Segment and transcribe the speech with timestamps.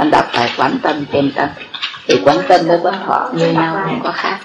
[0.00, 1.48] con đọc bài quán tâm trên tâm.
[2.06, 4.38] Thì quán tâm với quán thọ như nhau không có khác.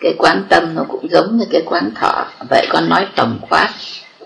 [0.00, 2.26] Cái quán tâm nó cũng giống như cái quán thọ.
[2.50, 3.68] Vậy con nói tổng quát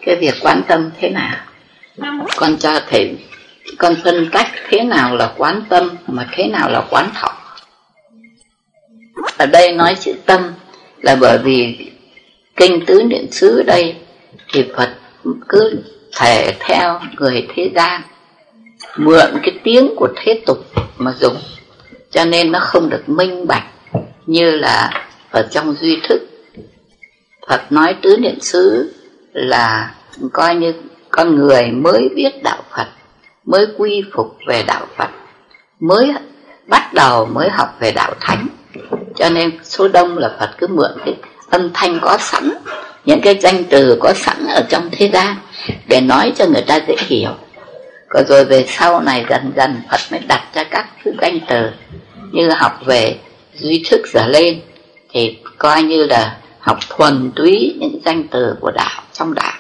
[0.07, 1.37] cái việc quán tâm thế nào?
[2.37, 3.17] Con cho thầy
[3.79, 7.35] con phân tách thế nào là quán tâm mà thế nào là quán thọ?
[9.39, 10.53] Ở đây nói chữ tâm
[11.01, 11.91] là bởi vì
[12.57, 13.97] kinh tứ niệm xứ đây
[14.53, 14.91] thì Phật
[15.49, 15.83] cứ
[16.17, 18.03] thể theo người thế gian.
[18.97, 20.59] Mượn cái tiếng của thế tục
[20.97, 21.37] mà dùng.
[22.11, 23.65] Cho nên nó không được minh bạch
[24.27, 24.91] như là
[25.31, 26.23] ở trong duy thức.
[27.49, 28.93] Phật nói tứ niệm xứ
[29.33, 29.95] là
[30.33, 30.75] coi như
[31.11, 32.87] con người mới biết đạo Phật,
[33.45, 35.09] mới quy phục về đạo Phật,
[35.81, 36.13] mới
[36.67, 38.47] bắt đầu mới học về đạo thánh.
[39.17, 41.15] Cho nên số đông là Phật cứ mượn cái
[41.51, 42.53] âm thanh có sẵn,
[43.05, 45.37] những cái danh từ có sẵn ở trong thế gian
[45.89, 47.31] để nói cho người ta dễ hiểu
[48.13, 51.71] còn rồi về sau này dần dần Phật mới đặt ra các thứ danh từ
[52.33, 53.19] như học về
[53.55, 54.61] duy thức trở lên,
[55.11, 59.59] thì coi như là học thuần túy những danh từ của đạo, trong đạo.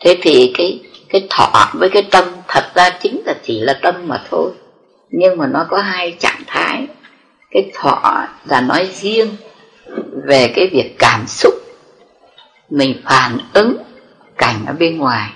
[0.00, 3.94] Thế thì cái cái thọ với cái tâm thật ra chính là chỉ là tâm
[4.08, 4.50] mà thôi,
[5.10, 6.86] nhưng mà nó có hai trạng thái.
[7.50, 9.28] Cái thọ là nói riêng
[10.26, 11.54] về cái việc cảm xúc,
[12.70, 13.76] mình phản ứng
[14.38, 15.30] cảnh ở bên ngoài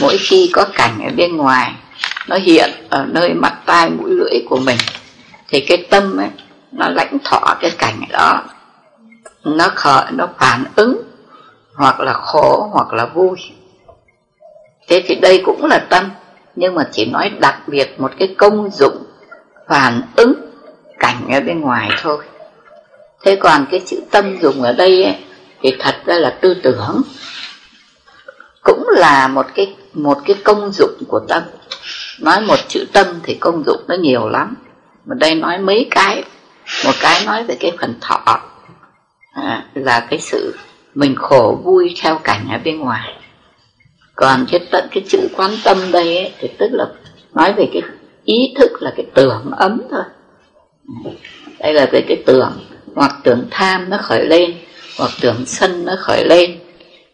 [0.00, 1.72] mỗi khi có cảnh ở bên ngoài
[2.28, 4.78] nó hiện ở nơi mặt tai mũi lưỡi của mình
[5.48, 6.28] thì cái tâm ấy
[6.72, 8.42] nó lãnh thọ cái cảnh đó.
[9.44, 11.02] Nó khởi nó phản ứng
[11.74, 13.36] hoặc là khổ hoặc là vui.
[14.88, 16.10] Thế thì đây cũng là tâm
[16.56, 19.02] nhưng mà chỉ nói đặc biệt một cái công dụng
[19.68, 20.34] phản ứng
[20.98, 22.24] cảnh ở bên ngoài thôi.
[23.24, 25.16] Thế còn cái chữ tâm dùng ở đây ấy,
[25.62, 27.02] thì thật ra là tư tưởng
[28.62, 31.42] cũng là một cái một cái công dụng của tâm.
[32.20, 34.54] Nói một chữ tâm thì công dụng nó nhiều lắm.
[35.04, 36.24] Mà đây nói mấy cái.
[36.84, 38.40] Một cái nói về cái phần thọ.
[39.32, 40.54] À, là cái sự
[40.94, 43.14] mình khổ vui theo cảnh ở bên ngoài.
[44.14, 46.86] Còn cái tận cái chữ quan tâm đây ấy, thì tức là
[47.34, 47.82] nói về cái
[48.24, 50.02] ý thức là cái tưởng ấm thôi.
[51.58, 52.52] Đây là về cái tưởng.
[52.94, 54.54] Hoặc tưởng tham nó khởi lên
[54.98, 56.58] hoặc tưởng sân nó khởi lên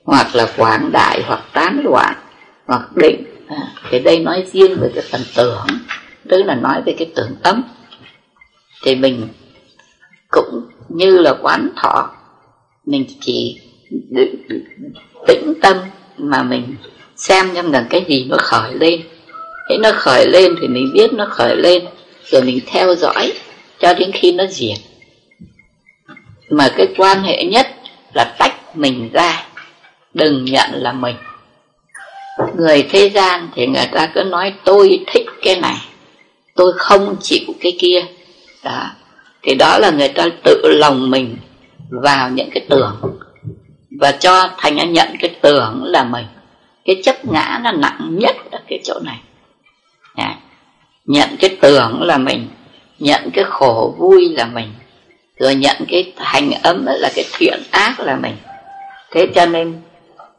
[0.05, 2.15] hoặc là quảng đại hoặc tán loạn
[2.66, 3.56] hoặc định à,
[3.91, 5.66] thì đây nói riêng về cái phần tưởng
[6.28, 7.62] tức là nói về cái tưởng tâm.
[8.84, 9.28] Thì mình
[10.31, 12.10] cũng như là quán thọ
[12.84, 13.60] mình chỉ
[15.26, 15.76] tĩnh tâm
[16.16, 16.76] mà mình
[17.16, 19.00] xem xem rằng cái gì nó khởi lên.
[19.69, 21.84] Thế nó khởi lên thì mình biết nó khởi lên
[22.25, 23.32] rồi mình theo dõi
[23.78, 24.78] cho đến khi nó diệt.
[26.50, 27.66] Mà cái quan hệ nhất
[28.15, 29.47] là tách mình ra
[30.15, 31.16] đừng nhận là mình
[32.59, 35.77] người thế gian thì người ta cứ nói tôi thích cái này
[36.55, 38.05] tôi không chịu cái kia.
[38.65, 38.84] Đó.
[39.43, 41.37] Thì đó là người ta tự lòng mình
[41.91, 43.00] vào những cái tưởng
[44.00, 46.25] và cho thành nhận cái tưởng là mình.
[46.84, 49.19] Cái chấp ngã nó nặng nhất ở cái chỗ này.
[50.15, 50.37] À,
[51.05, 52.49] nhận cái tưởng là mình
[52.99, 54.73] nhận cái khổ vui là mình
[55.38, 58.37] rồi nhận cái hành ấm là cái thiện ác là mình.
[59.11, 59.81] Thế cho nên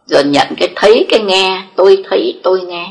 [0.08, 2.90] rồi nhận cái thấy cái nghe tôi thấy tôi nghe.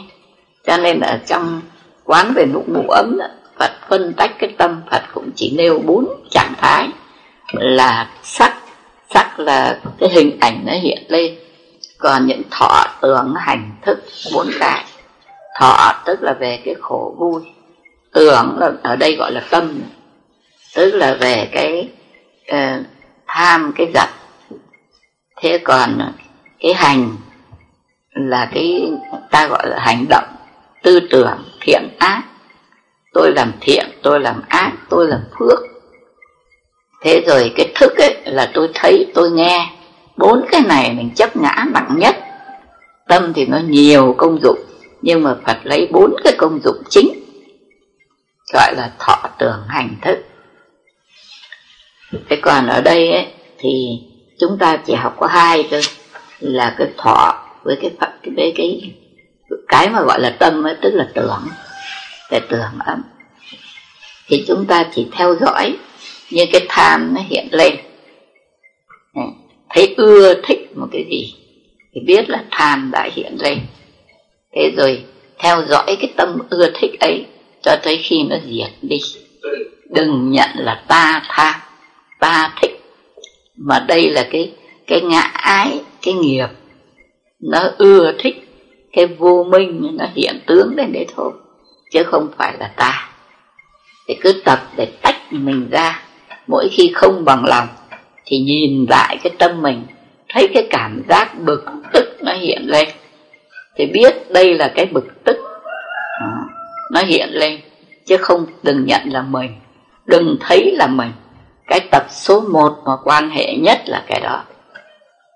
[0.66, 1.60] Cho nên ở trong
[2.04, 3.27] quán về nụ ngủ ấm đó,
[3.59, 6.88] Phật phân tách cái tâm Phật cũng chỉ nêu bốn trạng thái.
[7.53, 8.56] Là sắc
[9.15, 11.34] sắc là cái hình ảnh nó hiện lên.
[11.99, 14.84] Còn những thọ tưởng hành thức bốn cái
[15.60, 17.43] thọ tức là về cái khổ vui.
[18.12, 19.81] Tưởng là ở đây gọi là tâm.
[20.75, 21.88] Tức là về cái
[22.53, 22.87] uh,
[23.26, 24.09] tham cái giật
[25.37, 25.99] thế còn
[26.61, 27.17] cái hành
[28.11, 28.93] là cái
[29.31, 30.25] ta gọi là hành động
[30.83, 32.22] tư tưởng thiện ác.
[33.12, 35.59] Tôi làm thiện tôi làm ác tôi làm phước.
[37.03, 39.71] Thế rồi cái thức ấy là tôi thấy tôi nghe.
[40.17, 42.17] Bốn cái này mình chấp ngã nặng nhất.
[43.09, 44.59] Tâm thì nó nhiều công dụng
[45.03, 47.09] nhưng mà phật lấy bốn cái công dụng chính
[48.52, 50.19] gọi là thọ tưởng hành thức.
[52.29, 53.26] Thế còn ở đây ấy,
[53.59, 54.00] thì
[54.41, 55.81] chúng ta chỉ học có hai thôi
[56.41, 58.94] là cái thọ với cái phật với cái
[59.69, 61.49] cái mà gọi là tâm ấy, tức là tưởng
[62.31, 63.03] cái tưởng ấm
[64.29, 65.77] thì chúng ta chỉ theo dõi
[66.31, 67.77] như cái tham nó hiện lên.
[69.15, 69.21] Ừ.
[69.71, 71.35] Thấy ưa thích một cái gì
[71.94, 73.59] thì biết là tham đã hiện lên.
[74.55, 75.05] Thế rồi
[75.38, 77.25] theo dõi cái tâm ưa thích ấy
[77.62, 78.99] cho tới khi nó diệt đi.
[79.91, 81.61] Đừng nhận là ta tham
[82.21, 82.81] ta thích.
[83.56, 84.53] Mà đây là cái
[84.87, 86.49] cái ngã ái cái nghiệp.
[87.41, 88.37] Nó ưa thích
[88.93, 91.32] cái vô minh, nó hiện tướng lên đấy thôi,
[91.93, 93.08] chứ không phải là ta.
[94.08, 96.03] Thì cứ tập để tách mình ra.
[96.47, 97.69] Mỗi khi không bằng lòng,
[98.26, 99.82] thì nhìn lại cái tâm mình,
[100.29, 102.88] thấy cái cảm giác bực tức nó hiện lên.
[103.76, 105.37] Thì biết đây là cái bực tức.
[106.20, 106.29] À,
[106.93, 107.61] nó hiện lên,
[108.06, 109.50] chứ không đừng nhận là mình.
[110.06, 111.12] Đừng thấy là mình.
[111.67, 114.44] Cái tập số một mà quan hệ nhất là cái đó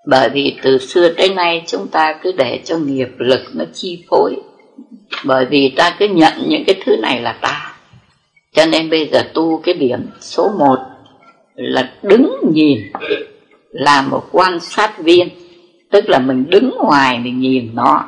[0.05, 4.03] bởi vì từ xưa tới nay chúng ta cứ để cho nghiệp lực nó chi
[4.09, 4.35] phối.
[5.25, 7.75] Bởi vì ta cứ nhận những cái thứ này là ta.
[8.53, 10.77] Cho nên bây giờ tu cái điểm số một
[11.55, 12.79] là đứng nhìn,
[13.71, 15.29] là một quan sát viên.
[15.91, 18.03] Tức là mình đứng ngoài mình nhìn nó,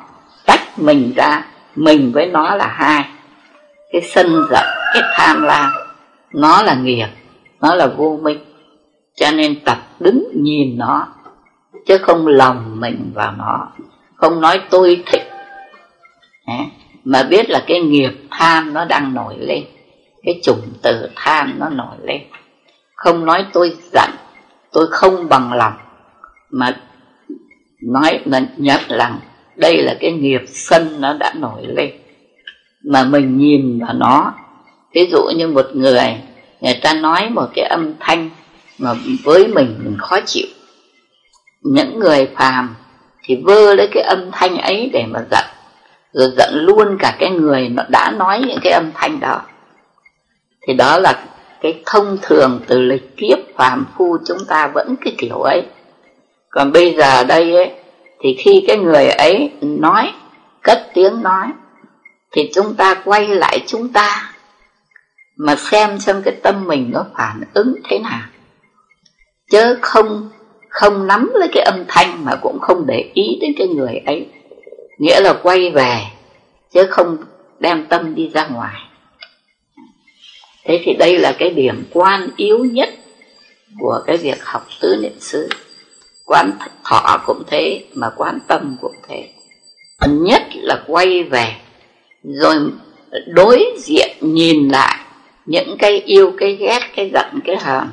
[0.46, 1.46] tách mình ra,
[1.76, 3.06] mình với nó là hai.
[3.92, 5.72] Cái sân giận cái tham lam,
[6.34, 7.08] nó là nghiệp,
[7.62, 8.40] nó là vô minh.
[9.16, 11.08] Cho nên tập đứng nhìn nó
[11.86, 13.68] chứ không lòng mình vào nó
[14.24, 15.22] không nói tôi thích.
[17.04, 19.64] Mà biết là cái nghiệp tham nó đang nổi lên.
[20.24, 22.22] Cái chủng từ tham nó nổi lên.
[22.96, 24.10] Không nói tôi giận.
[24.72, 25.74] Tôi không bằng lòng.
[26.50, 26.78] Mà
[27.82, 29.20] nói là nhận rằng
[29.56, 31.92] đây là cái nghiệp sân nó đã nổi lên.
[32.84, 34.34] Mà mình nhìn vào nó.
[34.94, 36.22] Ví dụ như một người
[36.62, 38.30] người ta nói một cái âm thanh
[38.80, 38.94] mà
[39.24, 40.48] với mình mình khó chịu
[41.64, 42.76] những người phàm
[43.24, 45.46] thì vơ lấy cái âm thanh ấy để mà giận,
[46.14, 49.42] rồi giận luôn cả cái người nó đã nói những cái âm thanh đó.
[50.68, 51.24] Thì đó là
[51.62, 55.64] cái thông thường từ lịch kiếp phàm phu chúng ta vẫn cái kiểu ấy.
[56.50, 57.72] Còn bây giờ đây ấy,
[58.20, 60.12] thì khi cái người ấy nói,
[60.64, 61.48] cất tiếng nói,
[62.32, 64.34] thì chúng ta quay lại chúng ta
[65.38, 68.22] mà xem xem cái tâm mình nó phản ứng thế nào.
[69.52, 70.30] Chớ không
[70.74, 74.26] không nắm lấy cái âm thanh mà cũng không để ý đến cái người ấy.
[74.98, 75.98] Nghĩa là quay về,
[76.74, 77.18] chứ không
[77.60, 78.82] đem tâm đi ra ngoài.
[80.66, 82.90] Thế thì đây là cái điểm quan yếu nhất
[83.80, 85.50] của cái việc học tứ niệm xứ.
[86.26, 86.52] Quán
[86.84, 89.30] thọ cũng thế, mà quán tâm cũng thế.
[90.08, 91.56] Nhất là quay về,
[92.24, 92.56] rồi
[93.28, 95.00] đối diện nhìn lại
[95.46, 97.88] những cái yêu, cái ghét, cái giận, cái hờn,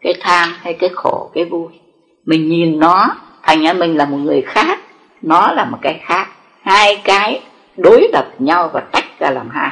[0.00, 1.68] cái tham hay cái khổ, cái vui
[2.26, 4.78] mình nhìn nó thành ra mình là một người khác
[5.22, 6.28] nó là một cái khác.
[6.62, 7.40] Hai cái
[7.76, 9.70] đối lập nhau và tách ra làm hai.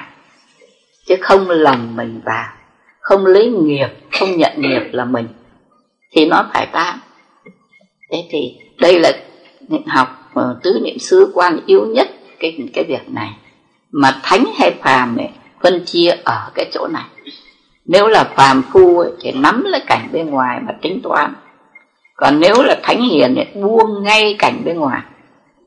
[1.07, 2.49] Chứ không lầm mình vào
[3.01, 5.29] không lấy nghiệp không nhận nghiệp là mình.
[6.13, 6.99] Thì nó phải tan
[8.13, 9.13] thế thì đây là
[9.87, 12.09] học ờ, tứ niệm xứ quan yếu nhất
[12.39, 13.31] cái cái việc này.
[13.91, 15.29] Mà thánh hay phàm ấy,
[15.63, 17.05] phân chia ở cái chỗ này.
[17.87, 21.35] Nếu là phàm phu ấy, thì nắm lấy cảnh bên ngoài mà tính toán
[22.17, 25.03] còn nếu là thánh hiền ấy, buông ngay cảnh bên ngoài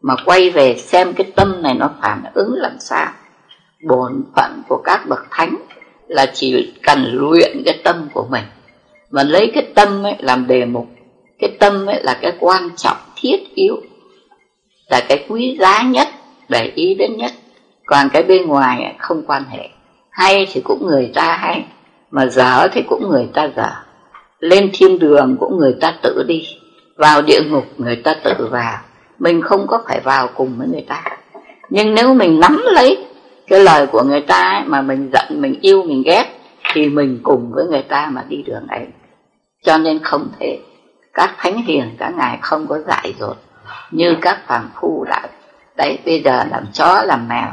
[0.01, 3.07] mà quay về xem cái tâm này nó phản ứng làm sao.
[3.87, 5.55] Bổn phận của các bậc thánh
[6.07, 8.43] là chỉ cần luyện cái tâm của mình
[9.09, 10.87] và lấy cái tâm ấy làm đề mục.
[11.39, 13.75] Cái tâm ấy là cái quan trọng thiết yếu
[14.89, 16.07] là cái quý giá nhất
[16.49, 17.31] để ý đến nhất.
[17.85, 19.69] Còn cái bên ngoài không quan hệ.
[20.09, 21.63] Hay thì cũng người ta hay
[22.11, 23.71] mà dở thì cũng người ta dở
[24.45, 26.47] lên thiên đường cũng người ta tự đi.
[26.97, 28.79] Vào địa ngục người ta tự vào.
[29.19, 31.03] Mình không có phải vào cùng với người ta.
[31.69, 33.05] Nhưng nếu mình nắm lấy
[33.47, 36.25] cái lời của người ta ấy, mà mình giận mình yêu mình ghét
[36.73, 38.85] thì mình cùng với người ta mà đi đường ấy.
[39.63, 40.59] Cho nên không thể.
[41.13, 43.37] Các thánh hiền các ngài không có dạy dột
[43.91, 45.27] như các phàm phu đã.
[45.77, 47.51] Đấy bây giờ làm chó làm mèo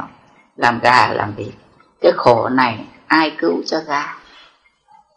[0.57, 1.53] làm gà làm vịt.
[2.01, 4.17] Cái khổ này ai cứu cho ra?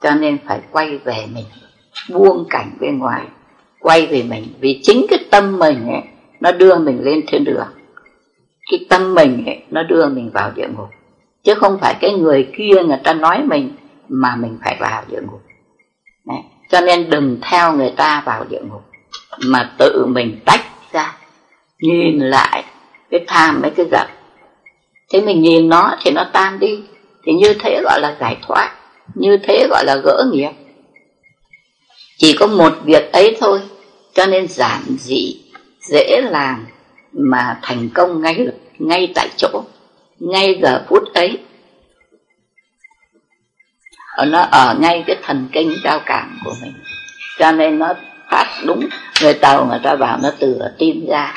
[0.01, 1.45] Cho nên phải quay về mình
[2.11, 3.25] buông cảnh bên ngoài.
[3.81, 6.03] Quay về mình vì chính cái tâm mình ấy
[6.41, 7.67] nó đưa mình lên thiên đường.
[8.71, 10.89] Cái tâm mình ấy, nó đưa mình vào địa ngục.
[11.45, 13.77] Chứ không phải cái người kia người ta nói mình
[14.09, 15.43] mà mình phải vào địa ngục.
[16.27, 16.39] Đấy.
[16.71, 18.83] cho nên đừng theo người ta vào địa ngục
[19.47, 20.61] mà tự mình tách
[20.93, 21.17] ra
[21.81, 22.65] nhìn lại
[23.11, 24.07] cái tham mấy cái giận.
[25.13, 26.81] Thế mình nhìn nó thì nó tan đi.
[27.25, 28.75] Thì như thế gọi là giải thoát
[29.15, 30.51] như thế gọi là gỡ nghiệp.
[32.19, 33.61] Chỉ có một việc ấy thôi,
[34.15, 35.41] cho nên giản dị,
[35.81, 36.67] dễ làm
[37.13, 38.47] mà thành công ngay
[38.79, 39.65] ngay tại chỗ,
[40.19, 41.39] ngay giờ phút ấy.
[44.27, 46.73] Nó ở ngay cái thần kinh giao cảm của mình.
[47.39, 47.95] Cho nên nó
[48.31, 48.89] phát đúng,
[49.23, 51.35] người tàu người ta bảo nó từ ở tim ra.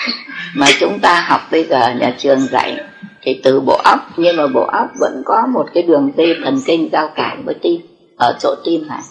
[0.56, 2.78] Mà chúng ta học bây giờ nhà trường dạy
[3.22, 6.62] thì từ bộ óc nhưng mà bộ óc vẫn có một cái đường dây thần
[6.66, 7.82] kinh giao cảm với tim
[8.18, 9.02] ở chỗ tim này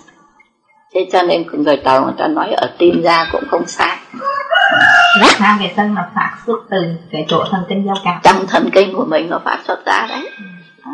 [0.95, 3.97] thế cho nên người tàu người ta nói ở tim ra cũng không sai.
[5.21, 6.79] Rác tham về sân là phát xuất từ
[7.11, 8.21] cái chỗ thần kinh giao cảm.
[8.23, 10.31] Trong thần kinh của mình nó phát xuất ra đấy.
[10.83, 10.93] À.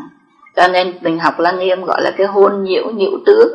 [0.56, 3.49] cho nên mình học lăng nghiêm gọi là cái hôn nhiễu nhiễu tướng.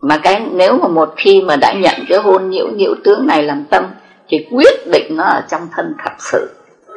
[0.00, 3.42] Mà cái nếu mà một khi mà đã nhận cái hôn nhiễu nhiễu tướng này
[3.42, 3.84] làm tâm
[4.28, 6.50] thì quyết định nó ở trong thân thật sự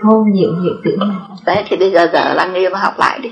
[0.04, 1.00] hôn nhiễu nhiễu tướng
[1.46, 3.30] đấy thì bây giờ giờ lăng nghiêm học lại đi.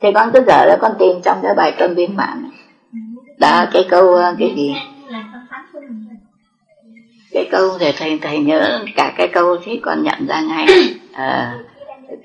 [0.00, 2.50] Thì con cứ giờ đó con tìm trong cái bài tâm biên mạng.
[3.38, 4.76] Này đó cái câu ờ, cái gì?
[7.32, 10.66] Cái câu để thầy thầy nhớ cả cái câu thì con nhận ra ngay.
[11.12, 11.54] À,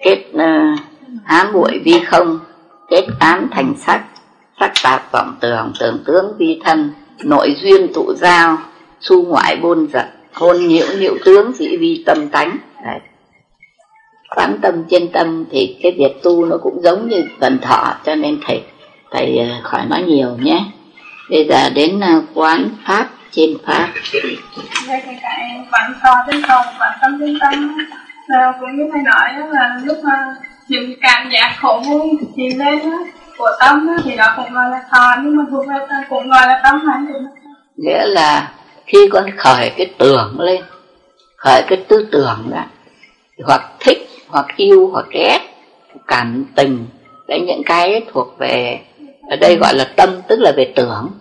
[0.03, 0.79] kết ờ, uh,
[1.25, 2.39] ám bụi vi không
[2.89, 4.03] kết ám thành sắc.
[4.59, 6.91] Sắc tạp vọng tưởng tưởng tướng vi thân
[7.23, 8.57] nội duyên tụ giao
[8.99, 12.57] su ngoại bôn giật hôn nhiễu nhiễu tướng dĩ vi tâm tánh
[14.35, 18.15] quán tâm trên tâm thì cái việc tu nó cũng giống như phần thọ cho
[18.15, 18.63] nên thầy
[19.11, 20.65] thầy ờ, khỏi nói nhiều nhé.
[21.29, 23.89] Bây giờ đến ờ, quán pháp trên pháp.
[24.87, 27.77] Đây thì cái quán thọ trên thọ quán tâm trên tâm.
[28.27, 30.35] Là cũng như thầy nói là lúc mà
[30.67, 32.79] những cảm giác khổ vui hiện lên
[33.37, 35.75] của tâm thì đó cũng gọi là thọ nhưng mà thuộc về
[36.09, 37.05] cũng gọi là tâm hành
[37.77, 38.51] nghĩa là
[38.85, 40.61] khi con khởi cái tưởng lên
[41.37, 42.63] khởi cái tư tưởng đó
[43.45, 45.39] hoặc thích hoặc yêu hoặc ghét
[46.07, 46.85] cảm tình.
[47.27, 48.79] Đấy, những cái thuộc về,
[49.29, 51.11] ở đây gọi là tâm, tức là về tưởng.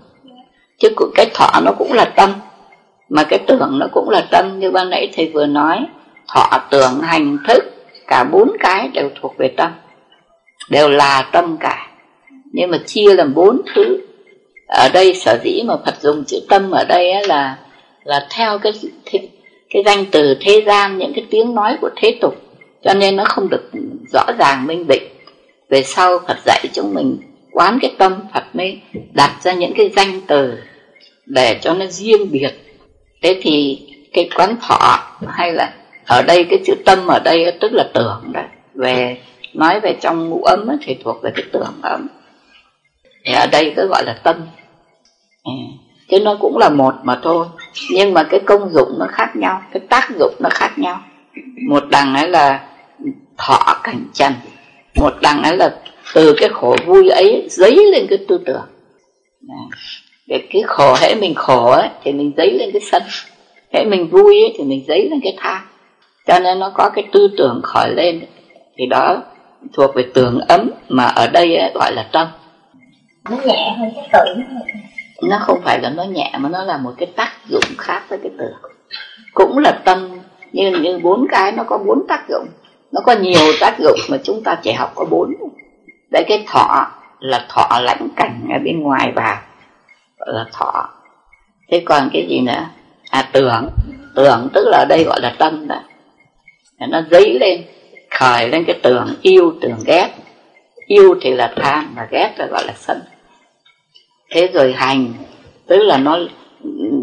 [0.79, 2.33] Chứ cái thọ nó cũng là tâm.
[3.09, 5.79] Mà cái tưởng nó cũng là tâm, như ban nãy thầy vừa nói.
[6.29, 7.65] Thọ, tưởng, hành, thức,
[8.07, 9.71] cả bốn cái đều thuộc về tâm.
[10.71, 11.91] Đều là tâm cả.
[12.53, 13.99] Nhưng mà chia làm bốn thứ.
[14.69, 17.57] Ở đây sở dĩ mà Phật dùng chữ tâm ở đây là
[18.05, 18.73] là theo cái
[19.71, 22.35] cái danh từ thế gian, những cái tiếng nói của thế tục
[22.85, 23.71] cho nên nó không được
[24.13, 25.03] rõ ràng, minh định.
[25.69, 27.17] Về sau Phật dạy chúng mình
[27.53, 28.81] quán cái tâm Phật mới
[29.15, 30.59] đặt ra những cái danh từ
[31.27, 32.53] để cho nó riêng biệt.
[33.23, 34.99] Thế thì cái quán thọ
[35.29, 35.73] hay là
[36.07, 39.21] ở đây, cái chữ tâm ở đây tức là tưởng đấy về,
[39.55, 42.09] nói về trong ngũ ấm thì thuộc về cái tưởng ấm
[43.25, 44.37] thì ở đây cứ gọi là tâm.
[45.45, 45.53] Ừ,
[46.11, 47.47] chứ nó cũng là một mà thôi.
[47.91, 51.01] Nhưng mà cái công dụng nó khác nhau, cái tác dụng nó khác nhau.
[51.69, 52.69] Một đằng ấy là
[53.39, 54.33] thọ cảnh trần
[54.95, 55.77] một đằng ấy là
[56.15, 58.67] từ cái khổ vui ấy dấy lên cái tư tưởng.
[60.27, 63.03] Để cái khổ hễ mình khổ ấy, thì mình dấy lên cái sân.
[63.73, 65.63] Hễ mình vui ấy, thì mình dấy lên cái tham
[66.27, 68.25] cho nên nó có cái tư tưởng khởi lên.
[68.77, 69.23] Thì đó
[69.73, 72.29] thuộc về tưởng ấm mà ở đây ấy, gọi là tâm.
[73.31, 74.43] Nó nhẹ hơn cái tưởng
[75.23, 78.19] nó không phải là nó nhẹ mà nó là một cái tác dụng khác với
[78.23, 78.73] cái tưởng
[79.35, 80.19] cũng là tâm
[80.53, 82.47] như như bốn cái nó có bốn tác dụng
[82.93, 85.35] nó có nhiều tác dụng mà chúng ta chỉ học có bốn.
[86.11, 86.87] Đấy, cái thọ
[87.19, 89.37] là thọ lãnh cảnh ở bên ngoài vào
[90.19, 90.89] gọi là thọ.
[91.71, 92.67] Thế còn cái gì nữa?
[93.11, 93.71] À tưởng.
[94.15, 95.81] Tưởng tức là ở đây gọi là tâm đó.
[96.89, 97.65] Nó dấy lên,
[98.11, 100.09] khởi lên cái tưởng yêu, tưởng ghét.
[100.87, 103.03] Yêu thì là tham mà ghét là gọi là sân.
[104.31, 105.13] Thế rồi hành,
[105.67, 106.19] tức là nó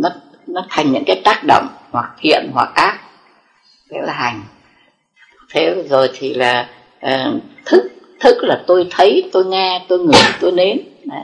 [0.01, 0.09] nó
[0.47, 2.99] nó thành những cái tác động hoặc thiện hoặc ác.
[3.91, 4.41] Thế là hành
[5.53, 6.69] thế rồi thì là
[7.05, 10.77] uh, thức thức là tôi thấy tôi nghe tôi ngửi tôi nếm.
[11.05, 11.21] Đấy.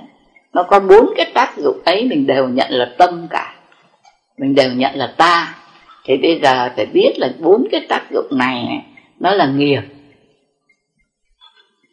[0.54, 3.56] nó có bốn cái tác dụng ấy mình đều nhận là tâm cả.
[4.38, 5.56] Mình đều nhận là ta.
[6.04, 8.66] Thì bây giờ phải biết là bốn cái tác dụng này
[9.20, 9.82] nó là nghiệp.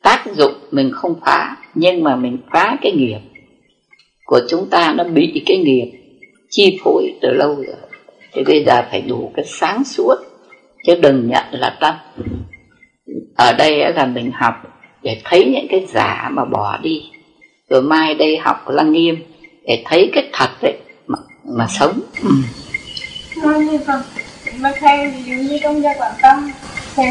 [0.03, 3.21] Tác dụng mình không phá nhưng mà mình phá cái nghiệp
[4.25, 5.93] của chúng ta nó bị cái nghiệp
[6.51, 7.77] chi phối từ lâu rồi.
[8.33, 10.15] Thì bây giờ phải đủ cái sáng suốt
[10.87, 11.95] chứ đừng nhận là tâm.
[13.37, 14.55] Ở đây là mình học
[15.03, 17.11] để thấy những cái giả mà bỏ đi.
[17.71, 19.17] Rồi mai đây học lăng nghiêm
[19.67, 22.01] để thấy cái thật đấy mà, mà sống.
[22.23, 22.31] Ừ.
[23.43, 24.03] Nói như con.
[24.59, 26.51] Mà thay ví dụ như trong gia quản tâm
[26.97, 27.03] thì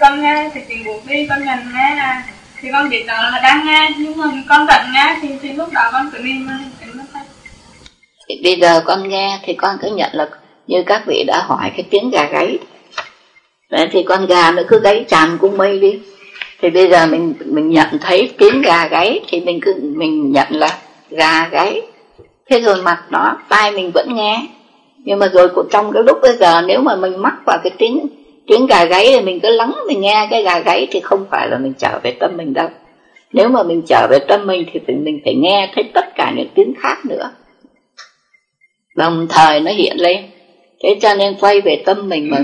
[0.00, 2.24] con nghe thì chuyện buộc đi con nhìn nghe à
[2.60, 5.68] thì con biết đó là đang nghe nhưng mà con vẫn nghe thì, thì lúc
[5.72, 6.54] đó con niệm nó
[8.28, 10.28] thì bây giờ con nghe thì con cứ nhận là
[10.66, 12.58] như các vị đã hỏi cái tiếng gà gáy
[13.70, 15.98] Đấy, thì con gà nó cứ gáy tràn cung mây đi.
[16.60, 20.46] Thì bây giờ mình mình nhận thấy tiếng gà gáy thì mình cứ mình nhận
[20.50, 20.78] là
[21.10, 21.82] gà gáy.
[22.50, 24.46] Thế rồi mặt đó tai mình vẫn nghe.
[25.04, 28.06] Nhưng mà rồi trong cái lúc bây giờ nếu mà mình mắc vào cái tiếng
[28.46, 31.48] tiếng gà gáy thì mình cứ lắng mình nghe cái gà gáy thì không phải
[31.48, 32.68] là mình trở về tâm mình đâu.
[33.32, 36.48] Nếu mà mình trở về tâm mình thì mình phải nghe thấy tất cả những
[36.54, 37.30] tiếng khác nữa.
[38.96, 40.24] Đồng thời nó hiện lên.
[40.82, 42.38] Thế cho nên quay về tâm mình mà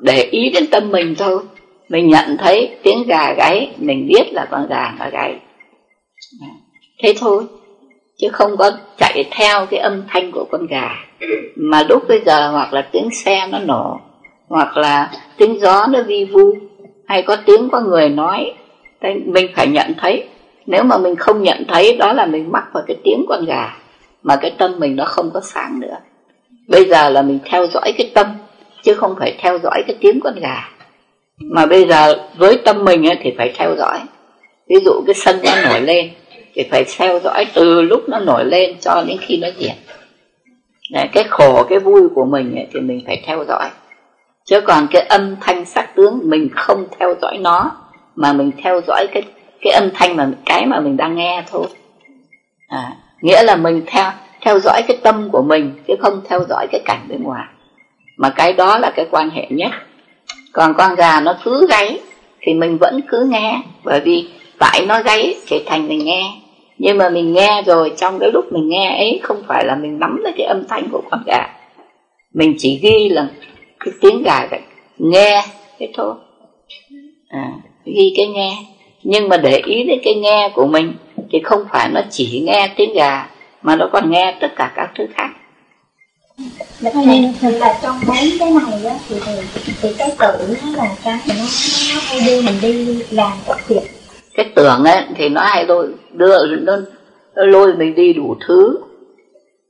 [0.00, 1.42] để ý đến tâm mình thôi.
[1.88, 5.34] Mình nhận thấy tiếng gà gáy, mình biết là con gà nó gáy.
[7.02, 7.44] Thế thôi,
[8.18, 10.90] chứ không có chạy theo cái âm thanh của con gà.
[11.56, 14.00] Mà lúc bây giờ hoặc là tiếng xe nó nổ,
[14.48, 16.54] hoặc là tiếng gió nó vi vu,
[17.06, 18.52] hay có tiếng có người nói
[19.24, 20.24] mình phải nhận thấy.
[20.66, 23.76] Nếu mà mình không nhận thấy, đó là mình mắc vào cái tiếng con gà,
[24.22, 25.96] mà cái tâm mình nó không có sáng nữa.
[26.68, 28.26] Bây giờ là mình theo dõi cái tâm
[28.82, 30.68] chứ không phải theo dõi cái tiếng con gà.
[31.38, 33.98] Mà bây giờ với tâm mình thì phải theo dõi.
[34.68, 36.10] Ví dụ cái sân nó nổi lên
[36.54, 39.76] thì phải theo dõi từ lúc nó nổi lên cho đến khi nó diệt.
[40.92, 43.68] Đấy, cái khổ cái vui của mình ấy, thì mình phải theo dõi.
[44.44, 47.70] Chứ còn cái âm thanh sắc tướng mình không theo dõi nó
[48.16, 49.22] mà mình theo dõi cái
[49.60, 51.66] cái âm thanh mà cái mà mình đang nghe thôi.
[52.68, 52.92] À,
[53.22, 56.80] nghĩa là mình theo theo dõi cái tâm của mình chứ không theo dõi cái
[56.84, 57.44] cảnh bên ngoài
[58.18, 59.70] mà cái đó là cái quan hệ nhất.
[60.52, 62.00] Còn con gà nó cứ gáy
[62.40, 63.62] thì mình vẫn cứ nghe.
[63.84, 66.22] Bởi vì tại nó gáy thì thành mình nghe.
[66.78, 69.98] Nhưng mà mình nghe rồi trong cái lúc mình nghe ấy không phải là mình
[69.98, 71.46] nắm lấy cái âm thanh của con gà.
[72.34, 73.26] Mình chỉ ghi là
[73.80, 74.60] cái tiếng gà vậy.
[74.98, 75.42] Nghe
[75.78, 76.14] thế thôi.
[77.28, 77.52] À,
[77.84, 78.56] ghi cái nghe.
[79.02, 80.92] Nhưng mà để ý đến cái nghe của mình
[81.32, 83.26] thì không phải nó chỉ nghe tiếng gà
[83.62, 85.28] mà nó còn nghe tất cả các thứ khác.
[86.80, 86.90] Dạ
[87.40, 91.18] thì là trong bốn cái này á thì, thì thì cái tự nó là cái
[91.28, 91.34] nó
[91.94, 93.82] nó hay đưa mình đi làm các việc.
[94.34, 96.76] Cái tưởng ấy thì nó hay lôi đưa nó,
[97.34, 98.78] nó lôi mình đi đủ thứ.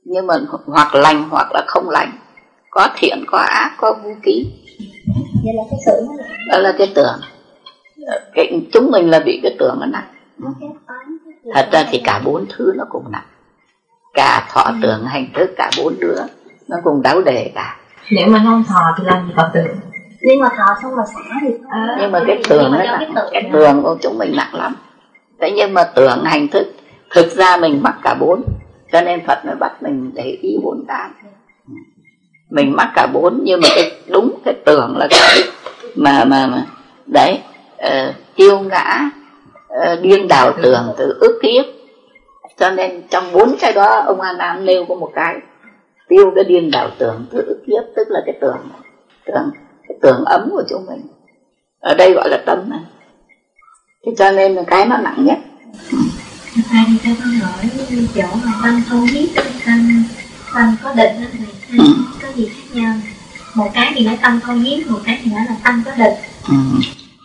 [0.03, 0.35] Nhưng mà
[0.65, 2.11] hoặc lành hoặc là không lành.
[2.69, 4.45] Có thiện có ác có vũ khí
[5.43, 7.19] vậy là cái là đó là cái tưởng
[8.33, 10.07] cái, chúng mình là bị cái tưởng nó nặng.
[11.53, 13.25] Thật ra thì cả bốn thứ nó cũng nặng.
[14.13, 16.15] Cả thọ tưởng hành thức cả bốn đứa
[16.69, 17.77] nó cùng đáo đề cả
[18.11, 19.77] nếu mà không thọ thì làm gì có tưởng
[20.21, 23.49] nhưng mà thọ xong mà xả thì à, nhưng mà cái tưởng nó nặng cái
[23.53, 24.75] tưởng của chúng mình nặng lắm.
[25.41, 26.67] Thế nhưng mà tưởng hành thức
[27.11, 28.43] thực ra mình mắc cả bốn.
[28.91, 31.09] Cho nên phật mới bắt mình để ý bốn cái
[32.49, 35.43] mình mắc cả bốn nhưng mà cái đúng cái tưởng là cái
[35.95, 36.65] mà mà, mà
[37.05, 37.39] đấy
[37.85, 39.09] uh, tiêu ngã
[39.73, 41.65] uh, điên đảo tưởng từ ước kiếp
[42.59, 45.35] cho nên trong bốn cái đó ông an nam nêu có một cái
[46.09, 48.57] tiêu cái điên đảo tưởng ước kiếp tức là cái tưởng
[49.25, 49.49] tưởng
[49.87, 51.01] cái tưởng ấm của chúng mình.
[51.79, 52.79] Ở đây gọi là tâm này
[54.05, 55.37] thế cho nên là cái nó nặng nhất.
[56.69, 57.69] Thầy thì cho con hỏi
[58.15, 59.45] chỗ mà tâm không biết tâm
[60.53, 61.85] tâm có định đó thầy Ừ.
[62.21, 62.93] có gì khác nhau?
[63.55, 66.13] Một cái thì nói tâm không biết một cái thì nói là tâm có định.
[66.49, 66.55] Ừ.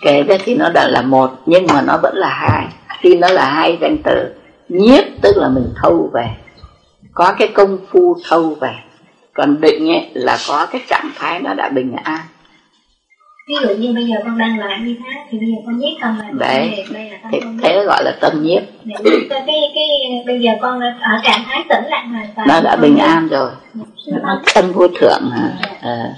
[0.02, 2.66] cái đó thì nó đã là một nhưng mà nó vẫn là hai.
[3.00, 4.34] Khi nó là hai danh từ
[4.68, 6.26] nhiếp tức là mình thâu về
[7.14, 8.72] có cái công phu thâu về.
[9.34, 12.20] Còn định ấy là có cái trạng thái nó đã bình an.
[13.48, 15.96] Ví dụ như bây giờ con đang làm như thế thì bây giờ con biết
[16.00, 16.84] tâm là Đấy.
[16.92, 18.62] đây là tâm thì thế gọi là tâm nhiếp.
[18.84, 22.48] Để cái, cái, cái, bây giờ con ở trạng thái tĩnh lặng hoàn toàn.
[22.48, 23.50] Nó đã bình an rồi.
[24.54, 25.48] Tâm vô thượng hả?
[25.82, 26.12] Ờ.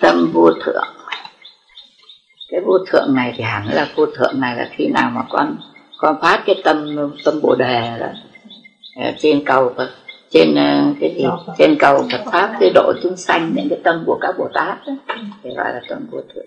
[0.00, 0.88] tâm vô thượng.
[2.50, 5.56] Cái vô thượng này thì hẳn là vô thượng này là khi nào mà con
[5.96, 8.06] con phát cái tâm tâm bồ đề đó
[9.18, 9.90] trên cầu Phật
[10.30, 11.24] trên ờ, cái gì?
[11.58, 14.78] Trên cầu Phật pháp cái độ chúng sanh những cái tâm của các bồ tát
[14.86, 14.92] đó,
[15.42, 16.46] thì gọi là tâm vô thượng.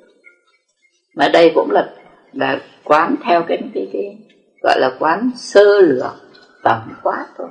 [1.15, 1.89] Mà đây cũng là
[2.33, 4.17] là quán theo cái cái, cái
[4.63, 6.13] gọi là quán sơ lược
[6.63, 7.47] tổng quát thôi.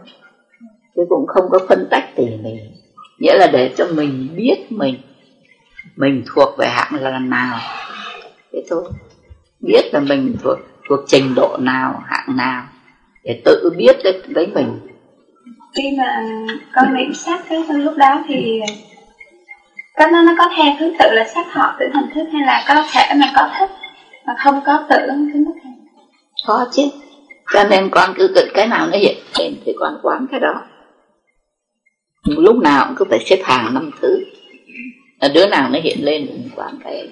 [0.96, 2.52] Chứ cũng không có phân tách tỉ mỉ.
[3.18, 4.94] Nghĩa là để cho mình biết mình
[5.96, 7.58] mình thuộc về hạng là nào.
[8.52, 8.84] Thế thôi.
[9.60, 12.62] Biết là mình thuộc thuộc trình độ nào hạng nào
[13.24, 14.80] để tự biết lấy, lấy mình.
[15.76, 16.22] Khi mà
[16.74, 18.60] con niệm sát cái trong lúc đó thì
[19.94, 22.64] cái nó nó có theo thứ tự là sát họ tưởng hành thức hay là
[22.68, 23.70] có thể mà có thích
[24.26, 25.54] mà không có tưởng thứ thức
[26.46, 26.82] có chứ.
[27.52, 30.62] Cho nên con cứ tự cái nào nó hiện lên thì con quán cái đó.
[32.24, 34.18] Lúc nào cũng cứ phải xếp hàng năm thứ.
[35.20, 37.08] Là đứa nào nó hiện lên mình quán cái.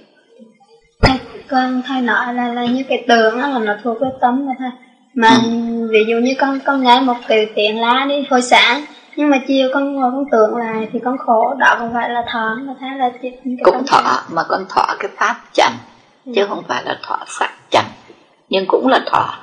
[1.49, 4.53] Con thay nói là là như cái tượng á là nó thuộc về tâm mà
[4.59, 4.71] thôi
[5.15, 5.89] mà Ừ.
[5.91, 8.85] ví dụ như con con nghe một từ tiền lá đi hồi sáng
[9.17, 12.23] nhưng mà chiều con ngồi con tưởng lại thì con khổ đó không phải là
[12.33, 13.33] thọ mà thế là cái
[13.65, 15.73] cũng thọ mà con thọ cái pháp trần
[16.35, 17.85] chứ không phải là thọ sắc trần
[18.49, 19.35] nhưng cũng là thọ.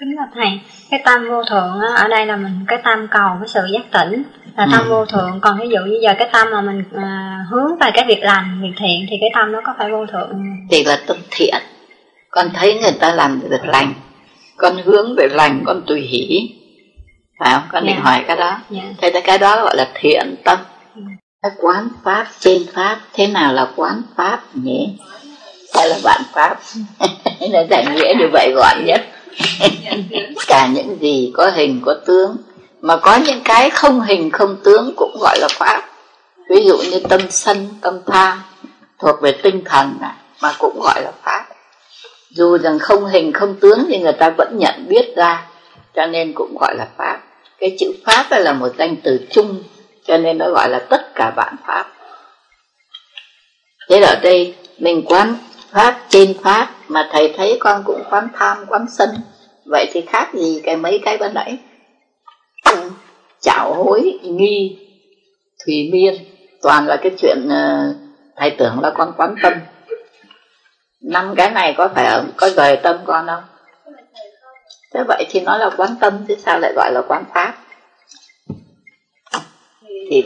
[0.00, 3.30] Kính là thầy cái tâm vô thượng á, ở đây là mình cái tâm cầu
[3.40, 4.22] cái sự giác tỉnh.
[4.56, 4.90] Là tâm Ừ.
[4.90, 8.04] vô thượng còn ví dụ như giờ cái tâm mà mình à, hướng về cái
[8.08, 10.30] việc lành việc thiện thì cái tâm nó có phải vô thượng
[10.70, 11.54] thì là tâm thiện.
[12.30, 13.92] Con thấy người ta làm việc lành
[14.62, 16.50] con hướng về lành con tùy hỷ.
[17.40, 17.62] Phải không?
[17.72, 18.10] Con định Dạ.
[18.10, 18.58] hỏi cái đó.
[18.70, 18.82] Dạ.
[19.00, 20.58] Thế thì cái đó gọi là thiện tâm.
[20.96, 21.02] Ừ.
[21.42, 24.88] cái quán pháp trên pháp thế nào là quán pháp nhỉ?
[25.74, 26.58] Hay là vạn pháp?
[27.50, 29.00] Là giải nghĩa như vậy gọn nhất.
[30.46, 32.36] Cả những gì có hình có tướng.
[32.80, 35.82] Mà có những cái không hình không tướng cũng gọi là pháp.
[36.50, 38.42] Ví dụ như tâm sân tâm tham
[38.98, 41.44] thuộc về tinh thần này, mà cũng gọi là pháp
[42.36, 45.46] dù rằng không hình, không tướng thì người ta vẫn nhận biết ra,
[45.94, 47.20] cho nên cũng gọi là pháp.
[47.58, 49.62] Cái chữ pháp là một danh từ chung,
[50.04, 51.92] cho nên nó gọi là tất cả vạn pháp.
[53.88, 55.36] Thế ở đây, mình quán
[55.70, 59.08] pháp trên pháp, mà thầy thấy con cũng quán tham, quán sân.
[59.64, 61.58] Vậy thì khác gì cái mấy cái ban nãy?
[63.40, 64.78] Chảo hối, nghi,
[65.64, 66.14] thủy miên.
[66.62, 67.94] Toàn là cái chuyện ờ,
[68.36, 69.52] thầy tưởng là con quán tâm
[71.02, 73.42] năm cái này có phải ở có rời tâm con không?
[74.94, 77.54] Thế vậy thì nó là quán tâm chứ sao lại gọi là quán pháp?
[80.10, 80.22] Thì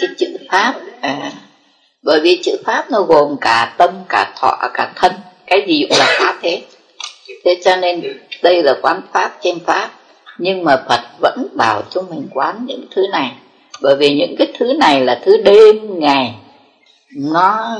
[0.00, 1.32] cái chữ pháp à,
[2.02, 5.12] bởi vì chữ pháp nó gồm cả tâm cả thọ cả thân.
[5.46, 6.62] Cái gì cũng là pháp thế.
[7.44, 8.02] Thế cho nên
[8.42, 9.90] đây là quán pháp trên pháp.
[10.38, 13.32] Nhưng mà phật vẫn bảo cho mình quán những thứ này.
[13.82, 16.34] Bởi vì những cái thứ này là thứ đêm ngày.
[17.16, 17.78] Nó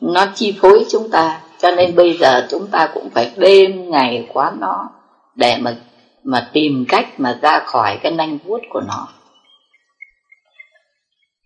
[0.00, 4.26] nó chi phối chúng ta cho nên bây giờ chúng ta cũng phải đêm ngày
[4.32, 4.88] quán nó
[5.34, 5.76] để mà
[6.24, 9.08] mà tìm cách mà ra khỏi cái nanh vuốt của nó.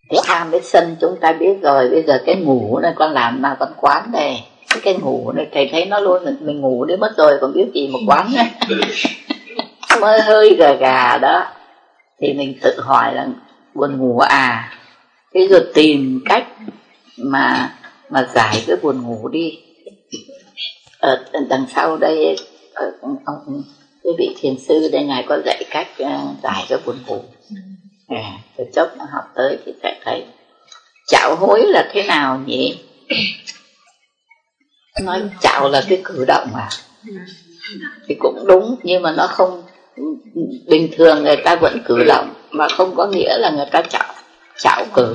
[0.09, 3.41] Cái tham với sân chúng ta biết rồi bây giờ cái ngủ này con làm
[3.41, 6.85] nào con quán này cái cái ngủ này thầy thấy nó luôn mình, mình ngủ
[6.85, 8.51] đến mất rồi còn biết gì mà quán này
[10.01, 11.45] mới hơi gà gà đó.
[12.21, 13.27] Thì mình tự hỏi là
[13.73, 14.73] buồn ngủ à?
[15.33, 16.47] Thế rồi tìm cách
[17.17, 17.73] mà
[18.09, 19.59] mà giải cái buồn ngủ đi
[20.99, 22.35] ở đằng sau đây
[22.73, 22.91] ở,
[23.25, 23.63] ông
[24.03, 27.23] cái vị thiền sư đây ngài có dạy cách uh, giải cái buồn ngủ.
[28.07, 30.25] À, rồi chốc học tới thì sẽ thấy
[31.07, 32.79] chạo hối là thế nào nhỉ?
[35.01, 36.69] Nói chạo là cái cử động à?
[38.07, 39.63] Thì cũng đúng nhưng mà nó không
[40.67, 44.13] bình thường người ta vẫn cử động mà không có nghĩa là người ta chạo
[44.57, 45.13] chạo cử.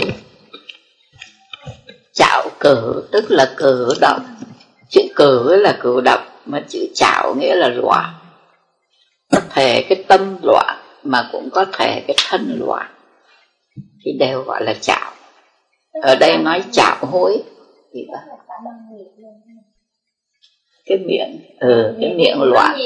[2.13, 4.34] Chạo cử tức là cử động
[4.89, 8.15] chữ cử là cử động mà chữ chạo nghĩa là loạn.
[9.33, 12.87] Có thể cái tâm loạn mà cũng có thể cái thân loạn.
[14.05, 15.13] Thì đều gọi là chạo
[16.03, 17.43] ở đây nói chạo hối.
[17.95, 18.19] Gì đó
[20.87, 22.77] cái miệng ừ, cái miệng loạn.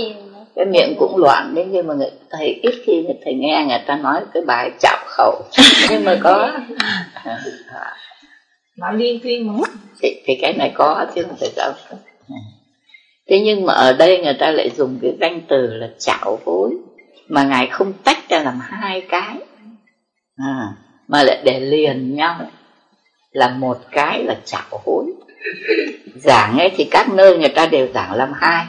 [0.54, 3.78] Cái miệng cũng loạn đấy nhưng mà người, thầy ít khi người thầy nghe người
[3.86, 5.42] ta nói cái bài chạo khẩu.
[5.90, 6.50] Nhưng mà có
[8.78, 9.68] nó liên tuyên mà
[10.02, 11.72] thì, thì cái này có chứ không phải đâu
[13.28, 16.70] thế nhưng mà ở đây người ta lại dùng cái danh từ là chảo hối
[17.28, 19.36] mà ngài không tách ra làm hai cái.
[20.36, 20.68] À,
[21.08, 22.40] mà lại để liền nhau
[23.30, 25.04] là một cái là chảo hối
[26.14, 28.64] giảng ấy thì các nơi người ta đều giảng làm hai.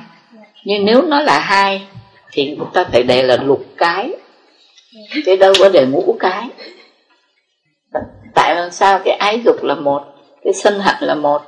[0.65, 1.87] Nhưng nếu nó là hai
[2.31, 4.11] thì chúng ta phải để là lục cái.
[5.25, 6.47] Chứ đâu có để ngũ cái
[8.35, 10.01] tại làm sao cái ái dục là một
[10.43, 11.41] cái sân hận là một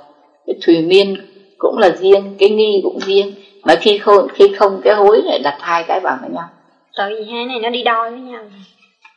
[0.47, 1.15] cái thùy miên
[1.57, 3.33] cũng là riêng cái nghi cũng riêng.
[3.63, 6.49] Mà khi không khi không cái hối lại đặt hai cái vào với nhau.
[6.97, 8.43] Tại vì hai này nó đi đôi với nhau.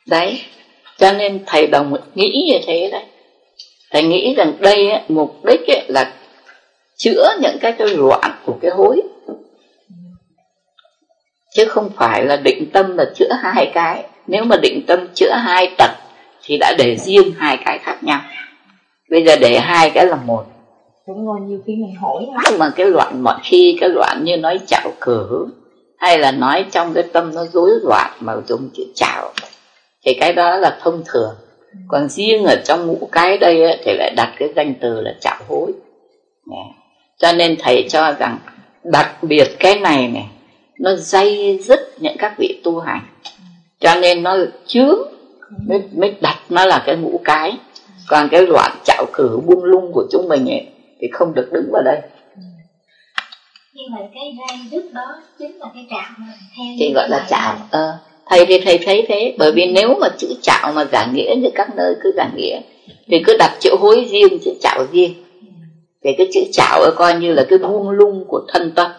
[0.07, 0.41] Đấy
[0.99, 3.03] cho nên thầy đồng nghĩ như thế đấy.
[3.91, 6.13] Thầy nghĩ rằng đây ấy, mục đích ấy là
[6.97, 9.03] chữa những cái cái loạn của cái hối.
[11.55, 14.05] Chứ không phải là định tâm là chữa hai cái.
[14.27, 15.91] Nếu mà định tâm chữa hai tật
[16.45, 18.21] thì đã để riêng hai cái khác nhau.
[19.11, 20.45] Bây giờ để hai cái là một.
[21.09, 24.37] Đúng rồi nhiều khi mình hỏi nhưng mà cái loạn mọi khi cái loạn như
[24.37, 25.47] nói chạo cử
[25.99, 29.33] hay là nói trong cái tâm nó rối loạn mà dùng chữ chạo
[30.05, 31.35] thì cái đó là thông thường.
[31.89, 35.15] Còn riêng ở trong ngũ cái đây ấy, thì lại đặt cái danh từ là
[35.21, 35.73] chạo hối.
[37.19, 38.39] Cho nên thầy cho rằng
[38.85, 40.27] đặc biệt cái này này
[40.79, 43.01] nó dây dứt những các vị tu hành.
[43.81, 44.99] Cho nên nó chướng
[45.69, 47.53] mới, mới đặt nó là cái ngũ cái.
[48.09, 50.67] Còn cái loạn chạo cử buông lung của chúng mình ấy,
[51.01, 52.01] thì không được đứng vào đây.
[53.75, 55.87] Nhưng mà cái dây dứt đó chính là cái
[56.19, 56.27] mà
[56.57, 59.35] theo thì gọi là chạo ờ, thầy thì thầy thấy thế.
[59.39, 62.61] Bởi vì nếu mà chữ chạo mà giả nghĩa như các nơi cứ giả nghĩa
[63.07, 65.15] thì cứ đặt chữ hối riêng chữ chạo riêng.
[66.05, 68.91] Thì cái chữ chạo ấy coi như là cái buông lung của thân tâm.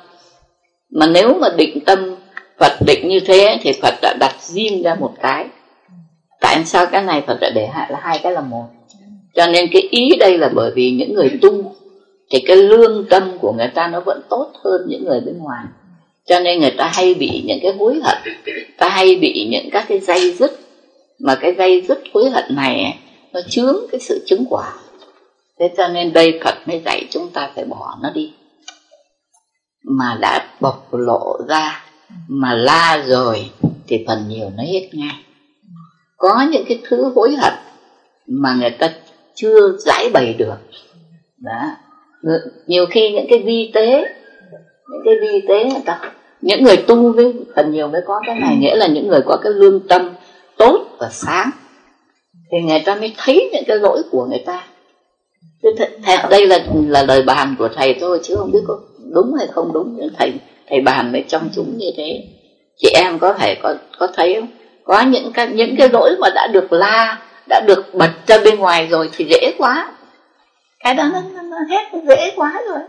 [0.89, 2.15] Mà nếu mà định tâm
[2.59, 5.45] Phật định như thế thì Phật đã đặt riêng ra một cái
[6.45, 8.65] tại sao cái này Phật đã để hạ là hai cái là một.
[9.35, 11.75] Cho nên cái ý đây là bởi vì những người tu,
[12.31, 15.63] thì cái lương tâm của người ta nó vẫn tốt hơn những người bên ngoài.
[16.25, 18.17] Cho nên người ta hay bị những cái hối hận,
[18.77, 20.59] ta hay bị những các cái dây dứt.
[21.19, 22.99] Mà cái dây dứt hối hận này
[23.33, 24.73] nó chướng cái sự chứng quả.
[25.59, 28.33] Thế cho nên đây Phật mới dạy chúng ta phải bỏ nó đi.
[29.83, 31.83] Mà đã bộc lộ ra,
[32.27, 33.49] mà la rồi,
[33.87, 35.15] thì phần nhiều nó hết ngay
[36.25, 37.53] có những cái thứ hối hận
[38.27, 38.93] mà người ta
[39.35, 40.55] chưa giải bày được.
[41.37, 41.61] Đó.
[42.67, 43.87] Nhiều khi những cái vi tế,
[44.91, 45.99] những cái vi tế người ta,
[46.41, 49.37] những người tu với phần nhiều mới có cái này, nghĩa là những người có
[49.43, 50.09] cái lương tâm
[50.57, 51.49] tốt và sáng,
[52.51, 54.67] thì người ta mới thấy những cái lỗi của người ta.
[55.63, 58.79] Th- đây là là lời bàn của thầy thôi, chứ không biết có
[59.13, 59.99] đúng hay không đúng.
[60.17, 60.33] Thầy
[60.69, 62.23] thầy bàn với trong chúng như thế.
[62.77, 64.47] Chị em có thể có có thấy không?
[64.85, 67.17] Có những cái những cái lỗi mà đã được la
[67.47, 69.91] đã được bật ra bên ngoài rồi thì dễ quá.
[70.79, 72.79] Cái đó nó, nó, nó hết dễ quá rồi.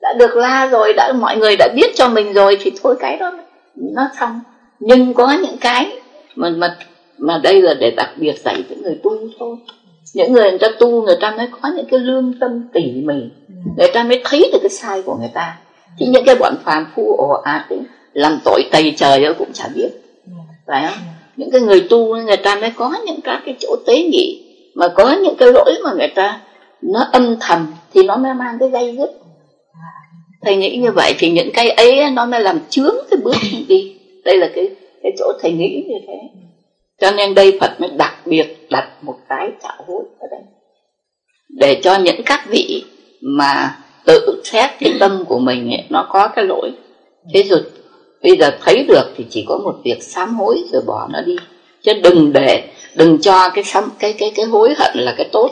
[0.00, 3.16] Đã được la rồi đã mọi người đã biết cho mình rồi thì thôi cái
[3.16, 3.32] đó
[3.74, 4.40] nó xong.
[4.80, 5.98] Nhưng có những cái
[6.34, 6.76] mà mà
[7.18, 9.56] mà đây là để đặc biệt dạy những người tu thôi.
[10.14, 13.14] Những người người ta tu người ta mới có những cái lương tâm tỉ mỉ.
[13.76, 15.56] Người ta mới thấy được cái sai của người ta.
[15.98, 17.76] Chứ những cái bọn phàm phu ồ ạt à,
[18.12, 19.88] làm tội tày trời cũng chả biết.
[20.66, 21.11] Phải không?
[21.36, 24.42] Những cái người tu người ta mới có những các cái chỗ tế nhị.
[24.74, 26.40] Mà có những cái lỗi mà người ta
[26.82, 29.22] nó âm thầm thì nó mới mang cái dây dứt
[30.42, 33.36] thầy nghĩ như vậy thì những cái ấy nó mới làm chướng cái bước
[33.68, 33.96] đi.
[34.24, 34.68] Đây là cái
[35.02, 36.14] cái chỗ thầy nghĩ như thế.
[37.00, 40.40] Cho nên đây phật mới đặc biệt đặt một cái chảo hối ở đây.
[41.48, 42.84] Để cho những các vị
[43.20, 46.70] mà tự xét cái tâm của mình ấy, nó có cái lỗi.
[47.34, 47.60] Thế rồi
[48.22, 51.36] bây giờ thấy được thì chỉ có một việc sám hối rồi bỏ nó đi.
[51.82, 55.50] Chứ đừng để đừng cho cái sám cái cái cái hối hận là cái tốt.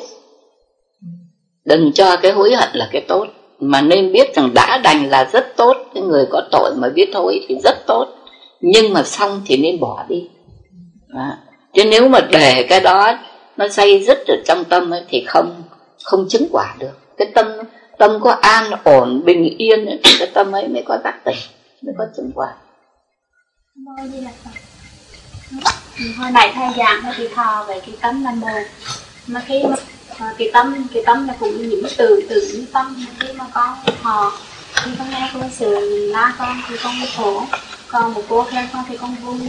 [1.64, 3.26] Đừng cho cái hối hận là cái tốt.
[3.58, 5.76] Mà nên biết rằng đã đành là rất tốt.
[5.94, 8.06] Cái người có tội mà biết hối thì rất tốt.
[8.60, 10.28] Nhưng mà xong thì nên bỏ đi.
[11.14, 11.38] À.
[11.74, 13.18] chứ nếu mà để cái đó
[13.56, 15.62] nó dây dứt ở trong tâm ấy, thì không
[16.04, 17.16] không chứng quả được.
[17.16, 17.46] Cái tâm
[17.98, 21.36] tâm có an ổn bình yên thì cái tâm ấy mới có tác tỉnh
[21.82, 22.54] mới có chứng quả.
[26.18, 28.62] Hồi nãy thầy giảng thì thò về cái tâm là một
[29.26, 29.76] mà khi mà
[30.18, 33.76] à, cái tâm cái tâm là cũng những từ từ những tâm khi mà con
[34.02, 34.32] họ
[34.74, 37.42] khi con nghe con sự la con thì con khổ.
[37.88, 39.40] Còn một cô khen con thì con vui.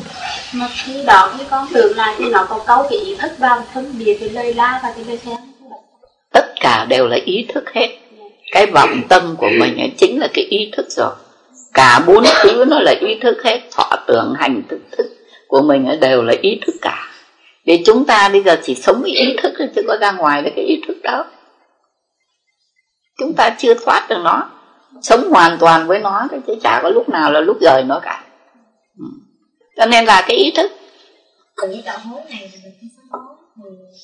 [0.53, 3.63] Mà khi đó khi con tưởng lại thì nó có câu cái ý thức vào
[3.73, 5.37] phân biệt cái lời la và cái lời khen.
[6.33, 7.97] Tất cả đều là ý thức hết.
[8.51, 11.15] Cái vọng tâm của mình ấy chính là cái ý thức rồi
[11.73, 15.05] cả bốn thứ nó là ý thức hết thọ tưởng hành thức thức
[15.47, 17.07] của mình đều là ý thức cả.
[17.65, 20.41] Vì chúng ta bây giờ chỉ sống với ý thức thôi chứ có ra ngoài
[20.41, 21.25] được cái ý thức đó.
[23.19, 24.49] Chúng ta chưa thoát được nó.
[25.01, 28.23] Sống hoàn toàn với nó chứ chả có lúc nào là lúc rời nó cả.
[28.99, 29.05] Ừ.
[29.77, 30.71] cho nên là cái ý thức.
[31.61, 32.73] Từ cái đạo hối này thì mình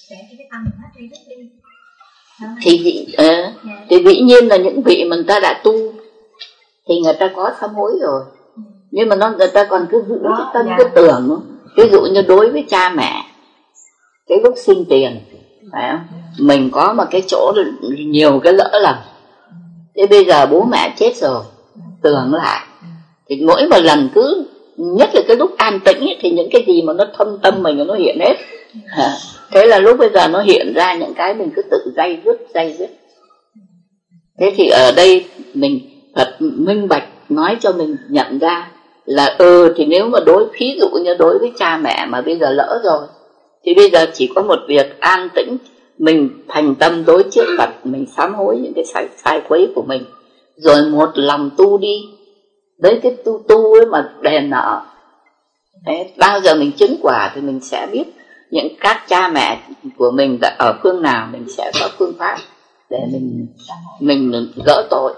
[0.09, 1.09] để cái tâm đi.
[2.65, 3.53] Vị, uh,
[3.89, 5.93] thì dĩ nhiên là những vị mình ta đã tu
[6.87, 8.21] thì người ta có sám hối rồi.
[8.55, 8.61] Ừ.
[8.91, 10.75] nhưng mà nó người ta còn cứ giữ cái tâm dạ.
[10.77, 11.41] cứ tưởng
[11.77, 13.23] ví dụ như đối với cha mẹ
[14.27, 15.19] cái lúc sinh tiền
[15.71, 16.19] phải không?
[16.39, 17.53] Mình có một cái chỗ
[18.07, 18.95] nhiều cái lỡ lầm.
[19.95, 21.43] Thế bây giờ bố mẹ chết rồi
[22.01, 22.65] tưởng lại.
[23.29, 24.45] Thì mỗi một lần cứ
[24.77, 27.63] nhất là cái lúc an tĩnh ấy, thì những cái gì mà nó thâm tâm
[27.63, 28.35] mình nó hiện hết.
[28.97, 29.11] À,
[29.51, 32.47] thế là lúc bây giờ nó hiện ra những cái mình cứ tự dây dứt
[32.53, 32.89] dây dứt
[34.39, 35.79] thế thì ở đây mình
[36.17, 38.71] thật minh bạch nói cho mình nhận ra
[39.05, 42.37] là ừ thì nếu mà đối ví dụ như đối với cha mẹ mà bây
[42.39, 43.07] giờ lỡ rồi
[43.63, 45.57] thì bây giờ chỉ có một việc an tĩnh
[45.97, 49.83] mình thành tâm đối trước Phật mình sám hối những cái sai, sai quấy của
[49.87, 50.03] mình
[50.57, 52.01] rồi một lòng tu đi.
[52.79, 54.81] Đấy cái tu tu ấy mà đền nợ
[55.85, 58.03] Đấy, bao giờ mình chứng quả thì mình sẽ biết
[58.51, 59.61] những các cha mẹ
[59.97, 62.37] của mình đã ở phương nào mình sẽ có phương pháp
[62.89, 63.47] để mình
[63.99, 65.13] mình gỡ tội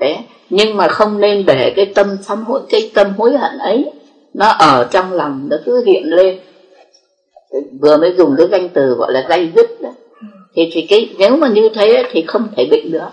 [0.00, 0.16] thế
[0.50, 3.90] nhưng mà không nên để cái tâm sám hối cái tâm hối hận ấy
[4.34, 6.38] nó ở trong lòng nó cứ hiện lên.
[7.80, 9.90] Vừa mới dùng cái danh từ gọi là dây dứt đó.
[10.54, 13.08] Thì thì cái nếu mà như thế thì không thể định được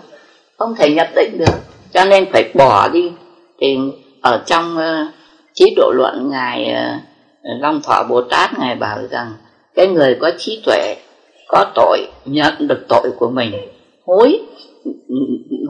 [0.58, 1.54] không thể nhập định được.
[1.92, 3.12] Cho nên phải bỏ đi.
[3.60, 3.78] Thì
[4.20, 5.14] ở trong uh,
[5.54, 9.32] trí độ luận ngài uh, long thọ bồ tát ngài bảo rằng
[9.74, 10.96] cái người có trí tuệ
[11.48, 13.52] có tội nhận được tội của mình
[14.06, 14.40] hối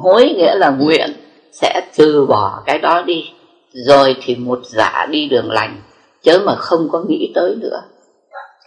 [0.02, 1.10] hối nghĩa là nguyện
[1.52, 3.32] sẽ từ bỏ cái đó đi.
[3.86, 5.82] Rồi thì một giả đi đường lành
[6.22, 7.82] chớ mà không có nghĩ tới nữa.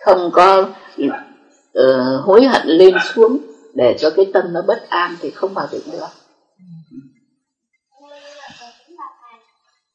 [0.05, 0.69] Không có
[1.07, 3.37] uh, hối hận lên xuống
[3.73, 6.07] để cho cái tâm nó bất an thì không vào được nữa.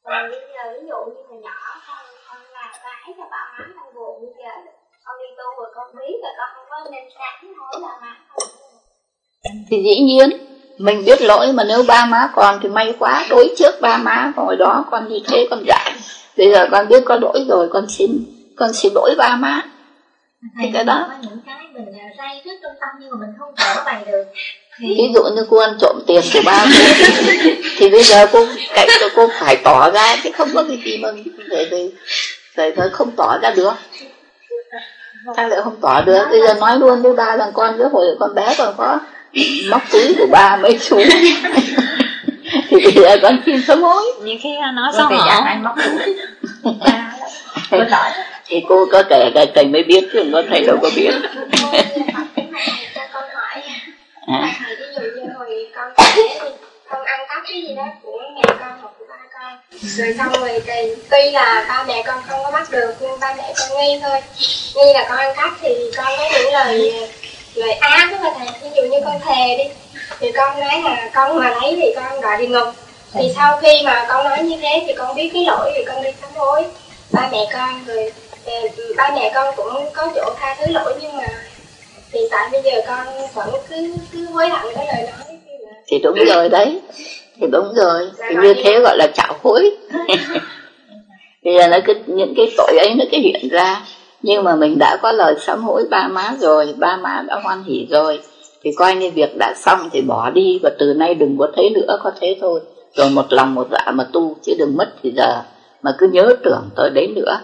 [0.03, 1.51] Còn bây giờ ví dụ như hồi nhỏ
[1.87, 4.71] con con là cái cho ba má con buồn bây giờ
[5.05, 8.15] con đi tu rồi con biết rồi con không có nên tránh hối ba má
[9.69, 10.29] thì dĩ nhiên
[10.77, 14.31] mình biết lỗi mà nếu ba má còn thì may quá đối trước ba má
[14.35, 15.93] hồi đó con như thế con dạy.
[16.37, 19.61] Bây giờ con biết có lỗi rồi con xin con xin lỗi ba má.
[20.61, 21.85] Thì cái đó có những cái mình
[22.17, 24.23] ray rứt trong tâm nhưng mà mình không trở bày được.
[24.81, 26.83] Ví dụ như cô ăn trộm tiền của ba cô
[27.77, 30.97] thì bây giờ cô cậy cho cô phải tỏ ra chứ không có cái gì
[30.97, 31.09] mà
[31.49, 31.89] để để
[32.57, 33.73] để, để không tỏ ra được.
[35.35, 36.25] Sao lại không tỏ được?
[36.29, 38.99] Bây giờ nói luôn với ba rằng con cái hồi con bé còn có
[39.69, 40.97] móc túi của ba mấy xu
[42.69, 44.03] thì bây giờ con xin sớm hối.
[44.23, 45.75] Nhiều khi nói xong rồi họ ai móc
[47.71, 48.09] Bên nói
[48.45, 51.11] thì cô có kể cái thầy mới biết chứ con thầy đâu có biết.
[52.95, 53.63] Cho con hỏi
[54.27, 56.49] à, thầy ví dụ như hồi con bé đi
[56.89, 60.41] con ăn cắp cái gì đó của mẹ con hoặc của ba con rồi xong
[60.41, 63.77] rồi thì tuy là ba mẹ con không có bắt được nhưng ba mẹ con
[63.77, 64.21] nghi thôi.
[64.75, 66.91] Nghi là con ăn cắp thì con có những lời
[67.57, 68.47] lời ác mà thầy.
[68.63, 69.63] Ví dụ như con thề đi
[70.19, 72.67] thì con nói là con mà lấy thì con đọa địa ngục.
[73.13, 76.03] Thì sau khi mà con nói như thế thì con biết cái lỗi thì con
[76.03, 76.63] đi sám hối
[77.11, 78.11] ba mẹ con rồi
[78.45, 78.53] ờ,
[78.97, 81.27] ba mẹ con cũng có chỗ tha thứ lỗi nhưng mà
[82.13, 85.37] hiện tại bây giờ con vẫn cứ cứ hối hận cái lời nói
[85.87, 86.79] thì đúng rồi đấy.
[87.41, 88.09] Thì đúng rồi.
[88.29, 89.71] Thì như thế gọi là chảo hối.
[91.43, 93.81] Bây giờ nó cứ những cái tội ấy nó cứ hiện ra
[94.27, 97.63] nhưng mà mình đã có lời sám hối ba má rồi ba má đã hoan
[97.63, 98.21] hỉ rồi
[98.61, 101.69] thì coi như việc đã xong thì bỏ đi và từ nay đừng có thế
[101.69, 102.61] nữa có thế thôi.
[102.93, 105.43] Rồi một lòng một dạ mà tu chứ đừng mất thì giờ
[105.81, 107.39] mà cứ nhớ tưởng tới đấy nữa.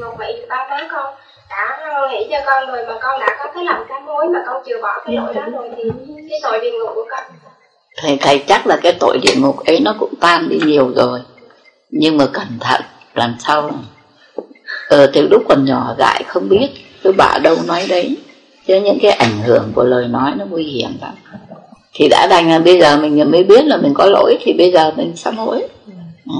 [0.00, 1.14] Ngục vậy thì ba má con
[1.50, 1.78] đã
[2.10, 4.78] nghĩ cho con rồi mà con đã có cái lòng sám hối mà con chịu
[4.82, 5.82] bỏ cái lỗi đó rồi thì
[6.30, 7.24] cái tội địa ngục của con.
[7.96, 11.20] Thầy thầy chắc là cái tội địa ngục ấy nó cũng tan đi nhiều rồi.
[11.90, 12.80] Nhưng mà cẩn thận
[13.14, 13.70] làm sao
[14.88, 16.68] ờ từ lúc còn nhỏ dại không biết
[17.02, 18.16] cứ bà đâu nói đấy.
[18.66, 21.14] Chứ những cái ảnh hưởng của lời nói nó nguy hiểm lắm.
[21.94, 24.72] Thì đã đành là bây giờ mình mới biết là mình có lỗi thì bây
[24.72, 25.68] giờ mình sám hối.
[26.26, 26.34] Ừ.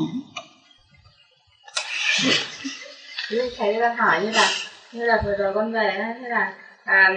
[3.59, 4.49] thầy đang hỏi như là
[4.93, 6.53] như là vừa rồi con về thế là
[6.85, 7.15] à,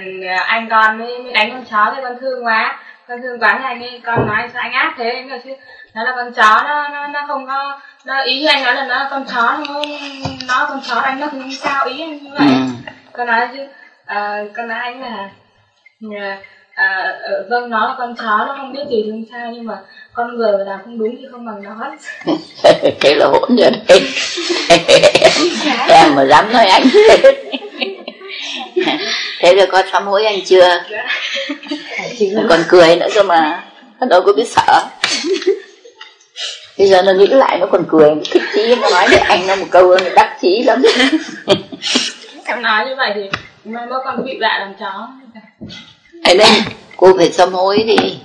[0.48, 2.80] anh con mới, mới đánh con chó thì con thương quá.
[3.08, 5.10] Con thương quá thì anh ấy con nói sao anh ác thế.
[5.10, 5.52] Anh nói chứ
[5.96, 9.00] nó là con chó nó nó nó không có nó ý anh nói là nó
[9.00, 9.84] là con chó nó
[10.48, 12.48] nó con chó anh nó không sao ý anh như vậy.
[12.48, 12.92] Ừ.
[13.14, 13.60] con nói chứ
[14.06, 15.30] à, con nói anh là
[16.76, 17.14] à,
[17.50, 19.78] vâng nó là con chó nó không biết gì không sao nhưng mà
[20.14, 21.96] con người mà làm không đúng thì không bằng nó.
[23.02, 24.02] Thế là hỗn rồi đấy.
[25.90, 26.84] Em mà dám nói anh.
[29.40, 30.84] Thế rồi con sám hối anh chưa?
[32.50, 33.64] Còn cười nữa cơ mà
[34.00, 34.84] nó đâu có biết sợ
[36.78, 38.10] bây giờ nó nghĩ lại nó còn cười.
[38.32, 40.82] Thích chí nó nói với anh nó một câu đắc chí lắm.
[42.46, 43.22] Em nói như vậy thì
[43.66, 45.08] mai mốt con bị bạ làm chó.
[46.24, 46.48] Ấy nên
[46.98, 48.18] cô phải sám hối đi.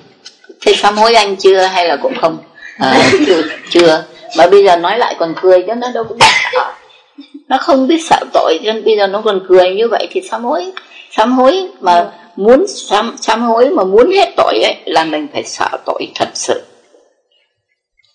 [0.60, 2.38] Thế sám hối anh chưa hay là cũng không?
[2.78, 4.04] À, chưa, chưa.
[4.38, 6.72] Mà bây giờ nói lại còn cười chứ nó đâu có biết sợ.
[7.48, 10.22] Nó không biết sợ tội cho nên bây giờ nó còn cười như vậy thì
[10.30, 10.72] sám hối.
[11.10, 15.44] Sám hối mà muốn sám, sám hối mà muốn hết tội ấy là mình phải
[15.44, 16.62] sợ tội thật sự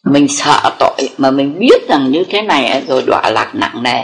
[0.04, 4.04] mình sợ tội mà mình biết rằng như thế này rồi đọa lạc nặng nề.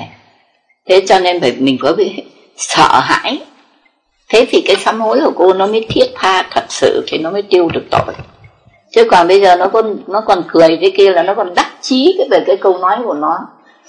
[0.90, 2.24] Thế cho nên phải mình có bị
[2.58, 3.40] sợ hãi.
[4.30, 7.32] Thế thì cái sám hối của cô nó mới thiết tha thật sự thì nó
[7.32, 8.16] mới tiêu được tội.
[8.92, 11.68] Chứ còn bây giờ nó còn nó còn cười thế kia là nó còn đắc
[11.82, 13.40] chí cái về cái câu nói của nó.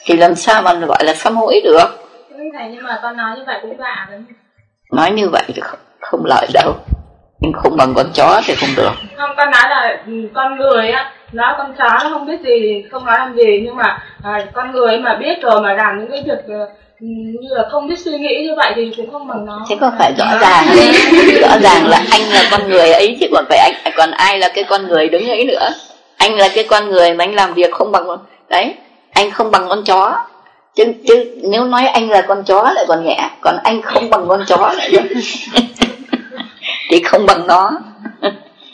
[0.05, 2.09] Thì làm sao mà gọi là sám hối được?
[2.59, 4.27] Thầy nhưng mà con nói như vậy cũng bạ lắm.
[4.93, 6.75] Nói như vậy thì không, không lợi đâu.
[7.41, 8.93] Nhưng không bằng con chó thì không được.
[9.17, 13.05] Không con nói là con người á nói con chó nó không biết gì không
[13.05, 16.23] nói làm gì nhưng mà à, con người mà biết rồi mà làm những cái
[16.27, 16.69] việc ờ,
[17.01, 19.67] như là không biết suy nghĩ như vậy thì cũng không bằng nó.
[19.69, 20.67] Thế có phải rõ ràng.
[21.41, 24.49] Rõ ràng là anh là con người ấy chứ còn phải anh còn ai là
[24.55, 25.69] cái con người đứng ấy nữa.
[26.17, 28.07] Anh là cái con người mà anh làm việc không bằng
[28.49, 28.75] đấy
[29.13, 30.17] anh không bằng con chó.
[30.75, 34.29] Chứ chứ nếu nói anh là con chó lại còn nhẹ còn anh không bằng
[34.29, 34.91] con chó lại
[36.91, 37.71] thì không bằng nó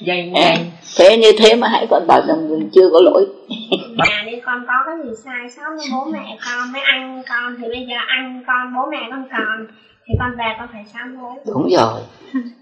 [0.01, 3.27] dây ngang thế như thế mà hãy còn bảo rằng mình chưa có lỗi.
[3.97, 7.57] Nhà đi con có cái gì sai sót với bố mẹ con với anh con
[7.59, 9.67] thì bây giờ anh con bố mẹ con còn
[10.07, 11.33] thì con về con phải sám hối.
[11.47, 12.01] Đúng rồi.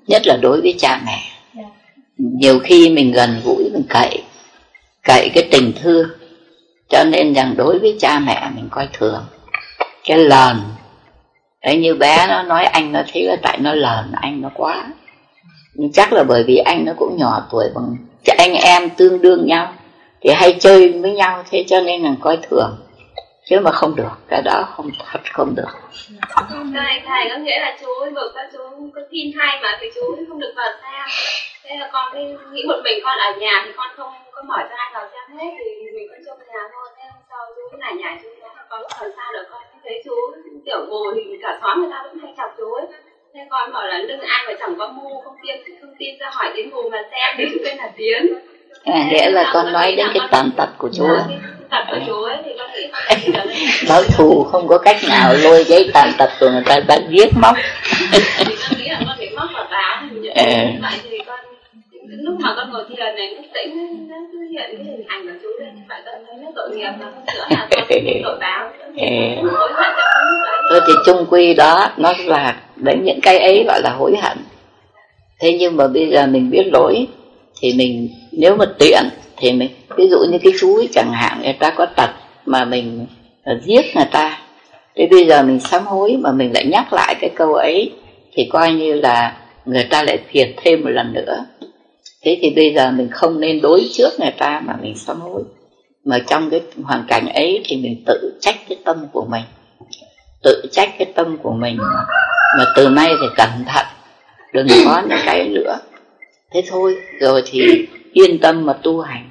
[0.06, 1.18] Nhất là đối với cha mẹ.
[2.16, 4.22] Nhiều khi mình gần gũi mình cậy
[5.02, 6.08] cậy cái tình thương.
[6.88, 9.24] Cho nên rằng đối với cha mẹ mình coi thường.
[10.04, 10.56] Cái lờn
[11.64, 14.86] đấy như bé nó nói anh nó thấy là tại nó lờn anh nó quá
[15.74, 17.96] nhưng chắc là bởi vì anh nó cũng nhỏ tuổi bằng
[18.38, 19.72] anh em tương đương nhau,
[20.20, 22.76] thì hay chơi với nhau thế cho nên là coi thường.
[23.44, 25.72] Chứ mà không được, cái đó không, thật không được.
[26.74, 28.58] Thầy thầy có nghĩa là chú vực các chú
[28.94, 31.06] có tin hay mà thì chú không được vào sao.
[31.64, 34.56] Thế là con cái nghĩ một mình con ở nhà thì con không có mở
[34.58, 36.86] cho ai vào xem hết, thì mình con trong nhà thôi.
[36.96, 39.46] Thế hôm sau chú cứ này nhà chú nói là con có làm sao được
[39.50, 39.62] con?
[39.84, 40.14] Thấy chú
[40.64, 42.86] tiểu ngồi thì cả xóm người ta vẫn hay chọc chú ấy
[43.34, 46.30] thế con bảo là lưng ai mà chẳng có mu không tin không tin ra
[46.32, 48.34] hỏi đến mù mà xem thì tên là tiến
[48.84, 51.16] à, nghĩa là con nói đến cái tàn tật của chúa.
[52.28, 56.50] Ấy, thì con nghĩ báo thù không có cách nào lôi giấy tàn tật của
[56.50, 57.56] người ta ra giết móc.
[58.12, 58.18] Ừ.
[62.32, 65.32] lúc mà con ngồi thiền này lúc tĩnh nó cứ hiện cái hình ảnh của
[65.42, 67.84] chú lên vậy con thấy nó tội nghiệp mà không sửa là con
[68.22, 68.70] tội báo.
[70.70, 74.38] Thôi thì chung quy đó nó là đấy những cái ấy gọi là hối hận.
[75.40, 77.06] Thế nhưng mà bây giờ mình biết lỗi
[77.60, 79.02] thì mình nếu mà tiện
[79.36, 82.10] thì mình ví dụ như cái chú ấy chẳng hạn người ta có tật
[82.46, 83.06] mà mình
[83.44, 84.38] ờ, giết người ta.
[84.96, 87.92] Thế bây giờ mình sám hối mà mình lại nhắc lại cái câu ấy
[88.32, 91.44] thì coi như là người ta lại thiệt thêm một lần nữa
[92.24, 95.42] thế thì bây giờ mình không nên đối trước người ta mà mình sám hối.
[96.04, 99.42] Mà trong cái hoàn cảnh ấy thì mình tự trách cái tâm của mình.
[100.42, 101.78] Tự trách cái tâm của mình
[102.58, 103.86] mà từ nay thì cẩn thận,
[104.52, 105.78] đừng có những cái nữa.
[106.52, 109.30] Thế thôi, rồi thì yên tâm mà tu hành.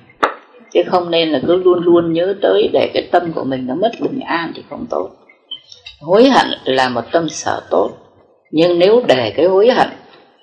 [0.74, 3.76] Chứ không nên là cứ luôn luôn nhớ tới để cái tâm của mình nó
[3.76, 5.10] mất bình an thì không tốt.
[6.02, 7.92] Hối hận là một tâm sở tốt.
[8.52, 9.88] Nhưng nếu để cái hối hận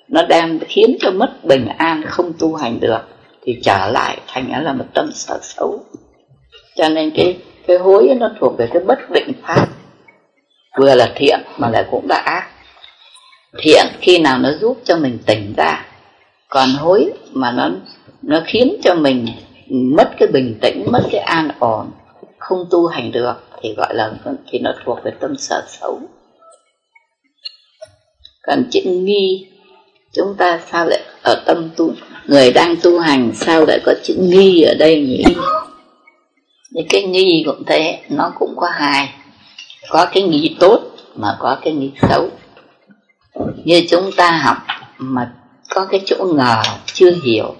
[0.09, 3.01] nó đang khiến cho mất bình an không tu hành được,
[3.41, 5.83] thì trở lại thành là một tâm sở xấu.
[6.75, 7.37] Cho nên cái
[7.67, 9.67] cái hối nó thuộc về cái bất định pháp.
[10.79, 12.47] Vừa là thiện mà lại cũng là ác.
[13.57, 15.85] Thiện khi nào nó giúp cho mình tỉnh ra,
[16.47, 17.69] còn hối mà nó
[18.21, 19.27] nó khiến cho mình
[19.95, 21.91] mất cái bình tĩnh, mất cái an ổn,
[22.37, 24.11] không tu hành được, thì gọi là,
[24.49, 25.99] thì nó thuộc về tâm sở xấu.
[28.43, 29.47] Còn chữ nghi
[30.11, 31.93] chúng ta sao lại ở tâm tu?
[32.27, 35.23] Người đang tu hành sao lại có chữ nghi ở đây nhỉ?
[36.75, 39.13] Thì cái nghi cũng thế, nó cũng có hai.
[39.89, 40.81] Có cái nghi tốt
[41.15, 42.29] mà có cái nghi xấu.
[43.63, 44.57] Như chúng ta học
[44.97, 45.31] mà
[45.69, 46.61] có cái chỗ ngờ,
[46.93, 47.55] chưa hiểu,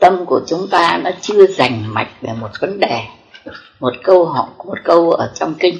[0.00, 3.00] tâm của chúng ta nó chưa rành mạch về một vấn đề,
[3.80, 5.78] một câu học một câu ở trong kinh.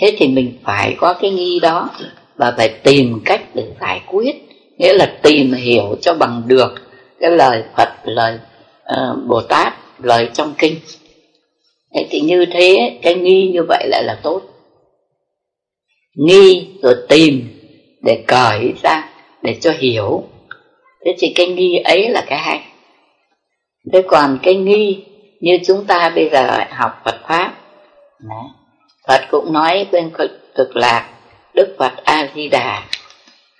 [0.00, 1.90] Thế thì mình phải có cái nghi đó
[2.36, 4.49] và phải tìm cách để giải quyết
[4.80, 6.74] nghĩa là tìm hiểu cho bằng được
[7.20, 8.38] cái lời phật lời
[8.82, 10.74] uh, bồ tát lời trong kinh.
[11.94, 14.42] Thế thì như thế cái nghi như vậy lại là tốt.
[16.16, 17.48] Nghi rồi tìm
[18.02, 19.08] để cởi ra
[19.42, 20.24] để cho hiểu.
[21.04, 22.60] Thế thì cái nghi ấy là cái hay.
[23.92, 25.04] Thế còn cái nghi
[25.40, 27.54] như chúng ta bây giờ học Phật pháp
[28.20, 28.44] Đấy.
[29.08, 30.10] Phật cũng nói bên
[30.54, 31.10] cực lạc
[31.54, 32.82] Đức Phật A Di Đà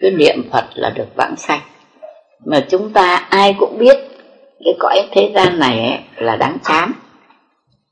[0.01, 1.61] cứ niệm Phật là được vãng sanh.
[2.45, 3.97] Mà chúng ta ai cũng biết
[4.65, 6.93] cái cõi thế gian này ấy, là đáng chán.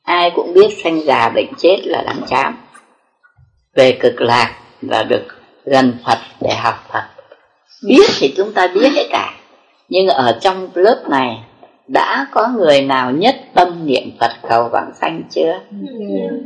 [0.02, 2.54] Ai cũng biết sanh già bệnh chết là đáng chán.
[3.74, 5.24] Về cực lạc là được
[5.64, 7.04] gần Phật để học Phật.
[7.86, 9.34] Biết thì chúng ta biết hết cả.
[9.88, 11.38] Nhưng ở trong lớp này
[11.88, 15.60] đã có người nào nhất tâm niệm Phật cầu vãng sanh chưa?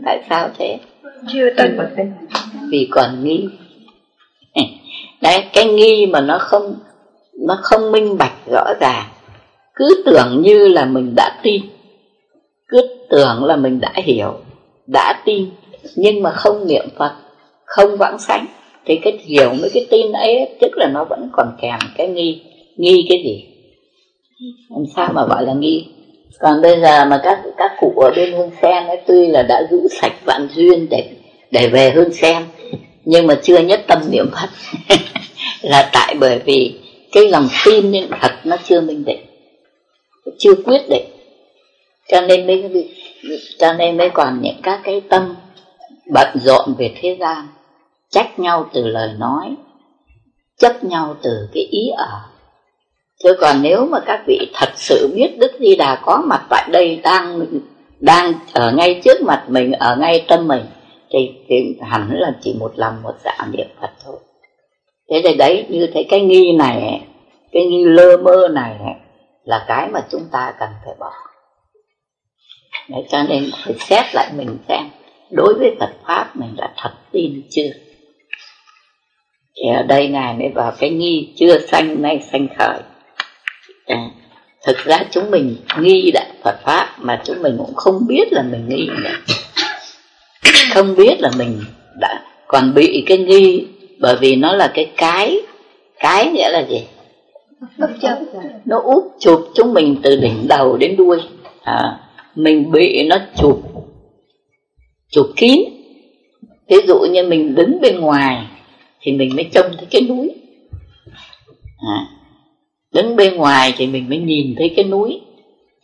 [0.05, 0.79] Tại sao thế?
[1.33, 1.79] Chưa tin
[2.71, 3.49] Vì còn nghi
[5.23, 6.75] Đấy, cái nghi mà nó không
[7.47, 9.05] nó không minh bạch rõ ràng.
[9.75, 11.62] Cứ tưởng như là mình đã tin.
[12.68, 14.35] Cứ tưởng là mình đã hiểu
[14.87, 15.51] đã tin
[15.97, 17.12] nhưng mà không niệm Phật
[17.64, 18.47] không vãng sanh.
[18.87, 22.43] Thì cái hiểu với cái tin ấy tức là nó vẫn còn kèm cái nghi.
[22.77, 23.45] Nghi cái gì?
[24.70, 25.87] Làm sao mà gọi là nghi?
[26.41, 29.66] Còn bây giờ mà các các cụ ở bên hương sen ấy tuy là đã
[29.70, 31.05] giữ sạch vạn duyên để
[31.51, 32.43] để về hương sen
[33.05, 34.48] nhưng mà chưa nhất tâm niệm phật.
[35.62, 36.80] Là tại bởi vì
[37.12, 39.26] cái lòng tin nên phật nó chưa minh định.
[40.38, 41.05] Chưa quyết định.
[42.09, 42.90] Cho nên mới
[43.59, 45.34] cho nên mới còn những các cái tâm
[46.12, 47.48] bận rộn về thế gian,
[48.11, 49.55] trách nhau từ lời nói,
[50.59, 52.20] chấp nhau từ cái ý ở.
[53.22, 56.68] Chứ còn nếu mà các vị thật sự biết đức di đà có mặt tại
[56.72, 57.40] đây đang
[58.00, 60.62] đang ở ngay trước mặt mình, ở ngay tâm mình
[61.13, 64.17] thì, thì hẳn là chỉ một lòng một dạ niệm phật thôi.
[65.11, 67.01] Thế thì đấy như thế cái nghi này
[67.53, 68.77] cái nghi lơ mơ này
[69.45, 71.13] là cái mà chúng ta cần phải bỏ.
[72.89, 74.89] Đấy, cho nên phải xét lại mình xem
[75.31, 77.71] đối với phật pháp mình đã thật tin chưa?
[79.57, 82.81] Thì ở đây ngài mới vào cái nghi chưa sanh nay sanh khởi.
[83.87, 84.11] À,
[84.67, 88.43] thực ra chúng mình nghi đại Phật pháp mà chúng mình cũng không biết là
[88.43, 89.35] mình nghi nữa
[90.74, 91.61] không biết là mình
[92.01, 93.66] đã còn bị cái nghi
[93.99, 95.40] bởi vì nó là cái cái
[95.99, 96.86] cái nghĩa là gì?
[98.64, 101.20] Nó úp chụp chúng mình từ đỉnh đầu đến đuôi.
[101.62, 102.01] À,
[102.34, 103.62] mình bị nó chụp
[105.11, 105.59] chụp kín.
[106.68, 108.47] Ví dụ như mình đứng bên ngoài
[109.01, 110.30] thì mình mới trông thấy cái núi.
[111.78, 112.07] À.
[112.93, 115.20] đứng bên ngoài thì mình mới nhìn thấy cái núi.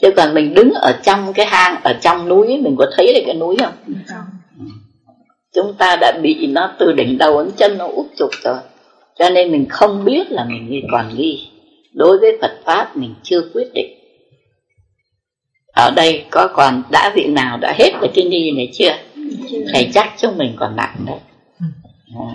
[0.02, 3.20] Chứ còn mình đứng ở trong cái hang ở trong núi mình có thấy được
[3.26, 3.72] cái núi không
[5.55, 8.59] chúng ta đã bị nó từ đỉnh đầu đến chân nó úp chụp rồi.
[9.18, 11.49] Cho nên mình không biết là mình nghi còn nghi.
[11.92, 13.99] Đối với phật pháp mình chưa quyết định.
[15.72, 18.92] Ở đây có còn đã vị nào đã hết cái cái nghi này chưa?
[19.72, 21.16] Thầy chắc chúng mình còn nặng đấy.
[22.14, 22.30] À.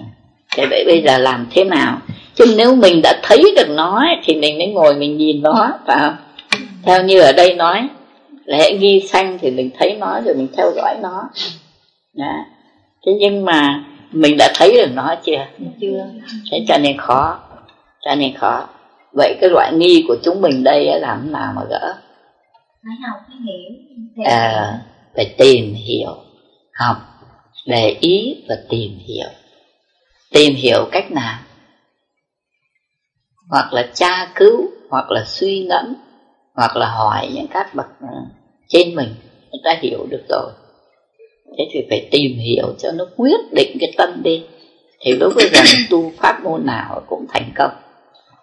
[0.56, 2.02] thế vậy bây giờ làm thế nào?
[2.36, 5.70] Chứ nếu mình đã thấy được nó ấy, thì mình mới ngồi mình nhìn nó
[5.88, 6.16] phải không?
[6.84, 7.88] Theo như ở đây nói
[8.46, 11.30] là hệ nghi sanh thì mình thấy nó rồi mình theo dõi nó.
[12.18, 12.46] Đó
[13.06, 15.46] thế nhưng mà mình đã thấy được nó chưa?
[15.82, 16.06] Chưa.
[16.52, 17.40] Thế cho nên khó.
[18.02, 18.68] Cho nên khó.
[19.14, 21.94] Vậy cái loại nghi của chúng mình đây là làm nào mà gỡ?
[22.84, 24.80] Phải học phải hiểu à,
[25.16, 26.16] phải tìm hiểu.
[26.74, 26.98] Học
[27.66, 29.30] để ý và tìm hiểu.
[30.32, 31.40] Tìm hiểu cách nào?
[33.50, 35.96] Hoặc là tra cứu hoặc là suy ngẫm
[36.56, 38.18] hoặc là hỏi những các bậc ờ,
[38.68, 39.16] trên mình
[39.52, 40.52] người ta hiểu được rồi
[41.58, 44.44] thế thì phải tìm hiểu cho nó quyết định cái tâm đi.
[45.02, 47.72] Thì lúc bây giờ tu pháp môn nào cũng thành công.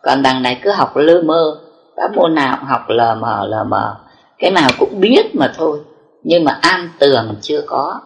[0.03, 1.61] Còn đằng này cứ học lơ mơ.
[1.97, 3.97] Pháp môn nào cũng học lờ mờ lờ mờ.
[4.39, 5.79] Cái nào cũng biết mà thôi.
[6.23, 8.01] Nhưng mà an tường chưa có.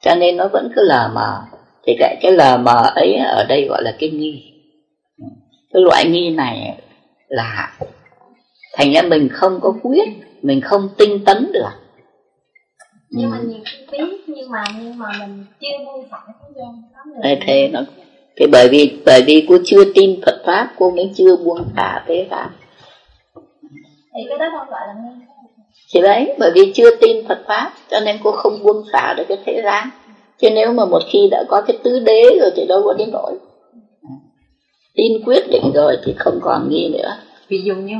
[0.00, 1.40] Cho nên nó vẫn cứ lờ mờ.
[1.86, 4.52] Thì cái cái lờ mờ ấy ở đây gọi là cái nghi.
[5.72, 6.78] Cái loại nghi này
[7.28, 7.72] là
[8.76, 10.08] thành ra mình không có quyết
[10.42, 11.62] mình không tinh tấn được
[13.10, 16.82] nhưng mà nhiều khi biết nhưng mà nhưng mà mình chưa buông xả thế gian
[16.94, 17.80] có người thế thế nó
[18.36, 22.04] thì bởi vì bởi vì cô chưa tin Phật pháp cô mới chưa buông xả
[22.08, 22.50] thế pháp
[24.16, 25.26] thì cái đó không gọi là nghe.
[25.94, 29.24] Thì đấy bởi vì chưa tin Phật pháp cho nên cô không buông xả được
[29.28, 29.88] cái thế gian.
[30.38, 33.08] Chứ nếu mà một khi đã có cái tứ đế rồi thì đâu có đến
[33.12, 33.38] nỗi.
[34.94, 37.16] Tin quyết định rồi thì không còn nghi nữa
[37.48, 37.96] ví dụ như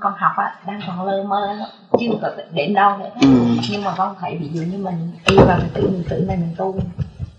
[0.00, 1.58] con học á đang còn lơ mơ
[2.00, 3.10] chưa có đến đâu nữa.
[3.20, 3.28] Ừ.
[3.70, 6.36] nhưng mà con thấy ví dụ như mình đi vào cái tự mình tự này
[6.36, 6.80] mình tu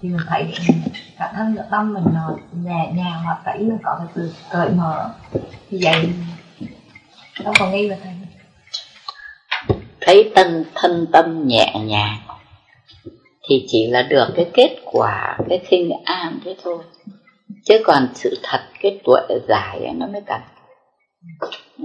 [0.02, 0.54] thì mình thấy
[1.18, 4.70] cả thân cả tâm mình nó nhẹ nhàng hoặc thấy mình có cái sự cởi
[4.70, 5.10] mở.
[5.70, 6.10] Như vậy
[7.44, 8.14] đâu còn nghi là thầy.
[10.02, 12.18] Thấy tân thân tâm nhẹ nhàng
[13.50, 16.78] thì chỉ là được cái kết quả cái khinh an thế thôi.
[17.66, 20.42] Chứ còn sự thật cái tuệ giải nó mới cần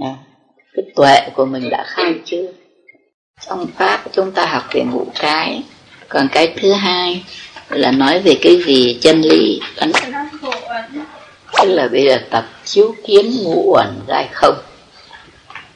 [0.01, 0.15] à,
[0.73, 2.51] cái tuệ của mình đã khai chưa?
[3.47, 5.63] Trong pháp chúng ta học về ngũ cái.
[6.09, 7.23] Còn cái thứ hai
[7.69, 8.97] là nói về cái gì?
[9.01, 9.59] Chân lý.
[9.75, 9.91] Ấn.
[11.61, 14.55] Tức là bây giờ tập chiếu kiến ngũ uẩn ra không?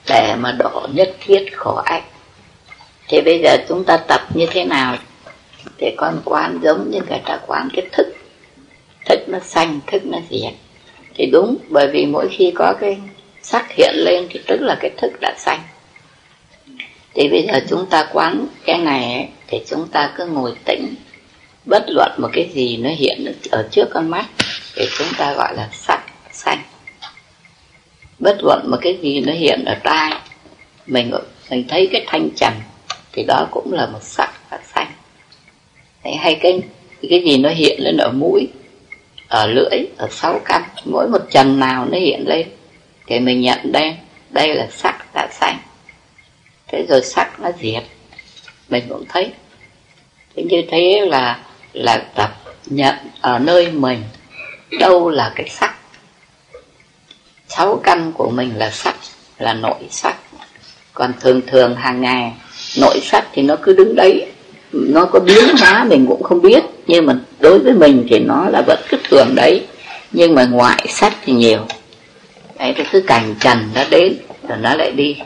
[0.09, 2.03] Để mà độ nhất thiết khổ ách
[3.07, 4.97] thì bây giờ chúng ta tập như thế nào
[5.77, 8.07] để con quán giống như người ta quán cái thức?
[9.05, 10.53] Thức nó xanh thức nó diệt.
[11.15, 12.97] Thì đúng bởi vì mỗi khi có cái
[13.51, 15.59] sắc hiện lên thì tức là cái thức đã xanh
[17.13, 20.95] thì bây giờ chúng ta quán cái này ấy, thì chúng ta cứ ngồi tĩnh.
[21.65, 24.25] Bất luận một cái gì nó hiện ở trước con mắt
[24.75, 26.57] thì chúng ta gọi là sắc xanh
[28.19, 30.13] bất luận một cái gì nó hiện ở tai
[30.87, 31.11] mình
[31.49, 32.53] mình thấy cái thanh trần
[33.11, 34.91] thì đó cũng là một sắc và xanh
[36.03, 36.61] Đấy, hay cái
[37.09, 38.47] cái gì nó hiện lên ở mũi
[39.27, 42.47] ở lưỡi ở sáu căn mỗi một trần nào nó hiện lên
[43.11, 43.95] thì mình nhận đây.
[44.29, 45.57] Đây là sắc đã xanh
[46.67, 47.83] thế rồi sắc nó diệt.
[48.69, 49.31] Mình cũng thấy.
[50.35, 51.39] Thế như thế là
[51.73, 52.31] là tập
[52.65, 54.03] nhận ở nơi mình.
[54.79, 55.75] Đâu là cái sắc?
[57.47, 58.95] Sáu căn của mình là sắc,
[59.37, 60.15] là nội sắc.
[60.93, 62.31] Còn thường thường hàng ngày,
[62.79, 64.31] nội sắc thì nó cứ đứng đấy.
[64.71, 66.63] Nó có biến hóa mình cũng không biết.
[66.87, 69.65] Nhưng mà đối với mình thì nó là vẫn cứ thường đấy.
[70.11, 71.65] Nhưng mà ngoại sắc thì nhiều
[72.61, 74.13] ấy thì cứ cảnh trần nó đến
[74.49, 75.17] rồi nó lại đi.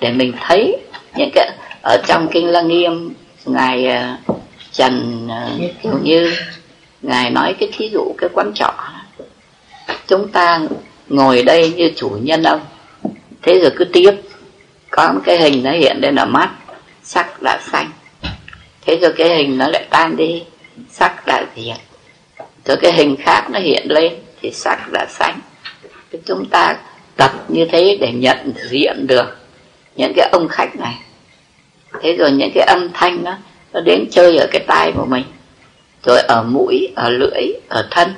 [0.00, 0.76] Để mình thấy
[1.16, 1.50] những cái
[1.82, 3.14] ở trong kinh lăng nghiêm
[3.46, 3.88] ngài
[4.28, 4.36] uh,
[4.72, 6.34] trần ờ, uh, kiểu như
[7.02, 8.74] ngài nói cái thí dụ cái quán trọ.
[10.06, 10.60] Chúng ta
[11.08, 12.60] ngồi đây như chủ nhân ông.
[13.42, 14.12] Thế rồi cứ tiếp.
[14.90, 16.50] Có một cái hình nó hiện lên ở mắt
[17.02, 17.90] sắc là xanh.
[18.86, 20.42] Thế rồi cái hình nó lại tan đi
[20.90, 21.76] sắc là diệt.
[22.64, 25.40] Rồi cái hình khác nó hiện lên thì sắc là xanh
[26.12, 26.76] thì chúng ta
[27.16, 29.36] tập như thế để nhận diện được
[29.96, 30.94] những cái ông khách này.
[32.02, 33.36] Thế rồi những cái âm thanh đó,
[33.72, 35.24] nó đến chơi ở cái tai của mình,
[36.02, 38.14] rồi ở mũi, ở lưỡi, ở thân.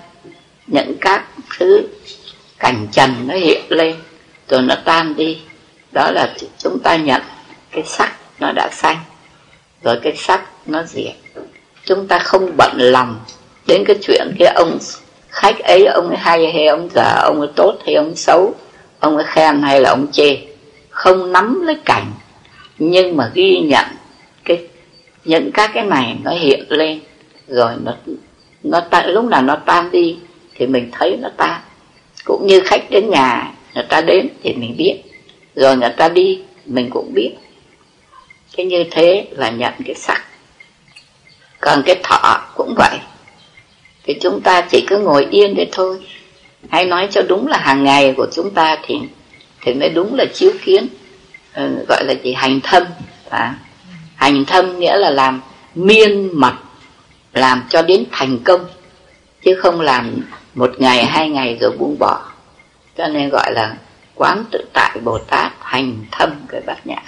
[0.67, 1.25] Những các
[1.59, 1.83] thứ
[2.59, 3.97] cảnh trần nó hiện lên,
[4.49, 5.39] rồi nó tan đi.
[5.93, 7.23] Đó là chúng ta nhận
[7.71, 8.97] cái sắc nó đã xanh,
[9.83, 11.15] rồi cái sắc nó diệt
[11.85, 13.21] chúng ta không bận lòng
[13.67, 14.79] đến cái chuyện cái ông
[15.31, 18.55] khách ấy ông ấy hay hay ông già ông ấy tốt hay ông xấu
[19.01, 20.39] ông ấy khen hay là ông chê
[20.91, 22.13] không nắm lấy cảnh.
[22.79, 23.87] Nhưng mà ghi nhận
[24.45, 24.69] cái
[25.25, 27.01] những các cái này nó hiện lên
[27.49, 27.93] rồi nó
[28.63, 30.19] nó ta, lúc nào nó tan đi
[30.55, 31.61] thì mình thấy nó tan.
[32.25, 35.03] Cũng như khách đến nhà người ta đến thì mình biết
[35.55, 37.31] rồi người ta đi mình cũng biết.
[38.57, 40.25] Cái như thế là nhận cái sắc
[41.61, 42.99] còn cái thọ cũng vậy
[44.11, 45.99] thì chúng ta chỉ cứ ngồi yên để thôi.
[46.69, 48.95] Hay nói cho đúng là hàng ngày của chúng ta thì
[49.63, 50.87] thì mới đúng là chiếu kiến
[51.53, 52.33] ờ, gọi là gì?
[52.33, 52.83] Hành thâm.
[53.29, 53.55] À,
[54.15, 55.41] hành thâm nghĩa là làm
[55.75, 56.53] miên mật
[57.33, 58.61] làm cho đến thành công
[59.45, 60.17] chứ không làm
[60.55, 62.21] một ngày hai ngày rồi buông bỏ.
[62.99, 63.77] Cho nên gọi là
[64.15, 67.03] quán tự tại bồ tát hành thâm cái bát nhã.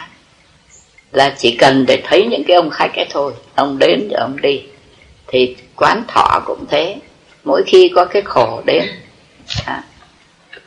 [1.12, 3.32] Là chỉ cần để thấy những cái ông khách ấy thôi.
[3.54, 4.62] Ông đến rồi ông đi
[5.32, 6.96] thì quán thọ cũng thế.
[7.44, 8.84] Mỗi khi có cái khổ đến
[9.66, 9.82] à,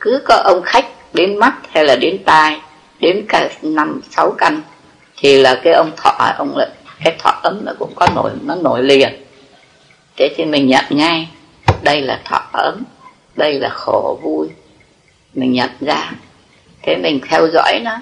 [0.00, 2.60] cứ có ông khách đến mắt hay là đến tai
[3.00, 4.62] đến cả năm sáu căn
[5.16, 6.68] thì là cái ông thọ ông lại
[7.04, 9.24] cái thọ ấm nó cũng có nổi nó nổi liền.
[10.16, 11.28] Thế thì mình nhận ngay
[11.82, 12.82] đây là thọ ấm
[13.36, 14.48] đây là khổ vui.
[15.34, 16.12] Mình nhận ra
[16.82, 17.98] thế mình theo dõi nó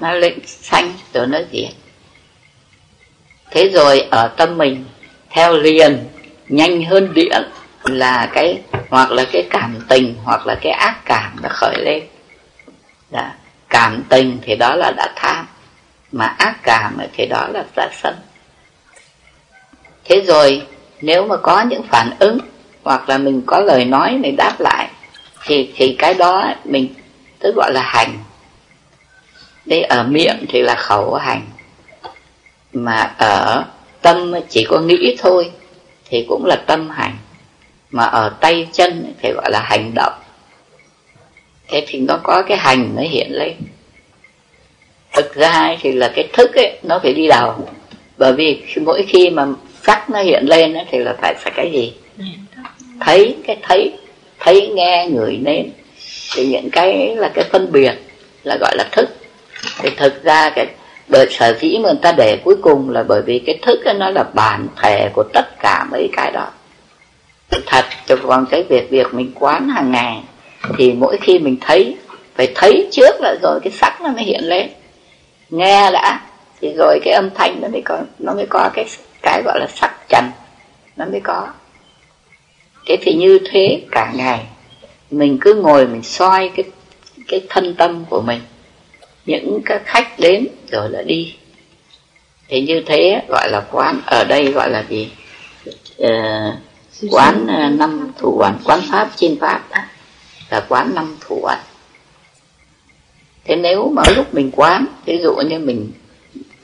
[0.00, 1.72] nó lên xanh rồi nó diệt.
[3.50, 4.84] Thế rồi ở tâm mình
[5.30, 6.08] theo liền,
[6.48, 7.42] nhanh hơn điện
[7.84, 8.60] là cái,
[8.90, 12.02] hoặc là cái cảm tình, hoặc là cái ác cảm nó khởi lên
[13.10, 13.34] đã.
[13.68, 15.46] cảm tình thì đó là đã tham,
[16.12, 18.14] mà ác cảm thì đó là đã sân
[20.04, 20.62] thế rồi,
[21.00, 22.38] nếu mà có những phản ứng,
[22.82, 24.88] hoặc là mình có lời nói mình đáp lại,
[25.44, 26.94] thì thì cái đó mình,
[27.38, 28.18] tức gọi là hành
[29.64, 31.42] đây ở miệng thì là khẩu hành,
[32.72, 33.64] mà ở
[34.02, 35.50] tâm chỉ có nghĩ thôi
[36.04, 37.16] thì cũng là tâm hành.
[37.90, 40.12] Mà ở tay chân thì gọi là hành động.
[41.68, 43.52] Thế thì nó có cái hành nó hiện lên.
[45.12, 47.68] Thực ra thì là cái thức ấy nó phải đi đầu.
[48.18, 49.46] Bởi vì mỗi khi mà
[49.86, 51.92] sắc nó hiện lên ấy, thì là phải phải cái gì?
[53.00, 53.92] Thấy cái thấy
[54.38, 55.70] thấy nghe người nên
[56.34, 57.94] thì những cái là cái phân biệt
[58.44, 59.08] là gọi là thức.
[59.78, 60.66] Thì thực ra cái
[61.08, 64.10] bởi sở dĩ mà người ta để cuối cùng là bởi vì cái thức nó
[64.10, 66.46] là bản thể của tất cả mấy cái đó.
[67.66, 67.84] Thật
[68.22, 70.22] còn cái việc việc mình quán hàng ngày,
[70.78, 71.96] thì mỗi khi mình thấy,
[72.34, 74.68] phải thấy trước là rồi cái sắc nó mới hiện lên.
[75.50, 76.20] Nghe đã,
[76.60, 78.84] thì rồi cái âm thanh nó mới có, nó mới có cái
[79.22, 80.24] cái gọi là sắc trần,
[80.96, 81.48] nó mới có.
[82.86, 84.46] Thế thì như thế cả ngày,
[85.10, 86.64] mình cứ ngồi mình soi cái
[87.28, 88.40] cái thân tâm của mình
[89.28, 91.34] những các khách đến rồi là đi.
[92.48, 95.10] Thì như thế gọi là quán ở đây gọi là gì?
[96.02, 96.54] Uh,
[97.10, 99.80] quán uh, năm thủ quán quán pháp trên pháp đó
[100.50, 101.58] là quán năm thủ quán
[103.44, 105.92] thế nếu mà lúc mình quán ví dụ như mình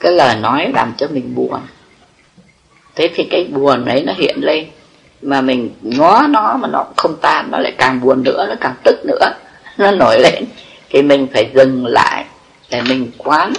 [0.00, 1.60] cái lời nói làm cho mình buồn.
[2.94, 4.66] Thế thì cái buồn ấy nó hiện lên.
[5.22, 8.74] Mà mình ngó nó mà nó không tan nó lại càng buồn nữa nó càng
[8.84, 9.30] tức nữa
[9.78, 10.44] nó nổi lên.
[10.90, 12.24] Thì mình phải dừng lại
[12.70, 13.52] để mình quán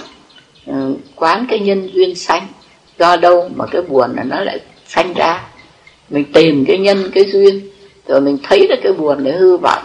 [0.66, 2.46] ừ, quán cái nhân duyên sanh.
[2.98, 5.42] Do đâu mà cái buồn này nó lại sanh ra?
[6.10, 7.70] Mình tìm cái nhân, cái duyên,
[8.06, 9.82] rồi mình thấy được cái buồn để hư vọng.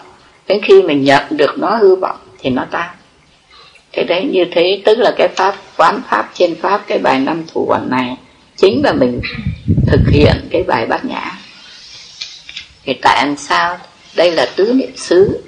[0.47, 2.89] Đến khi mình nhận được nó, hư vọng, thì nó tan.
[3.91, 7.43] Cái đấy như thế, tức là cái pháp, quán pháp trên pháp, cái bài năm
[7.53, 8.17] thủ quán này,
[8.57, 9.21] chính là mình
[9.87, 11.31] thực hiện cái bài bát nhã.
[12.83, 13.77] Thì tại làm sao?
[14.15, 15.43] Đây là tứ niệm xứ.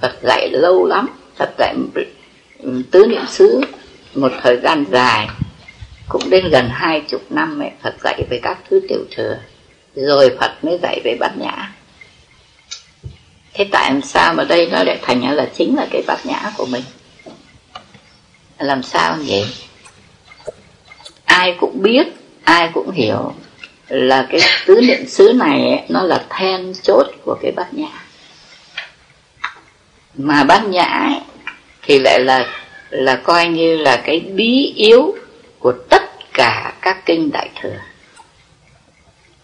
[0.00, 1.74] Phật dạy lâu lắm, Phật dạy
[2.90, 3.60] tứ niệm xứ
[4.14, 5.28] một thời gian dài
[6.08, 9.38] cũng đến gần hai chục năm mẹ Phật dạy về các thứ tiểu thừa
[9.94, 11.72] rồi Phật mới dạy về bát nhã.
[13.54, 16.66] Thế tại sao mà đây nó lại thành là chính là cái bát nhã của
[16.66, 16.82] mình?
[18.58, 19.46] Làm sao vậy?
[21.24, 22.06] Ai cũng biết
[22.44, 23.34] ai cũng hiểu
[23.88, 27.88] là cái tứ niệm xứ này ấy, nó là then chốt của cái bát nhã.
[30.14, 31.20] Mà bát nhã ấy,
[31.82, 32.46] thì lại là
[32.90, 35.14] là coi như là cái bí yếu
[35.58, 36.02] của tất
[36.32, 37.76] cả các kinh đại thừa.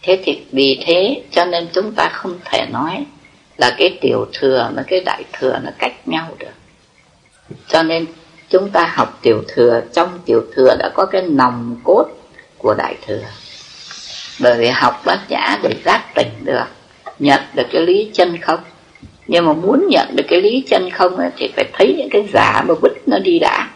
[0.02, 3.04] Thế thì vì thế cho nên chúng ta không thể nói
[3.56, 6.54] là cái tiểu thừa và cái đại thừa nó cách nhau được.
[7.68, 8.06] Cho nên
[8.48, 12.06] chúng ta học tiểu thừa, trong tiểu thừa đã có cái nòng cốt
[12.58, 13.22] của đại thừa.
[14.40, 16.64] Bởi vì học bát nhã để giác tỉnh được,
[17.18, 18.60] nhận được cái lý chân không
[19.28, 22.64] nhưng mà muốn nhận được cái lý chân không thì phải thấy những cái giả
[22.68, 23.70] mà vứt nó đi đã.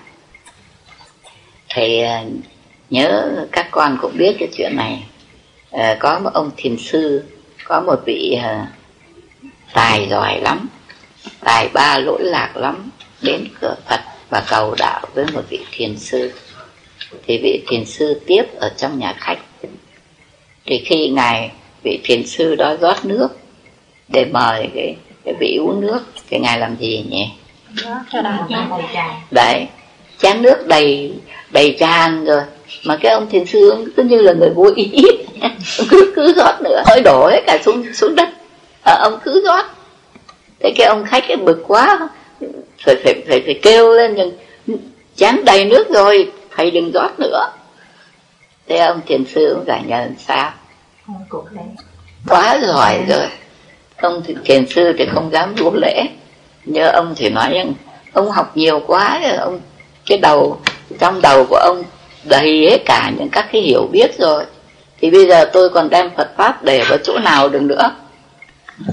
[1.68, 2.18] Thì ờ,
[2.90, 5.02] nhớ các con cũng biết cái chuyện này.
[5.70, 7.24] À, có một ông thiền sư
[7.64, 8.66] có một vị à,
[9.72, 10.68] tài giỏi lắm
[11.40, 12.90] tài ba lỗi lạc lắm
[13.22, 16.32] đến cửa Phật và cầu đạo với một vị thiền sư.
[17.26, 19.38] Thì vị thiền sư tiếp ở trong nhà khách.
[20.66, 21.50] Thì khi ngài
[21.82, 23.28] vị thiền sư đó rót nước
[24.08, 26.00] để mời cái cái vị uống nước
[26.30, 27.30] thì ngài làm gì nhỉ?
[29.30, 29.66] Đấy
[30.22, 31.12] chén nước đầy
[31.50, 32.42] đầy tràn rồi.
[32.84, 34.92] Mà cái ông thiền sư cứ như là người vô ý.
[35.90, 36.82] Cứ cứ rót nữa.
[36.86, 38.28] Hơi đổ hết cả xuống xuống đất.
[38.82, 39.64] À, ông cứ rót.
[40.60, 42.08] Thế cái ông khách cái bực quá.
[42.84, 44.32] Phải phải phải, phải kêu lên nhưng
[45.16, 47.52] chén đầy nước rồi thầy đừng rót nữa.
[48.68, 50.52] Thế ông thiền sư ông giải nhờ sao?
[52.28, 53.26] Quá giỏi rồi
[54.00, 56.04] ông thì thiền sư thì không dám vô lễ.
[56.64, 57.72] Nhớ ông thì nói rằng
[58.12, 59.60] ông học nhiều quá, ông,
[60.06, 60.60] cái đầu,
[60.98, 61.82] trong đầu của ông
[62.24, 64.44] đầy hết cả những các cái hiểu biết rồi.
[65.00, 67.90] Thì bây giờ tôi còn đem Phật pháp để vào chỗ nào được nữa?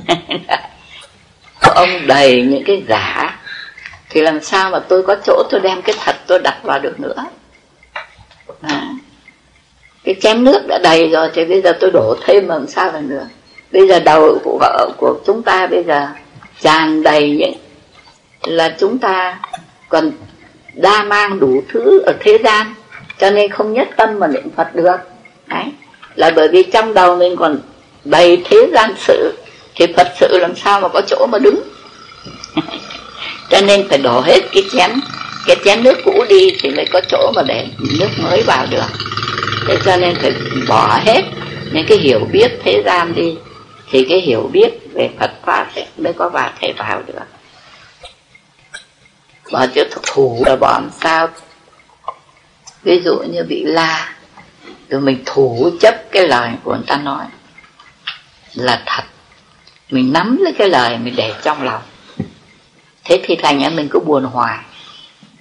[1.75, 3.39] Ông đầy những cái giả.
[4.09, 6.99] Thì làm sao mà tôi có chỗ tôi đem cái thật tôi đặt vào được
[6.99, 7.25] nữa?
[8.61, 8.87] À.
[10.03, 13.01] cái chén nước đã đầy rồi, thì bây giờ tôi đổ thêm làm sao được?
[13.01, 13.27] nữa
[13.71, 16.07] bây giờ đầu của vợ, của chúng ta bây giờ
[16.61, 17.53] tràn đầy những
[18.43, 19.39] là chúng ta
[19.89, 20.11] còn
[20.73, 22.73] đa mang đủ thứ ở thế gian,
[23.19, 24.97] cho nên không nhất tâm mà niệm phật được.
[25.47, 25.65] Đấy.
[26.15, 27.59] Là bởi vì trong đầu mình còn
[28.05, 29.33] đầy thế gian sự,
[29.75, 31.63] thì phật sự làm sao mà có chỗ mà đứng?
[33.49, 34.91] Cho nên phải đổ hết cái chén
[35.47, 37.67] cái chén nước cũ đi thì mới có chỗ mà để
[37.99, 38.87] nước mới vào được.
[39.67, 40.31] Thế cho nên phải
[40.67, 41.21] bỏ hết
[41.71, 43.35] những cái hiểu biết thế gian đi
[43.89, 45.67] thì cái hiểu biết về Phật pháp
[45.97, 47.13] mới có vào thể vào được.
[49.51, 51.27] Bỏ chữ thủ là bỏ làm sao?
[52.83, 54.15] Ví dụ như bị la,
[54.89, 57.25] rồi mình thủ chấp cái lời của người ta nói
[58.53, 59.03] là thật.
[59.89, 61.81] Mình nắm lấy cái lời mình để trong lòng.
[63.03, 64.57] Thế thì thành ra mình cứ buồn hoài.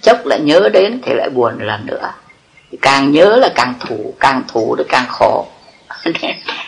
[0.01, 2.11] Chốc lại nhớ đến thì lại buồn lần nữa.
[2.81, 5.47] Càng nhớ là càng thủ càng thủ thì càng khổ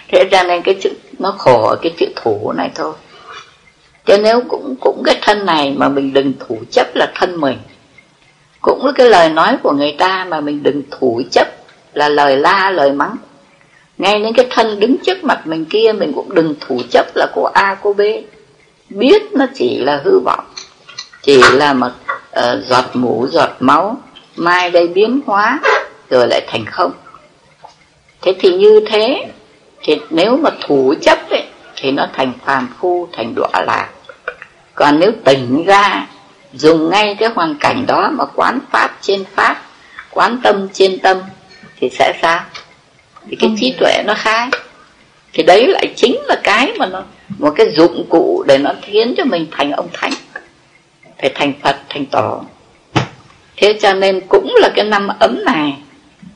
[0.07, 2.93] thế ra nên cái chữ nó khổ ở cái chữ thủ này thôi.
[4.05, 7.57] Cho nếu cũng cũng cái thân này mà mình đừng thủ chấp là thân mình.
[8.61, 11.47] Cũng với cái lời nói của người ta mà mình đừng thủ chấp
[11.93, 13.15] là lời la lời mắng.
[13.97, 17.27] Ngay đến cái thân đứng trước mặt mình kia mình cũng đừng thủ chấp là
[17.36, 18.01] cô A cô B.
[18.89, 20.45] Biết nó chỉ là hư vọng
[21.21, 21.91] chỉ là một
[22.39, 23.97] uh, giọt mũ giọt máu
[24.36, 25.59] mai đây biến hóa
[26.09, 26.91] rồi lại thành không
[28.22, 29.26] thế thì như thế
[29.84, 31.43] thì nếu mà thủ chấp ấy,
[31.76, 33.89] thì nó thành phàm phu thành đọa lạc.
[34.76, 36.07] Còn nếu tỉnh ra
[36.53, 39.61] dùng ngay cái hoàn cảnh đó mà quán pháp trên pháp
[40.11, 41.17] quán tâm trên tâm
[41.80, 42.41] thì sẽ sao
[43.30, 44.49] thì cái trí tuệ nó khai.
[45.34, 47.03] Thì đấy lại chính là cái mà nó
[47.39, 50.11] một cái dụng cụ để nó khiến cho mình thành ông thánh.
[51.22, 52.43] Phải thành phật thành tổ.
[53.57, 55.78] Thế cho nên cũng là cái năm ấm này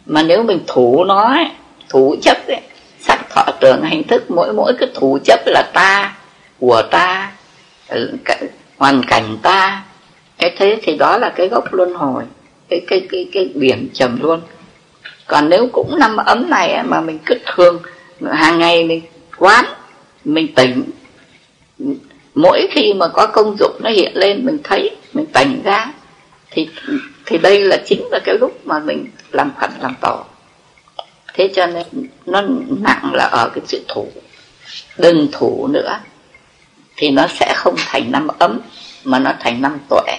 [0.06, 1.46] mà nếu mình thủ nó ấy,
[1.94, 2.62] thủ chấp ấy,
[3.00, 6.16] sắc thọ tưởng hành thức mỗi mỗi cái thủ chấp là ta
[6.60, 7.32] của ta
[8.78, 9.84] hoàn cảnh ta.
[10.38, 12.24] Cái thế thì đó là cái gốc luân hồi
[12.70, 14.42] cái cái cái cái biển trầm luôn
[15.28, 17.80] còn nếu cũng năm ấm này mà mình cứ thường
[18.32, 19.02] hàng ngày mình
[19.38, 19.66] quán
[20.26, 20.84] mình tỉnh
[22.36, 25.94] mỗi khi mà có công dụng nó hiện lên mình thấy mình tỉnh ra
[26.52, 26.70] thì
[27.26, 30.24] thì đây là chính là cái lúc mà mình làm phật làm tổ
[31.34, 31.86] thế cho nên
[32.26, 32.42] nó
[32.82, 34.08] nặng là ở cái sự thủ.
[34.98, 36.00] Đừng thủ nữa
[36.96, 38.60] thì nó sẽ không thành năm ấm
[39.04, 40.18] mà nó thành năm tuệ.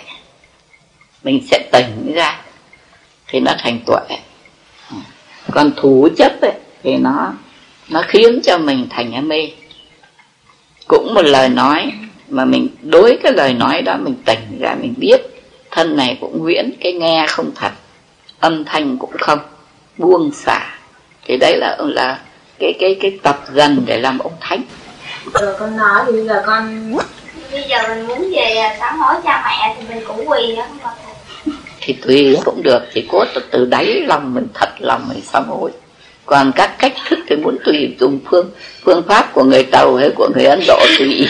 [1.23, 2.41] Mình sẽ tỉnh ra
[3.27, 4.19] thì nó thành tuệ.
[5.51, 6.53] Còn thủ chấp ấy,
[6.83, 7.33] thì nó
[7.89, 9.49] nó khiến cho mình thành mê.
[10.87, 11.93] Cũng một lời nói
[12.29, 15.21] mà mình đối cái lời nói đó mình tỉnh ra mình biết
[15.71, 17.73] thân này cũng huyễn cái nghe không thật
[18.41, 19.39] âm thanh cũng không
[19.99, 20.79] buông xả
[21.25, 22.19] thì đấy là là
[22.59, 24.63] cái cái cái tập dần để làm ông thánh.
[25.33, 26.95] Rồi con nói thì bây giờ con
[27.53, 30.93] bây giờ mình muốn về sám hối cha mẹ thì mình cũng quỳ á không
[31.81, 35.71] thì tùy cũng được chỉ có từ đáy lòng mình thật lòng mình sám hối.
[36.27, 38.51] Còn các cách thức thì muốn tùy dùng phương
[38.85, 41.29] phương pháp của người tàu hay của người ấn độ tùy.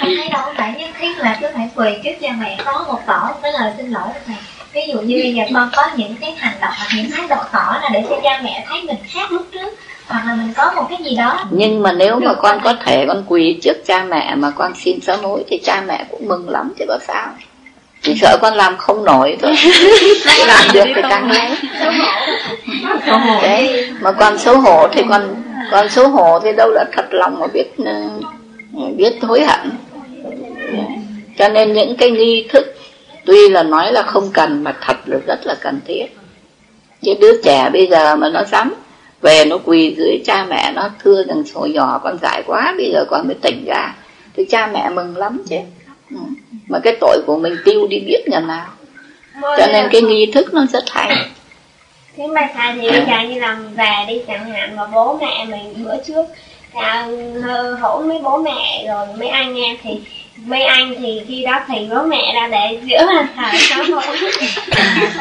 [0.00, 3.00] Con thấy đâu phải nhất thiết là cứ phải quỳ trước cha mẹ có một
[3.06, 4.38] tỏ cái lời xin lỗi này
[4.72, 7.36] ví dụ như bây giờ con có những cái hành động hoặc những thái độ
[7.52, 9.68] tỏ là để cho cha mẹ thấy mình khác lúc trước
[10.06, 11.44] hoặc là mình có một cái gì đó.
[11.50, 15.00] Nhưng mà nếu mà con có thể con quỳ trước cha mẹ mà con xin
[15.00, 17.26] sám hối thì cha mẹ cũng mừng lắm chứ có sao.
[18.02, 19.54] Chỉ sợ con làm không nổi thôi.
[20.46, 21.48] Làm được thì càng lấy
[23.42, 25.34] đấy mà con xấu hổ thì con
[25.70, 27.66] con xấu hổ thì đâu đã thật lòng mà biết
[28.96, 29.70] biết hối hận.
[31.38, 32.79] Cho nên những cái nghi thức
[33.26, 36.06] tuy là nói là không cần mà thật là rất là cần thiết.
[37.02, 38.74] Cái đứa trẻ bây giờ mà nó dám
[39.20, 42.90] về nó quỳ dưới cha mẹ nó thưa rằng hồi nhỏ con dại quá bây
[42.92, 43.94] giờ con mới tỉnh ra.
[44.36, 45.56] Thì cha mẹ mừng lắm chứ.
[46.10, 46.16] Ừ.
[46.68, 48.66] mà cái tội của mình tiêu đi biết nhà nào.
[49.42, 51.16] Cho nên cái nghi thức nó rất hay.
[52.16, 55.44] Thế mà thầy thì bây giờ như là về đi chẳng hạn mà bố mẹ
[55.44, 56.24] mình bữa trước
[56.74, 57.06] là
[58.04, 60.00] mấy bố mẹ rồi mấy anh em thì
[60.44, 64.14] mấy anh thì khi đó thầy bố mẹ ra để giữa thờ sao không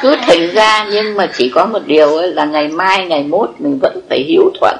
[0.01, 3.49] cứ thỉnh ra nhưng mà chỉ có một điều ấy là ngày mai ngày mốt
[3.59, 4.77] mình vẫn phải hiếu thuận.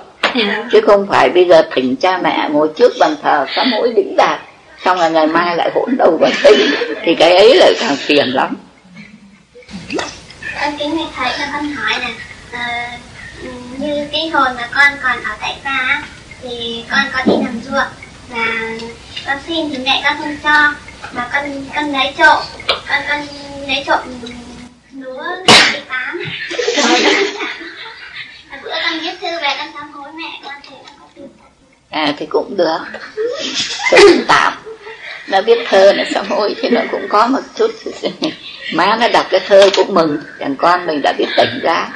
[0.71, 4.15] Chứ không phải bây giờ thỉnh cha mẹ ngồi trước bàn thờ sám hối đỉnh
[4.15, 4.39] đạt
[4.85, 6.59] xong là ngày mai lại hỗn đầu và tinh
[7.01, 8.55] thì cái ấy lại càng phiền lắm.
[10.55, 12.07] Ơn kính thầy thầy cho con hỏi nè
[12.51, 12.91] à,
[13.77, 16.03] như cái hồi mà con còn ở tại gia
[16.41, 17.91] thì con có đi làm ruộng
[18.29, 18.45] và
[19.25, 20.73] con xin thì mẹ con không cho
[21.11, 23.27] mà con con lấy trộm con con
[23.67, 23.99] lấy trộm
[24.93, 26.19] lúa đi tám
[28.63, 31.25] bữa con viết thư về con sám hối mẹ con thì con có
[31.89, 32.79] à thì cũng được.
[33.91, 34.53] Cũng tạm.
[35.27, 37.71] Nó biết thơ nó sám hối thì nó cũng có một chút.
[38.73, 40.17] Má nó đọc cái thơ cũng mừng.
[40.37, 41.89] Rằng con mình đã biết tỉnh ra.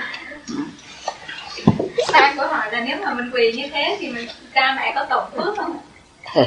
[2.08, 5.04] Sang câu hỏi là nếu mà mình quỳ như thế thì mình cha mẹ có
[5.04, 5.78] tổn phước không?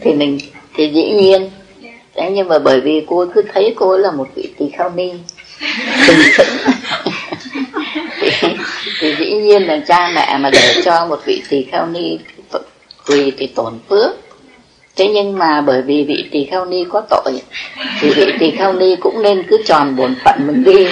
[0.00, 0.38] thì mình
[0.74, 1.50] thì dĩ nhiên.
[2.14, 5.12] Thế nhưng mà bởi vì cô cứ thấy cô là một vị tỳ kheo ni.
[8.20, 8.30] Thì,
[9.00, 12.18] thì dĩ nhiên là cha mẹ mà để cho một vị tỳ kheo ni
[13.08, 14.10] quỳ thì tổn phước.
[14.96, 17.42] Thế nhưng mà bởi vì vị tỳ kheo ni có tội
[18.00, 20.86] thì vị tỳ kheo ni cũng nên cứ tròn bổn phận mình đi.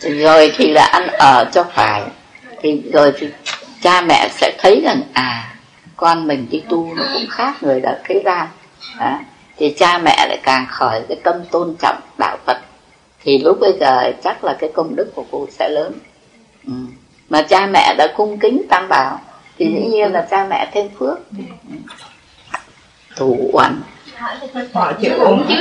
[0.22, 2.02] Rồi thì là ăn ở cho phải.
[2.62, 3.26] Thì rồi thì
[3.82, 5.53] cha mẹ sẽ thấy rằng à
[5.96, 8.48] con mình đi tu nó cũng khác người đã thế gian.
[8.98, 9.24] À,
[9.56, 12.58] thì cha mẹ lại càng khởi cái tâm tôn trọng đạo Phật.
[13.22, 15.92] Thì lúc bây giờ chắc là cái công đức của cô sẽ lớn.
[16.66, 16.72] Ừ.
[17.28, 19.20] mà cha mẹ đã cung kính tam bảo
[19.58, 21.18] thì dĩ nhiên là cha mẹ thêm phước.
[21.30, 21.44] Ừ.
[23.16, 23.80] Thủ uẩn.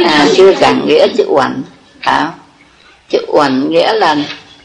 [0.06, 1.64] À, chưa giảng nghĩa chữ uẩn.
[2.02, 2.32] À,
[3.10, 4.16] chữ uẩn nghĩa là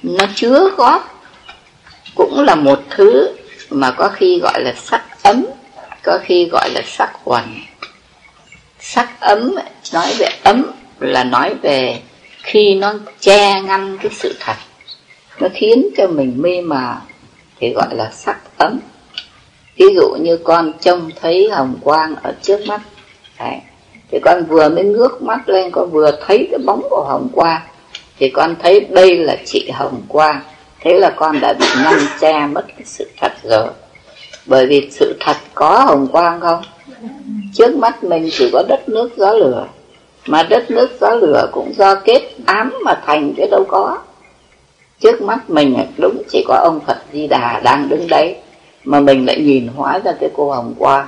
[0.02, 1.22] nó chứa góp
[2.14, 3.28] cũng là một thứ
[3.70, 5.46] mà có khi gọi là sắc ấm
[6.08, 7.44] có khi gọi là sắc quần
[8.80, 9.54] sắc ấm,
[9.92, 10.66] nói về ấm
[11.00, 12.00] là nói về
[12.42, 14.54] khi nó che ngăn cái sự thật.
[15.40, 16.94] Nó khiến cho mình mê mờ,
[17.60, 18.78] thì gọi là sắc ấm.
[19.76, 22.80] Ví dụ như con trông thấy hồng quang ở trước mắt,
[23.38, 23.56] Đấy.
[24.10, 27.60] thì con vừa mới ngước mắt lên, con vừa thấy cái bóng của hồng quang,
[28.18, 30.40] thì con thấy đây là chị hồng quang.
[30.80, 33.68] Thế là con đã bị ngăn che mất cái sự thật rồi
[34.48, 36.62] bởi vì sự thật có hồng quang không?
[37.54, 39.66] Trước mắt mình chỉ có đất nước gió lửa,
[40.26, 43.98] mà đất nước gió lửa cũng do kết ám mà thành cái đâu có.
[45.00, 48.36] Trước mắt mình, đúng chỉ có ông phật di đà đang đứng đấy,
[48.84, 51.06] mà mình lại nhìn hóa ra cái cô hồng quang.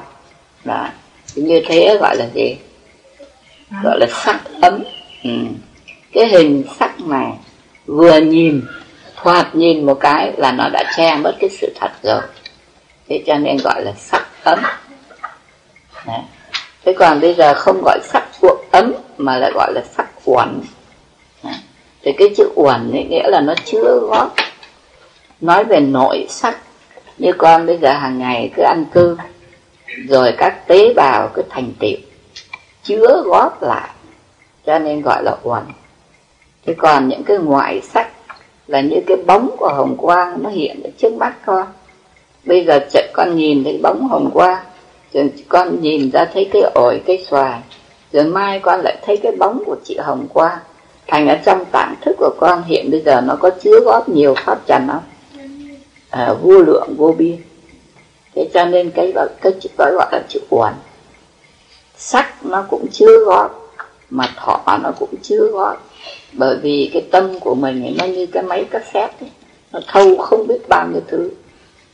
[0.64, 0.88] Đó,
[1.34, 2.56] như thế gọi là gì?
[3.82, 4.82] Gọi là sắc ấm.
[5.24, 5.30] Ừ.
[6.12, 7.32] cái hình sắc này
[7.86, 8.62] vừa nhìn,
[9.16, 12.20] thoạt nhìn một cái là nó đã che mất cái sự thật rồi
[13.10, 14.58] thế cho nên gọi là sắc ấm.
[16.06, 16.20] Đấy.
[16.84, 20.60] thế còn bây giờ không gọi sắc cuộn ấm, mà lại gọi là sắc uẩn.
[22.02, 24.34] Thì cái chữ uẩn ấy nghĩa là nó chứa góp,
[25.40, 26.58] nói về nội sắc.
[27.18, 29.16] Như con bây giờ hàng ngày cứ ăn cơm,
[30.08, 31.98] rồi các tế bào cứ thành tiểu
[32.82, 33.88] chứa góp lại,
[34.66, 35.62] cho nên gọi là uẩn.
[36.66, 38.10] Thế còn những cái ngoại sắc
[38.66, 41.66] là như cái bóng của hồng quang nó hiện ở trước mắt con
[42.44, 44.64] bây giờ chạy con nhìn thấy bóng hồng qua
[45.12, 47.60] rồi con nhìn ra thấy cái ổi cái xoài
[48.12, 50.60] rồi mai con lại thấy cái bóng của chị hồng qua
[51.10, 54.34] thành ở trong tạng thức của con hiện bây giờ nó có chứa góp nhiều
[54.44, 55.02] pháp trần không?
[56.10, 57.36] À, vô lượng vô biên.
[58.34, 60.74] Thế cho nên cái gọi cái chữ đó gọi là chữ uẩn.
[61.96, 63.74] Sắc nó cũng chứa góp
[64.10, 65.90] mà thọ nó cũng chứa góp.
[66.32, 69.30] Bởi vì cái tâm của mình nó như cái máy cassette ấy.
[69.72, 71.30] nó thâu không biết bao nhiêu thứ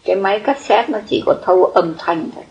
[0.06, 2.44] cái máy cassette nó chỉ có thâu âm thanh thôi.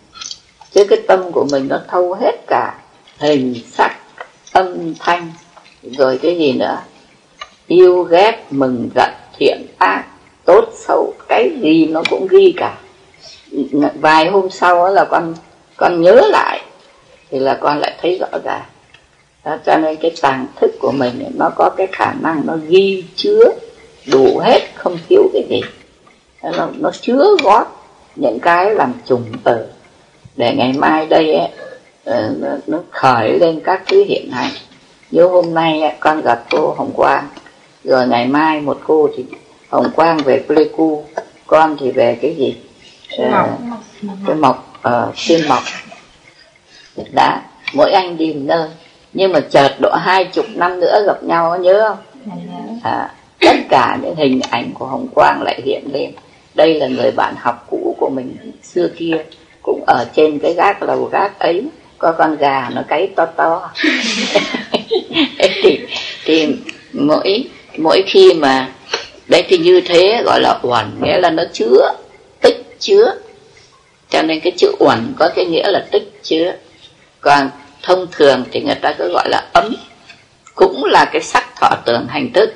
[0.71, 2.79] Chứ cái tâm của mình nó thâu hết cả
[3.17, 3.97] hình sắc
[4.51, 5.31] âm thanh
[5.83, 6.77] rồi cái gì nữa.
[7.67, 10.03] Yêu ghét mừng giận thiện ác
[10.45, 12.77] tốt xấu cái gì nó cũng ghi cả.
[14.01, 15.33] Vài hôm sau là con
[15.77, 16.61] con nhớ lại
[17.29, 18.65] thì là con lại thấy rõ ràng.
[19.45, 23.03] Đó, cho nên cái tàng thức của mình nó có cái khả năng nó ghi
[23.15, 23.43] chứa
[24.11, 25.61] đủ hết không thiếu cái gì
[26.57, 27.65] nó, nó chứa gót
[28.15, 29.65] những cái làm trùng từ
[30.35, 31.49] để ngày mai đây ấy,
[32.05, 34.51] ờ, nó, nó khởi lên các thứ hiện hành.
[35.11, 37.27] Như hôm nay con gặp cô Hồng Quang.
[37.83, 39.25] Rồi ngày mai một cô thì
[39.69, 41.03] Hồng Quang về Pleiku
[41.47, 42.57] con thì về cái gì?
[43.17, 43.57] À,
[44.27, 44.81] cái mộc.
[44.87, 45.63] uh, xuyên mộc.
[47.11, 47.41] Đã
[47.73, 48.69] mỗi anh đi một nơi.
[49.13, 51.97] Nhưng mà chợt độ hai chục năm nữa gặp nhau nhớ không?
[52.83, 56.11] À, tất cả những hình ảnh của hồng quang lại hiện lên
[56.55, 59.17] đây là người bạn học cũ của mình xưa kia
[59.61, 61.63] cũng ở trên cái gác lầu gác ấy.
[61.97, 63.71] Có con gà nó cấy to to.
[65.63, 65.79] Thì,
[66.25, 66.55] thì
[66.93, 68.69] mỗi mỗi khi mà
[69.27, 71.93] đấy thì như thế gọi là uẩn nghĩa là nó chứa
[72.41, 73.13] tích chứa.
[74.09, 76.53] Cho nên cái chữ uẩn có cái nghĩa là tích chứa.
[77.21, 77.49] Còn
[77.83, 79.75] thông thường thì người ta cứ gọi là ấm
[80.55, 82.53] cũng là cái sắc thọ tưởng hành thức.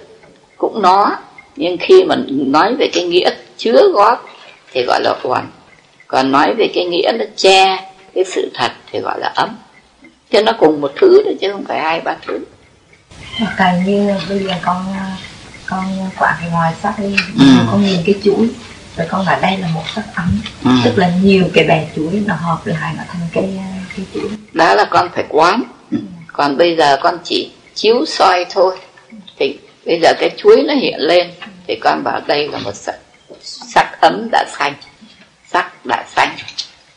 [0.58, 1.18] Cũng nó
[1.60, 4.26] nhưng khi mà nói về cái nghĩa chứa góp
[4.72, 5.43] thì gọi là uẩn
[6.07, 9.49] còn nói về cái nghĩa nó che cái sự thật thì gọi là ấm.
[10.32, 12.39] Cho nó cùng một thứ đấy chứ không phải hai ba thứ.
[13.57, 14.86] Càng như bây giờ con
[15.66, 15.86] con
[16.20, 17.45] cái ngoài sắc đi ừ.
[17.72, 18.49] con nhìn cái chuỗi
[18.97, 20.41] rồi con nói đây là một sắc ấm.
[20.64, 20.72] Ừ.
[20.86, 23.60] tức là nhiều cái bè chuỗi nó hợp lại nó thành cái
[23.97, 25.64] cái chuỗi đó là con phải quán.
[25.91, 25.97] Ừ.
[26.28, 28.78] còn bây giờ con chỉ chiếu soi thôi.
[29.39, 29.57] Thì
[29.90, 31.28] bây giờ cái chuối nó hiện lên
[31.68, 32.96] thì con bảo đây là một sắc,
[33.42, 34.74] sắc ấm đã xanh
[35.48, 36.30] sắc đã xanh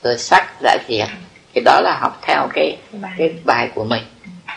[0.02, 1.08] rồi sắc đã diệt.
[1.54, 2.76] Thì đó là học theo cái
[3.18, 4.02] cái bài của mình.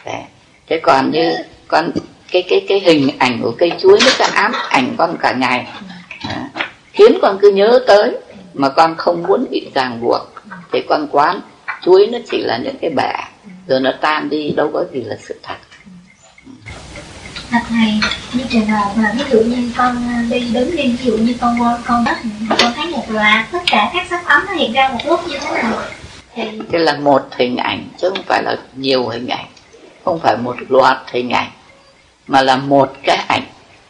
[0.06, 0.22] Đấy.
[0.68, 1.36] thế còn như
[1.68, 1.92] con
[2.32, 5.68] cái cái cái hình ảnh của cây chuối nó sẽ ám ảnh con cả ngày.
[6.28, 6.50] À,
[6.94, 8.12] khiến con cứ nhớ tới
[8.54, 10.34] mà con không muốn bị ràng buộc.
[10.72, 11.42] Thì con quán
[11.82, 13.14] chuối nó chỉ là những cái bẻ
[13.68, 15.56] rồi nó tan đi đâu có gì là sự thật
[17.56, 18.00] thật này
[18.34, 19.96] như trường hợp là ví dụ như con
[20.30, 22.18] đi đứng đi ví dụ như con con đất
[22.50, 25.38] con thấy một loạt tất cả các sắc ấm nó hiện ra một lúc như
[25.40, 25.74] thế này
[26.72, 29.46] thì là một hình ảnh chứ không phải là nhiều hình ảnh
[30.06, 31.50] không phải một loạt hình ảnh
[32.28, 33.44] mà là một cái ảnh.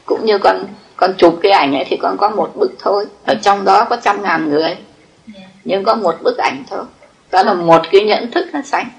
[0.06, 0.64] Cũng như con
[0.96, 3.98] con chụp cái ảnh ấy thì con có một bức thôi ở trong đó có
[4.04, 4.76] trăm ngàn người
[5.64, 6.84] nhưng có một bức ảnh thôi.
[7.32, 8.90] Đó là một cái nhận thức nó sánh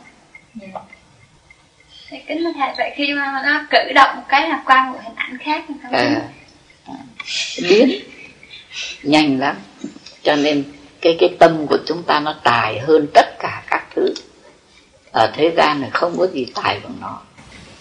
[2.09, 4.99] thì kính thưa thầy vậy khi mà nó cử động một cái là qua một
[5.05, 6.23] hình ảnh khác không à,
[7.63, 7.91] biến
[9.03, 9.57] nhanh lắm.
[10.23, 10.65] Cho nên
[11.01, 14.15] cái cái tâm của chúng ta nó tài hơn tất cả các thứ.
[15.13, 17.21] Ở thế gian này không có gì tài bằng nó.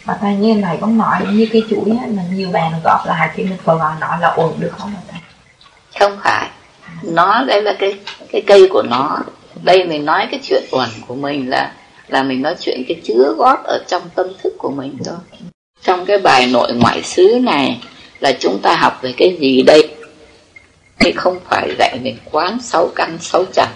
[0.05, 3.30] Mà thầy như này có nói như cái chuỗi á, mà nhiều bạn góp lại
[3.36, 5.19] thì mình vừa gọi nói là ổn được không thầy?
[5.99, 6.49] Không phải.
[7.03, 7.99] Nó đây là cái
[8.32, 9.19] cái cây của nó.
[9.63, 11.71] Đây mình nói cái chuyện uẩn của mình là
[12.08, 15.18] là mình nói chuyện cái chứa góp ở trong tâm thức của mình thôi.
[15.84, 17.80] Trong cái bài nội ngoại xứ này
[18.20, 19.95] là chúng ta học về cái gì đây?
[20.99, 23.68] Thì không phải dạy mình quán sáu căn sáu trần.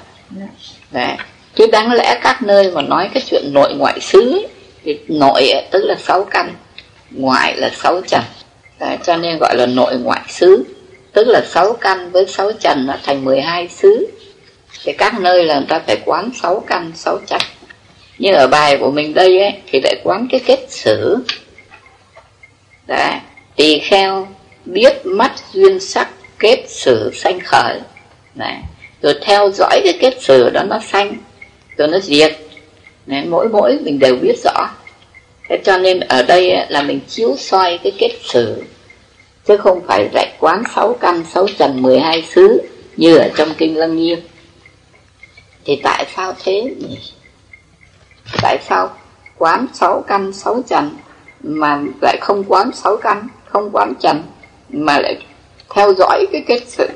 [0.92, 1.16] Đấy.
[1.56, 4.48] Chứ đáng lẽ các nơi mà nói cái chuyện nội ngoại xứ ấy,
[4.84, 6.54] thì nội tức là sáu căn
[7.12, 8.22] ngoại là sáu trần.
[8.80, 10.64] Đấy, cho nên gọi là nội ngoại xứ.
[11.14, 14.08] Tức là sáu căn với sáu trần nó thành 12 xứ.
[14.84, 17.42] Thì các nơi là người ta phải quán sáu căn sáu trần
[18.20, 21.18] nhưng ở bài của mình đây ấy, thì lại quán cái kết sử
[22.88, 23.22] Đã,
[23.56, 24.28] tỳ kheo
[24.66, 26.10] biết mắt duyên sắc
[26.40, 27.80] kết sử sanh khởi.
[28.36, 28.56] Đấy,
[29.02, 31.16] rồi theo dõi cái kết sử đó nó sanh
[31.78, 32.38] rồi nó diệt.
[33.06, 34.70] Đấy, mỗi mỗi mình đều biết rõ.
[35.50, 38.64] Thế cho nên ở đây ấy, là mình chiếu soi cái kết sử
[39.48, 42.62] chứ không phải dạy quán sáu căn sáu trần 12 xứ
[42.98, 44.20] như ở trong kinh lăng nghiêm
[45.66, 46.98] thì tại sao thế nhỉ?
[48.42, 48.90] Tại sao
[49.38, 50.98] quán sáu căn sáu trần
[51.44, 54.24] mà lại không quán sáu căn không quán trần
[54.70, 55.18] mà lại
[55.76, 56.90] theo dõi cái kết sự?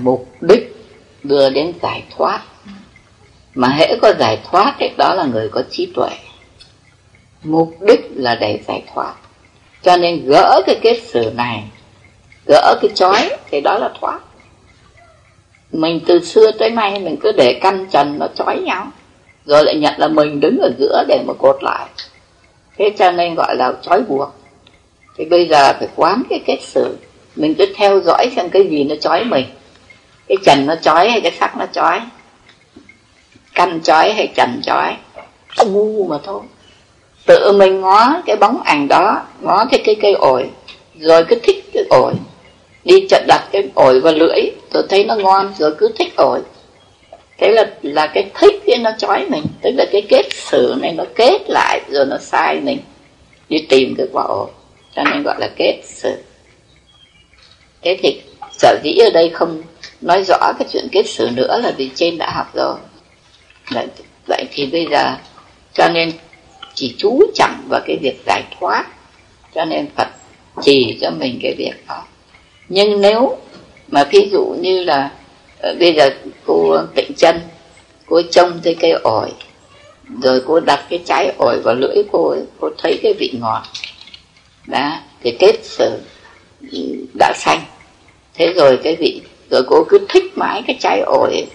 [0.00, 0.28] Mục.
[0.40, 0.76] Đích
[1.22, 2.40] đưa đến giải thoát.
[3.54, 6.10] Mà hễ có giải thoát thì đó là người có trí tuệ.
[7.42, 9.14] Mục đích là để giải thoát.
[9.82, 11.64] Cho nên gỡ cái kết sử này
[12.46, 14.20] gỡ cái chói thì đó là thoát.
[15.72, 18.86] Mình từ xưa tới nay mình cứ để căn trần nó chói nhau
[19.44, 21.86] rồi lại nhận là mình đứng ở giữa để mà cột lại.
[22.78, 24.28] Thế cho nên gọi là trói buộc.
[25.16, 26.96] Thì bây giờ phải quán cái kết xử.
[27.36, 29.46] Mình cứ theo dõi xem cái gì nó trói mình.
[30.28, 32.00] Cái trần nó trói hay cái sắc nó trói?
[33.54, 34.96] Căn trói hay trần trói?
[35.66, 36.40] Ngu mà thôi.
[37.26, 40.50] Tự mình ngó cái bóng ảnh đó, ngó cái cây ổi,
[41.00, 42.14] rồi cứ thích cái ổi.
[42.84, 44.40] Đi chợ đặt cái ổi vào lưỡi,
[44.72, 46.40] rồi thấy nó ngon, rồi cứ thích ổi
[47.42, 49.44] thế là là cái thích cái nó chói mình.
[49.62, 52.78] Tức là cái kết sử này nó kết lại rồi nó sai mình.
[53.48, 54.48] Đi tìm cái quả ổ.
[54.96, 56.16] Cho nên gọi là kết sử
[57.82, 58.20] thế thì
[58.58, 59.62] sở dĩ ở đây không
[60.00, 62.76] nói rõ cái chuyện kết sử nữa là vì trên đã học rồi.
[63.70, 63.86] Vậy,
[64.26, 65.16] vậy thì bây giờ
[65.74, 66.12] cho nên
[66.74, 68.86] chỉ chú trọng vào cái việc giải thoát.
[69.54, 70.08] Cho nên phật
[70.62, 72.04] chỉ cho mình cái việc đó.
[72.68, 73.38] Nhưng nếu
[73.88, 75.10] mà ví dụ như là
[75.62, 76.10] Ờ, bây giờ
[76.46, 77.40] cô ờ, tịnh chân
[78.06, 79.30] cô trông thấy cây ổi
[80.22, 83.62] rồi cô đặt cái trái ổi vào lưỡi cô ấy, cô thấy cái vị ngọt.
[84.66, 85.98] Đã thì kết sử
[87.18, 87.60] đã xanh.
[88.34, 91.46] Thế rồi cái vị rồi cô cứ thích mãi cái trái ổi ấy,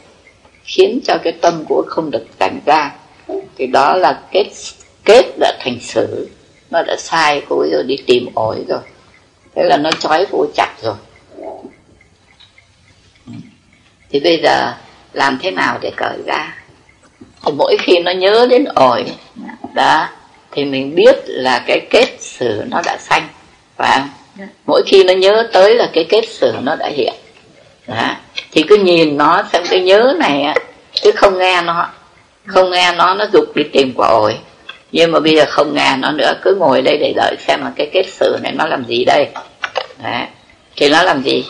[0.63, 2.95] khiến cho cái tâm của không được tản ra.
[3.57, 4.47] Thì đó là kết
[5.05, 6.29] kết đã thành sử
[6.71, 8.79] nó đã sai cô ấy rồi đi tìm ổi rồi.
[9.55, 10.95] Thế là nó trói cô chặt rồi
[14.09, 14.73] thì bây giờ
[15.13, 16.55] làm thế nào để cởi ra?
[17.45, 19.05] Thì mỗi khi nó nhớ đến ổi
[19.73, 20.07] đó
[20.51, 23.27] thì mình biết là cái kết sử nó đã xanh
[23.77, 24.09] phải không?
[24.65, 27.13] Mỗi khi nó nhớ tới là cái kết sử nó đã hiện.
[27.87, 28.15] Đó.
[28.51, 30.55] thì cứ nhìn nó xem cái nhớ này á
[30.93, 31.89] chứ không nghe nó.
[32.45, 34.37] Không nghe nó nó dục đi tìm quả ổi.
[34.91, 37.71] Nhưng mà bây giờ không nghe nó nữa cứ ngồi đây để đợi xem là
[37.75, 39.27] cái kết sử này nó làm gì đây.
[40.03, 40.25] Đấy.
[40.75, 41.45] thì nó làm gì?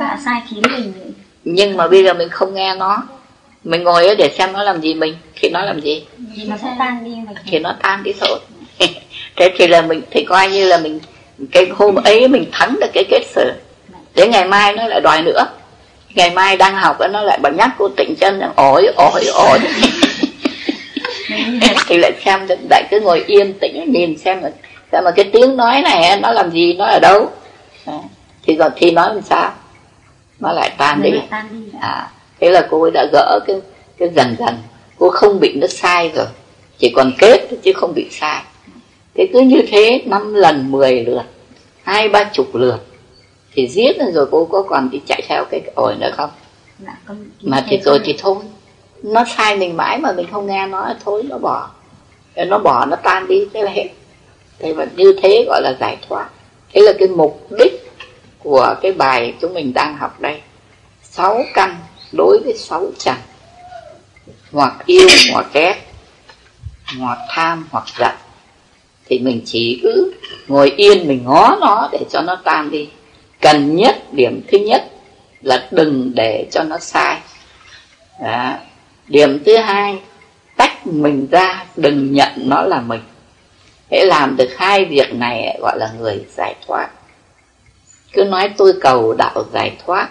[0.00, 1.09] Dạ sai khiến mình
[1.54, 3.02] nhưng mà bây giờ mình không nghe nó.
[3.64, 6.04] Mình ngồi đó để xem nó làm gì mình thì nó làm gì?
[6.36, 8.38] Thì nó tan đi mà thì nó tan đi thôi
[9.36, 11.00] thế thì là mình thì coi như là mình
[11.52, 13.52] cái hôm ấy mình thắng được cái kết sử
[14.14, 15.46] đến ngày mai nó lại đòi nữa.
[16.14, 19.58] Ngày mai đang học nó lại bảo nhắc cô tịnh chân rằng ổi ổi ổi
[21.86, 24.50] thì lại xem lại cứ ngồi yên tĩnh nhìn xem là
[24.92, 27.30] xem mà cái tiếng nói này nó làm gì nó ở đâu.
[28.46, 29.52] Thì rồi thì nói làm sao
[30.40, 31.10] nó lại tan đi.
[31.30, 32.10] tan đi à
[32.40, 33.60] thế là cô ấy đã gỡ cái
[33.98, 34.54] cái dần dần.
[34.98, 36.26] Cô không bị nó sai rồi.
[36.78, 38.42] Chỉ còn kết chứ không bị sai.
[39.14, 41.22] Thế cứ như thế năm lần mười lượt
[41.82, 42.78] hai ba chục lượt.
[43.52, 46.30] Thì giết rồi cô có còn đi chạy theo cái ổi nữa không?
[46.78, 48.36] Dạ, mà thì rồi thì thôi.
[49.02, 51.70] Nó sai mình mãi mà mình không nghe nó thôi nó bỏ.
[52.36, 53.46] Nó bỏ nó tan đi.
[53.54, 53.88] Thế là hết.
[54.58, 56.28] Thế mà như thế gọi là giải thoát.
[56.72, 57.89] Thế là cái mục đích
[58.42, 60.40] của cái bài chúng mình đang học đây.
[61.02, 61.76] Sáu căn
[62.12, 63.16] đối với sáu trần
[64.52, 65.76] hoặc yêu, hoặc ghét,
[66.98, 68.14] hoặc tham, hoặc giận.
[69.06, 70.14] Thì mình chỉ cứ
[70.48, 72.88] ngồi yên, mình ngó nó để cho nó tan đi.
[73.40, 74.84] Cần nhất, điểm thứ nhất
[75.42, 77.18] là đừng để cho nó sai.
[78.24, 78.52] Đó.
[79.06, 79.98] điểm thứ hai,
[80.56, 83.00] tách mình ra, đừng nhận nó là mình.
[83.90, 86.88] Hãy làm được hai việc này, gọi là người giải thoát
[88.12, 90.08] cứ nói tôi cầu đạo giải thoát,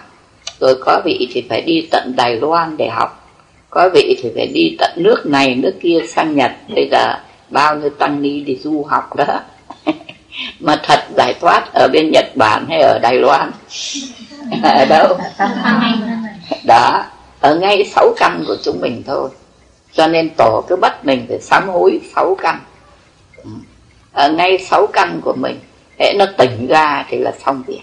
[0.60, 3.28] rồi có vị thì phải đi tận Đài Loan để học.
[3.70, 6.52] Có vị thì phải đi tận nước này, nước kia sang Nhật.
[6.74, 7.14] Bây giờ
[7.50, 9.40] bao nhiêu tăng ni đi du học đó.
[10.60, 13.50] Mà thật giải thoát ở bên Nhật Bản hay ở Đài Loan?
[14.62, 15.18] Ở đâu?
[16.66, 17.04] Đó,
[17.40, 19.28] ở ngay sáu căn của chúng mình thôi.
[19.92, 22.60] Cho nên tổ cứ bắt mình phải sám hối sáu căn.
[23.36, 23.50] Ừ.
[24.12, 25.58] Ở ngay sáu căn của mình
[25.98, 27.80] hễ nó tỉnh ra thì là xong việc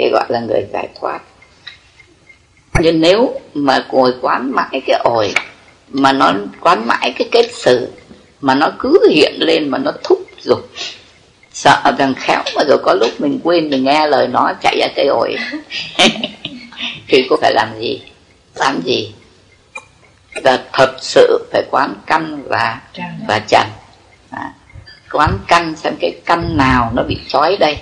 [0.00, 1.20] thì gọi là người giải thoát.
[2.80, 5.32] Nhưng nếu mà ngồi quán mãi cái ổi
[5.88, 7.88] mà nó quán mãi cái kết sử
[8.40, 10.70] mà nó cứ hiện lên mà nó thúc giục
[11.52, 14.86] sợ rằng khéo mà rồi có lúc mình quên mình nghe lời nó chạy ra
[14.96, 15.36] cây ổi.
[17.08, 18.02] Thì cô phải làm gì?
[18.54, 19.14] Làm gì?
[20.34, 22.80] Là thật sự phải quán căn và
[23.28, 23.66] và trần.
[24.30, 24.52] À,
[25.12, 27.76] quán căn xem cái căn nào nó bị trói đây.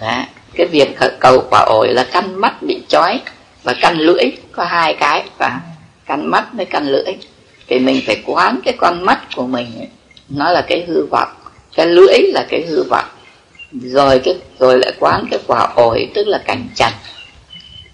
[0.00, 0.88] Đó cái việc
[1.20, 3.20] cầu quả ổi là căn mắt bị trói
[3.62, 5.60] và căn lưỡi có hai cái và
[6.06, 7.14] căn mắt với căn lưỡi.
[7.66, 9.88] Thì mình phải quán cái con mắt của mình ấy,
[10.28, 11.28] nó là cái hư vọng
[11.78, 13.04] cái lưỡi là cái hư vọng.
[13.72, 16.92] Rồi cái rồi lại quán cái quả ổi tức là cảnh trần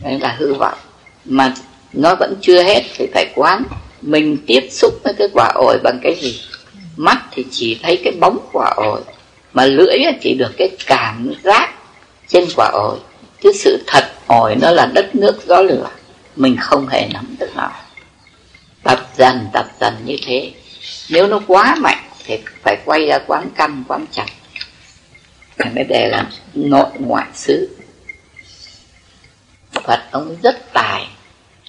[0.04, 0.78] đấy là hư vọng.
[1.24, 1.54] Mà
[1.92, 3.62] nó vẫn chưa hết thì phải quán
[4.02, 6.40] mình tiếp xúc với cái quả ổi bằng cái gì?
[6.96, 9.00] Mắt thì chỉ thấy cái bóng quả ổi
[9.52, 11.74] mà lưỡi chỉ được cái cảm giác
[12.28, 12.98] trên quả ổi
[13.42, 15.90] chứ sự thật ổi nó là đất nước gió lửa.
[16.36, 17.70] Mình không hề nắm được nó.
[18.82, 20.52] Tập dần tập dần như thế.
[21.10, 24.26] Nếu nó quá mạnh thì phải quay ra quán căn quán chặt.
[25.74, 27.76] Mới để làm nội ngoại xứ.
[29.72, 31.08] Phật ông rất tài.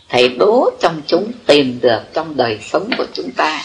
[0.10, 3.62] Thầy đố trong chúng tìm được trong đời sống của chúng ta.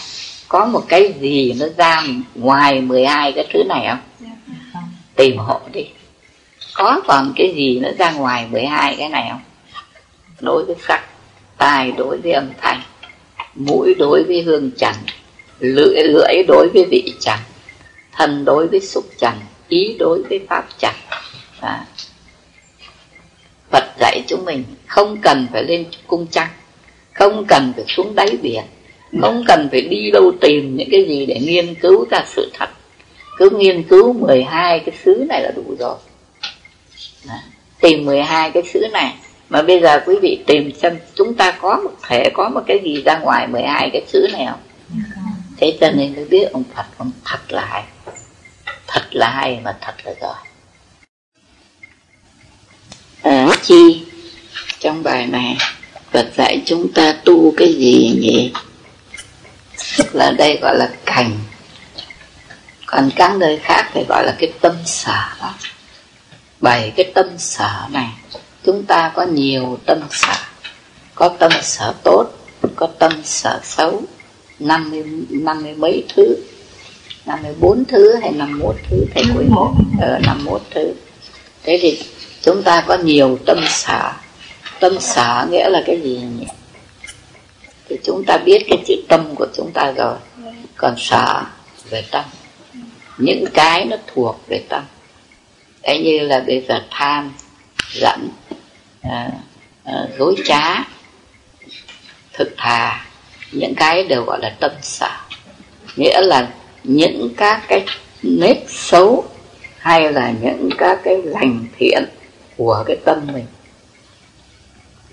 [0.47, 2.03] Có một cái gì nó ra
[2.35, 4.29] ngoài 12 cái thứ này không?
[5.15, 5.85] Tìm hộ đi
[6.73, 9.41] có còn cái gì nó ra ngoài 12 cái này không?
[10.39, 11.01] Đối với sắc
[11.57, 12.81] Tai đối với âm thanh,
[13.55, 14.93] Mũi đối với hương trần,
[15.59, 17.39] Lưỡi lưỡi đối với vị trần,
[18.11, 19.33] Thân đối với xúc trần,
[19.67, 20.93] Ý đối với pháp trần
[21.61, 21.85] à.
[23.71, 26.49] Phật dạy chúng mình, không cần phải lên cung trăng,
[27.13, 28.63] không cần phải xuống đáy biển,
[29.21, 32.69] không cần phải đi đâu tìm những cái gì để nghiên cứu ra sự thật
[33.37, 35.95] cứ nghiên cứu 12 cái xứ này là đủ rồi
[37.27, 37.33] đó.
[37.81, 39.13] tìm 12 cái xứ này.
[39.49, 42.79] Mà bây giờ quý vị tìm xem, chúng ta có một thể có một cái
[42.83, 44.59] gì ra ngoài 12 cái xứ này không?
[45.57, 47.83] Thế cho nên mới biết ông Phật, ông thật là hay.
[48.87, 50.35] Thật là hay mà thật là giỏi.
[53.21, 54.05] Ở chi?
[54.79, 55.57] Trong bài này,
[56.11, 58.53] Phật dạy chúng ta tu cái gì nhỉ?
[60.13, 61.31] Là đây gọi là cảnh.
[62.85, 65.21] Còn các nơi khác thì gọi là cái tâm sở.
[65.41, 65.53] đó
[66.61, 68.09] bảy cái tâm sở này.
[68.65, 70.33] Chúng ta có nhiều tâm sở,
[71.15, 72.25] có tâm sở tốt,
[72.75, 74.01] có tâm sở xấu,
[74.59, 76.35] năm mươi năm mươi mấy thứ,
[77.25, 79.49] năm mươi bốn thứ hay năm mốt thứ thầy quên
[80.01, 80.93] ở năm mốt thứ.
[81.63, 82.03] Thế thì
[82.41, 84.11] chúng ta có nhiều tâm sở.
[84.79, 86.45] Tâm sở nghĩa là cái gì nhỉ?
[87.89, 90.15] Thì chúng ta biết cái chữ tâm của chúng ta rồi.
[90.75, 91.43] Còn sở
[91.89, 92.25] về tâm.
[93.17, 94.83] Những cái nó thuộc về tâm
[95.83, 97.33] cái như là bây giờ tham
[97.93, 98.29] giận
[99.01, 99.29] à,
[99.83, 100.83] à, dối trá
[102.33, 103.05] thực thà
[103.51, 105.11] những cái đều gọi là tâm sở
[105.95, 106.49] nghĩa là
[106.83, 107.85] những các cái
[108.23, 109.25] nết xấu
[109.77, 112.05] hay là những các cái lành thiện
[112.57, 113.45] của cái tâm mình.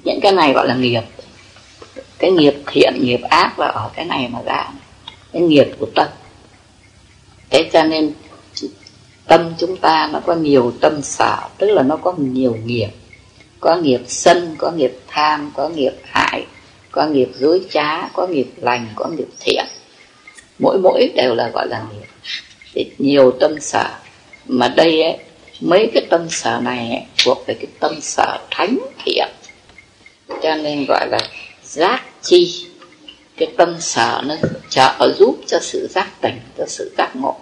[0.05, 1.03] Những cái này gọi là nghiệp.
[2.19, 4.67] Cái nghiệp thiện nghiệp ác là ở cái này mà ra.
[5.33, 6.09] Cái nghiệp của tâm.
[7.51, 8.13] Thế cho nên
[9.29, 12.89] tâm chúng ta nó có nhiều tâm sở tức là nó có nhiều nghiệp.
[13.61, 16.47] Có nghiệp sân có nghiệp tham có nghiệp hại
[16.91, 19.65] có nghiệp dối trá có nghiệp lành có nghiệp thiện.
[20.59, 22.07] Mỗi mỗi đều là gọi là nghiệp.
[22.75, 23.89] Thì nhiều tâm sở
[24.47, 25.19] mà đây ấy,
[25.61, 29.29] mấy cái tâm sở này ấy, thuộc về cái tâm sở thánh thiện.
[30.43, 31.19] Cho nên gọi là
[31.65, 32.67] giác chi.
[33.37, 34.35] Cái tâm sở nó
[34.71, 37.37] trợ giúp cho sự giác tỉnh cho sự giác ngộ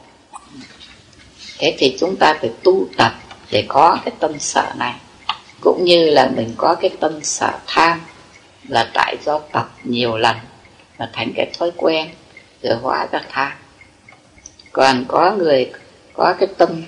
[1.59, 3.13] thế thì chúng ta phải tu tập
[3.51, 4.95] để có cái tâm sở này.
[5.61, 8.01] Cũng như là mình có cái tâm sở tham
[8.69, 10.37] là tại do tập nhiều lần
[10.99, 12.09] mà thành cái thói quen
[12.63, 13.53] rồi hóa ra tham.
[14.73, 15.71] Còn có người
[16.13, 16.83] có cái tâm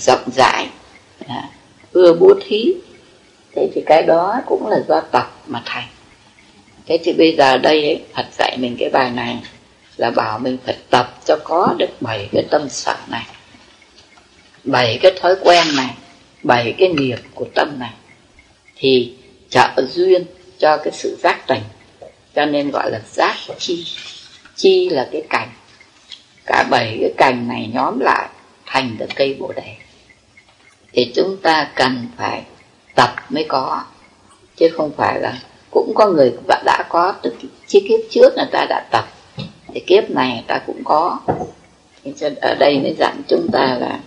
[0.00, 0.68] rộng rãi
[1.28, 1.48] à,
[1.92, 2.74] ưa bố thí
[3.56, 5.88] thế thì cái đó cũng là do tập mà thành.
[6.86, 9.38] Thế thì bây giờ đây ấy, Phật dạy mình cái bài này
[9.96, 13.26] là bảo mình phải tập cho có được bảy cái tâm sở này
[14.64, 15.94] bảy cái thói quen này
[16.42, 17.92] bảy cái nghiệp của tâm này,
[18.76, 19.14] thì
[19.50, 20.24] trợ duyên
[20.58, 21.62] cho cái sự giác tỉnh.
[22.34, 23.86] Cho nên gọi là giác chi.
[24.56, 25.48] Chi là cái cành
[26.46, 28.28] cả bảy cái cành này nhóm lại
[28.66, 29.76] thành được cây bồ đề.
[30.92, 32.42] Thì chúng ta cần phải
[32.94, 33.84] tập mới có.
[34.56, 35.38] Chứ không phải là
[35.70, 36.32] cũng có người
[36.64, 37.34] đã có từ
[37.66, 39.04] chi kiếp trước người ta đã tập.
[39.74, 41.20] Thì kiếp này người ta cũng có.
[42.04, 44.00] Thì ở đây mới dặn chúng ta là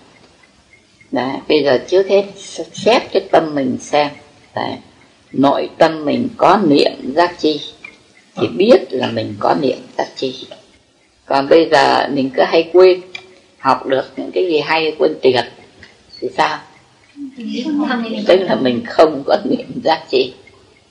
[1.11, 2.23] Đấy, bây giờ trước hết
[2.73, 4.07] xét cái tâm mình xem.
[4.55, 4.73] Đấy,
[5.31, 7.61] nội tâm mình có niệm giác chi
[8.35, 10.47] thì biết là mình có niệm giác chi.
[11.25, 13.01] Còn bây giờ mình cứ hay quên
[13.57, 15.45] học được những cái gì hay quên tiệt
[16.19, 16.59] thì sao?
[18.27, 20.33] Tức là mình không có niệm giác chi.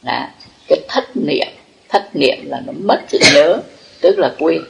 [0.03, 0.27] Đó.
[0.69, 1.49] cái thất niệm
[1.89, 3.61] thất niệm là nó mất sự nhớ
[4.01, 4.63] tức là quên.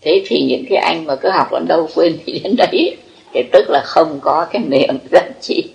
[0.00, 2.96] Thế thì những cái anh mà cứ học ở đâu quên thì đến đấy
[3.32, 5.72] thì tức là không có cái niệm giác chi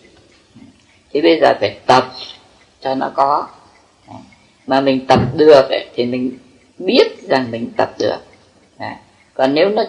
[1.14, 2.12] thì bây giờ phải tập
[2.82, 3.48] cho nó có.
[4.68, 6.38] Mà mình tập được ấy, thì mình
[6.78, 8.18] biết rằng mình tập được.
[8.78, 9.00] À.
[9.34, 9.84] còn nếu nó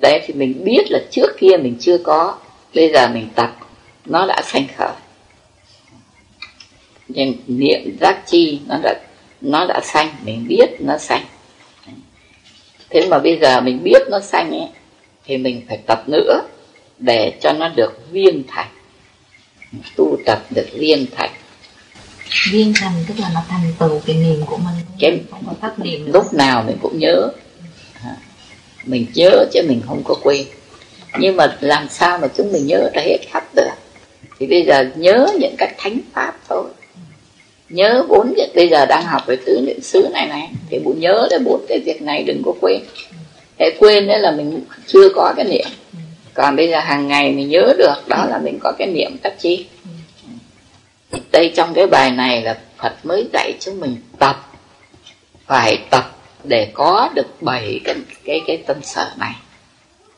[0.00, 2.38] đấy thì mình biết là trước kia mình chưa có
[2.74, 3.56] bây giờ mình tập
[4.04, 4.92] nó đã sanh khởi.
[7.08, 8.94] Nhưng niệm giác chi nó đã
[9.40, 11.22] nó đã sanh mình biết nó sanh.
[12.90, 14.68] Thế mà bây giờ mình biết nó sanh ấy
[15.24, 16.42] thì mình phải tập nữa
[17.00, 18.68] để cho nó được viên thành.
[19.96, 21.30] Tu tập được viên thành.
[22.52, 24.74] Viên thành tức là nó thành tựu cái niệm của mình.
[25.00, 26.10] Cái không có thất niệm nữa.
[26.14, 27.28] lúc nào mình cũng nhớ.
[28.84, 30.46] Mình nhớ chứ mình không có quên.
[31.18, 33.70] Nhưng mà làm sao mà chúng mình nhớ ra hết khắp được?
[34.38, 36.64] Thì bây giờ nhớ những cái thánh pháp thôi.
[37.68, 41.00] Nhớ bốn việc bây giờ đang học về tứ niệm xứ này này thì bụng
[41.00, 42.80] nhớ để bốn cái việc này đừng có quên.
[43.58, 45.66] Để quên đấy là mình chưa có cái niệm
[46.40, 49.32] còn bây giờ hàng ngày mình nhớ được đó là mình có cái niệm tắc
[49.38, 49.66] chi.
[51.32, 54.52] Đây trong cái bài này là Phật mới dạy chúng mình tập
[55.46, 57.94] phải tập để có được bảy cái
[58.24, 59.34] cái cái tâm sở này.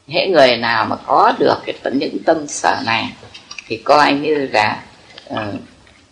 [0.09, 3.13] Hễ người nào mà có được cái những tâm sở này
[3.67, 4.83] thì coi như là
[5.31, 5.37] uh,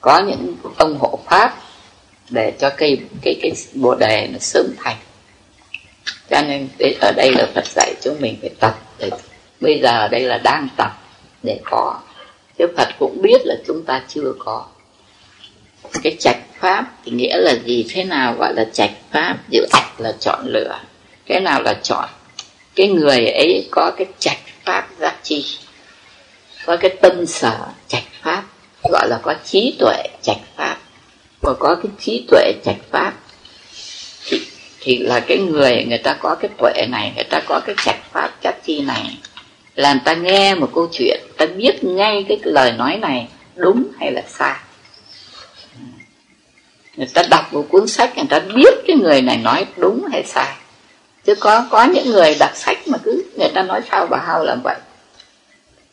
[0.00, 1.56] có những ông hộ pháp
[2.30, 4.96] để cho cây cái cái bồ đề nó sớm thành.
[6.30, 6.68] Cho nên
[7.00, 9.10] ở đây là Phật dạy chúng mình phải tập để
[9.60, 10.90] bây giờ đây là đang tập
[11.42, 12.00] để có.
[12.58, 14.66] Thế Phật cũng biết là chúng ta chưa có.
[16.02, 17.86] Cái trạch pháp thì nghĩa là gì?
[17.90, 19.36] Thế nào gọi là trạch pháp?
[19.50, 20.78] Giữa ạch là chọn lựa.
[21.26, 22.08] Cái nào là chọn?
[22.74, 25.44] Cái người ấy có cái trạch pháp giác chi.
[26.66, 27.58] Có cái tâm sở
[27.88, 28.42] trạch pháp
[28.82, 30.76] gọi là có trí tuệ trạch pháp.
[31.40, 33.12] Và có cái trí tuệ trạch pháp
[34.24, 34.40] thì,
[34.80, 38.12] thì là cái người người ta có cái tuệ này người ta có cái trạch
[38.12, 39.18] pháp giác chi này
[39.76, 43.84] là người ta nghe một câu chuyện, ta biết ngay cái lời nói này đúng
[43.98, 44.56] hay là sai.
[46.96, 50.24] Người ta đọc một cuốn sách, người ta biết cái người này nói đúng hay
[50.24, 50.54] sai.
[51.24, 54.44] Chứ có có những người đọc sách mà cứ người ta nói sao bà hao
[54.44, 54.76] làm vậy.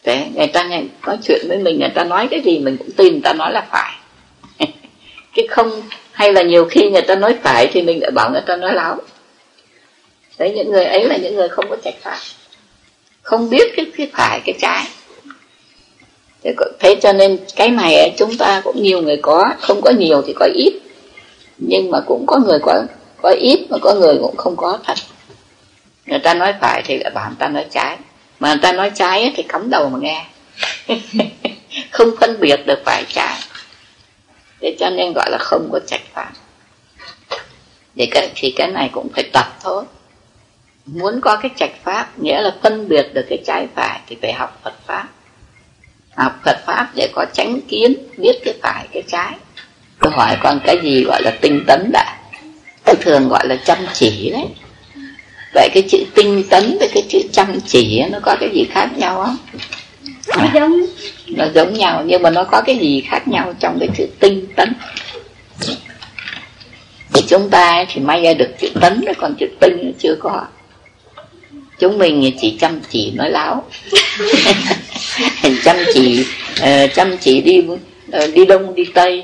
[0.04, 2.92] Thế, người ta nghe nói chuyện với mình, người ta nói cái gì mình cũng
[2.92, 3.94] tin, người ta nói là phải.
[5.36, 5.82] Cái không,
[6.12, 8.74] hay là nhiều khi người ta nói phải thì mình lại bảo người ta nói
[8.74, 8.98] láo.
[10.38, 12.18] Đấy những người ấy là những người không có trạch pháp
[13.28, 14.88] không biết cái, cái phải cái trái.
[16.44, 20.22] Thế, thế cho nên cái này chúng ta cũng nhiều người có không có nhiều
[20.28, 20.74] thì có ít.
[21.58, 22.84] Nhưng mà cũng có người có
[23.22, 24.98] có ít mà có người cũng không có thật.
[26.06, 27.98] Người ta nói phải thì lại bảo người ta nói trái.
[28.40, 30.26] Mà người ta nói trái thì cắm đầu mà nghe.
[31.92, 33.40] Không phân biệt được phải trái.
[34.62, 36.32] Thế cho nên gọi là không có trạch pháp
[37.96, 39.84] thì cái, thì cái này cũng phải tập thôi
[40.88, 44.34] muốn có cái trạch pháp nghĩa là phân biệt được cái trái phải thì phải
[44.34, 45.08] học Phật pháp.
[46.16, 49.34] Học Phật pháp để có tránh kiến biết cái phải cái trái.
[50.00, 52.18] Tôi hỏi con cái gì gọi là tinh tấn đã
[52.86, 54.46] tôi thường gọi là chăm chỉ đấy.
[55.54, 58.90] Vậy cái chữ tinh tấn với cái chữ chăm chỉ nó có cái gì khác
[58.98, 59.38] nhau không?
[60.38, 60.82] Nó giống.
[61.28, 64.48] nó giống nhau nhưng mà nó có cái gì khác nhau trong cái chữ tinh
[64.56, 64.74] tấn?
[67.14, 70.46] Thì chúng ta thì may ra được chữ tấn còn chữ tinh chưa có
[71.80, 73.66] chúng mình chỉ chăm chỉ nói láo.
[75.64, 76.26] Chăm chỉ
[76.62, 77.80] uh, chăm chỉ đi uh,
[78.34, 79.24] đi đông đi tây.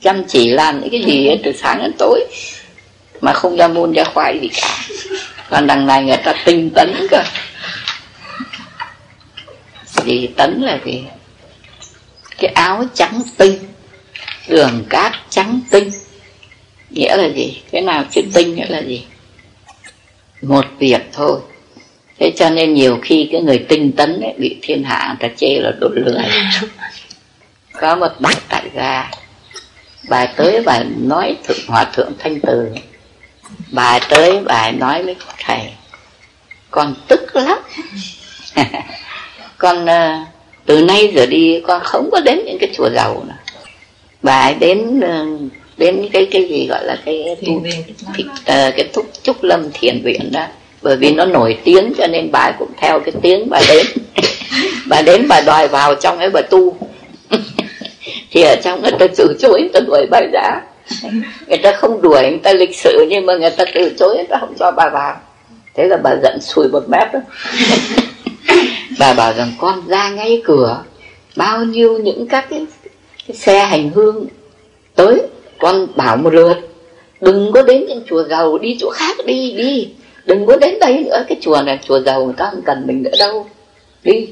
[0.00, 2.24] Chăm chỉ làm những cái gì từ sáng đến tối.
[3.20, 4.78] Mà không ra môn ra khoai gì cả.
[5.50, 7.22] Còn đằng này người ta tinh tấn cơ.
[10.04, 11.02] Gì tấn là gì
[12.42, 13.58] cái áo trắng tinh
[14.48, 15.90] đường cát trắng tinh.
[16.90, 17.62] Nghĩa là gì?
[17.72, 19.06] Cái nào chữ tinh nghĩa là gì?
[20.42, 21.40] Một việc thôi
[22.22, 25.34] thế cho nên nhiều khi cái người tinh tấn ấy, bị thiên hạ người ta
[25.36, 26.14] chê là đồ lười
[27.80, 29.10] có một bác tại gia
[30.08, 32.68] bà tới bà nói thượng hòa thượng thanh từ.
[33.72, 35.60] Bà tới bà nói với thầy.
[36.70, 37.58] Con tức lắm.
[39.58, 40.28] Con uh,
[40.66, 43.34] từ nay giờ đi con không có đến những cái chùa giàu nữa.
[44.22, 47.62] Bà ấy đến uh, đến cái cái gì gọi là cái tu,
[48.14, 50.46] thì, uh, cái thúc trúc lâm thiền viện đó
[50.82, 53.86] bởi vì nó nổi tiếng cho nên bà cũng theo cái tiếng bà đến.
[54.88, 56.76] Bà đến bà đòi vào trong ấy bà tu.
[58.30, 60.60] Thì ở trong người ta từ chối người ta đuổi bà ra.
[61.46, 64.26] Người ta không đuổi người ta lịch sự nhưng mà người ta từ chối người
[64.28, 65.16] ta không cho bà vào.
[65.74, 67.20] Thế là bà giận sùi một mép đó.
[68.98, 70.82] Bà bảo rằng con ra ngay cửa.
[71.36, 72.66] Bao nhiêu những các cái,
[73.28, 74.26] cái xe hành hương
[74.94, 75.22] tới
[75.58, 76.56] con bảo một lượt.
[77.20, 79.88] Đừng có đến những chùa giàu đi chỗ khác đi đi
[80.26, 81.24] đừng có đến đây nữa.
[81.28, 83.46] Cái chùa này chùa giàu người ta không cần mình nữa đâu.
[84.02, 84.28] Đi.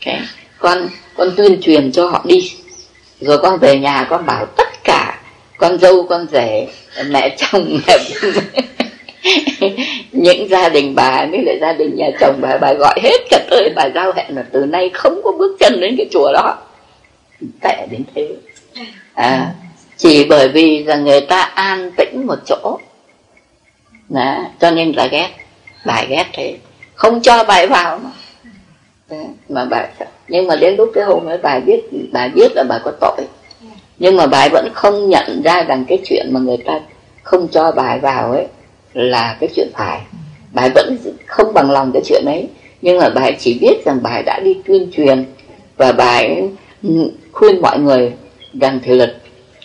[0.00, 0.20] Okay.
[0.58, 2.52] con con tuyên truyền cho họ đi.
[3.20, 5.20] Rồi con về nhà con bảo tất cả
[5.58, 6.68] con dâu con rể
[7.06, 7.98] mẹ chồng mẹ
[10.12, 13.46] những gia đình bà với lại gia đình nhà chồng bà bà gọi hết cả
[13.50, 16.58] tới bà giao hẹn là từ nay không có bước chân đến cái chùa đó.
[17.60, 18.28] Tệ đến thế.
[19.14, 19.54] À,
[19.96, 22.78] chỉ bởi vì là người ta an tĩnh một chỗ
[24.10, 25.28] đó, cho nên là ghét.
[25.86, 26.56] Bài ghét thế
[26.94, 28.10] không cho bài vào mà.
[29.10, 29.88] Đó, mà bài
[30.28, 31.80] nhưng mà đến lúc cái hôm ấy bài biết
[32.12, 33.26] bài biết là bà có tội.
[33.98, 36.80] Nhưng mà bài vẫn không nhận ra rằng cái chuyện mà người ta
[37.22, 38.46] không cho bài vào ấy
[38.94, 40.00] là cái chuyện phải.
[40.52, 40.96] Bài vẫn
[41.26, 42.48] không bằng lòng cái chuyện ấy.
[42.82, 45.24] Nhưng mà bài chỉ biết rằng bài đã đi tuyên truyền
[45.76, 46.48] và bài
[47.32, 48.12] khuyên mọi người
[48.60, 49.06] rằng thì là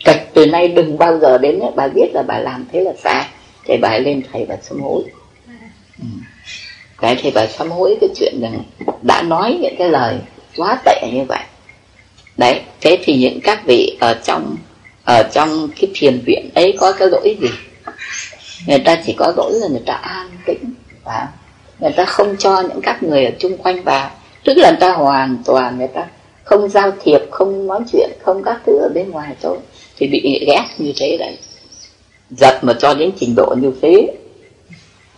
[0.06, 1.72] cạch từ nay đừng bao giờ đến ấy.
[1.76, 3.26] bà biết là bà làm thế là sai
[3.66, 5.04] thì bà lên thầy bà sám hối.
[6.00, 6.06] Ừ.
[6.98, 8.64] cái thì bà sám hối cái chuyện rằng
[9.02, 10.18] đã nói những cái lời
[10.58, 11.44] quá tệ như vậy.
[12.38, 14.58] Đấy thế thì những các vị ở trong
[15.04, 17.50] ở trong cái thiền viện ấy có cái lỗi gì?
[18.68, 20.74] Người ta chỉ có lỗi là người ta an tĩnh
[21.04, 21.28] và
[21.80, 24.12] người ta không cho những các người ở chung quanh vào.
[24.44, 26.08] Tức là người ta hoàn toàn người ta
[26.44, 29.58] không giao thiệp không nói chuyện không các thứ ở bên ngoài thôi.
[29.98, 31.38] Thì bị ghét như thế đấy
[32.30, 34.08] giật mà cho đến trình độ như thế.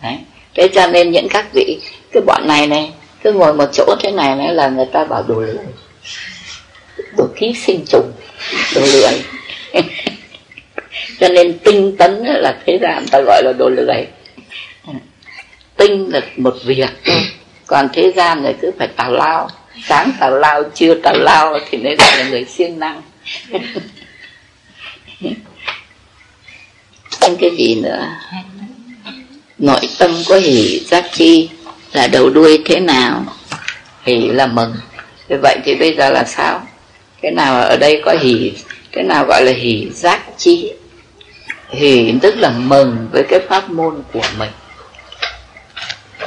[0.02, 0.18] Đấy.
[0.54, 1.78] Thế cho nên những các vị
[2.12, 5.22] cái bọn này này, cứ ngồi một chỗ thế này này là người ta bảo
[5.28, 5.56] đồ lười
[7.16, 8.12] đồ ký sinh trùng
[8.74, 9.22] đồ lười
[11.20, 14.06] cho nên tinh tấn là thế gian ta gọi là đồ lười
[15.78, 16.90] tinh là một việc.
[17.66, 19.48] Còn thế gian này cứ phải tào lao.
[19.88, 23.02] Sáng tào lao chưa tào lao thì mới gọi là người siêng năng.
[27.20, 28.08] thêm cái gì nữa.
[29.58, 31.48] Nội tâm có hỷ giác chi
[31.92, 33.24] là đầu đuôi thế nào?
[34.02, 34.74] Hỷ là mừng.
[35.28, 36.66] Thế vậy thì bây giờ là sao?
[37.22, 38.52] Cái nào ở đây có hỷ,
[38.92, 40.72] cái nào gọi là hỷ giác chi?
[41.70, 44.50] Hỷ tức là mừng với cái pháp môn của mình.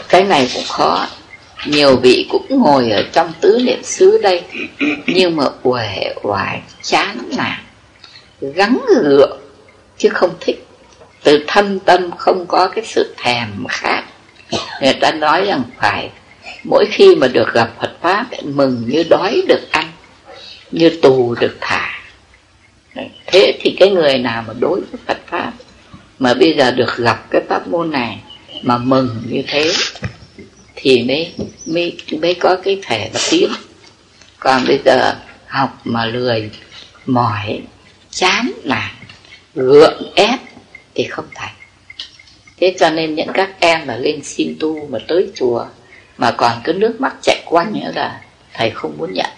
[0.10, 1.08] Cái này cũng khó.
[1.66, 4.42] Nhiều vị cũng ngồi ở trong tứ niệm xứ đây
[5.08, 7.60] nhưng mà uể oải, chán nản,
[8.42, 9.40] gắng gượng,
[9.98, 10.68] chứ không thích
[11.24, 14.04] từ thâm tâm không có cái sự thèm khát.
[14.82, 16.10] Người ta nói rằng phải,
[16.64, 19.92] mỗi khi mà được gặp Phật pháp, mừng như đói được ăn,
[20.72, 22.02] như tù được thả.
[23.26, 25.54] Thế thì cái người nào mà đối với Phật pháp
[26.20, 28.20] mà bây giờ được gặp cái pháp môn này
[28.62, 29.72] mà mừng như thế,
[30.76, 31.34] thì mới
[31.66, 33.50] mới mới có cái thể mà tiến
[34.40, 35.16] còn bây giờ
[35.48, 36.50] học mà lười,
[37.06, 37.62] mỏi,
[38.10, 38.92] chán nản,
[39.56, 40.40] gượng ép
[41.02, 41.54] thì không thành.
[42.58, 45.66] Thế cho nên những các em mà lên xin tu mà tới chùa,
[46.18, 48.22] mà còn cái nước mắt chạy quanh nữa là
[48.54, 49.30] thầy không muốn nhận.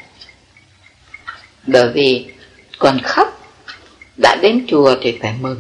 [1.68, 2.26] Bởi vì
[2.80, 3.56] còn khóc,
[4.22, 5.60] đã đến chùa thì phải mừng.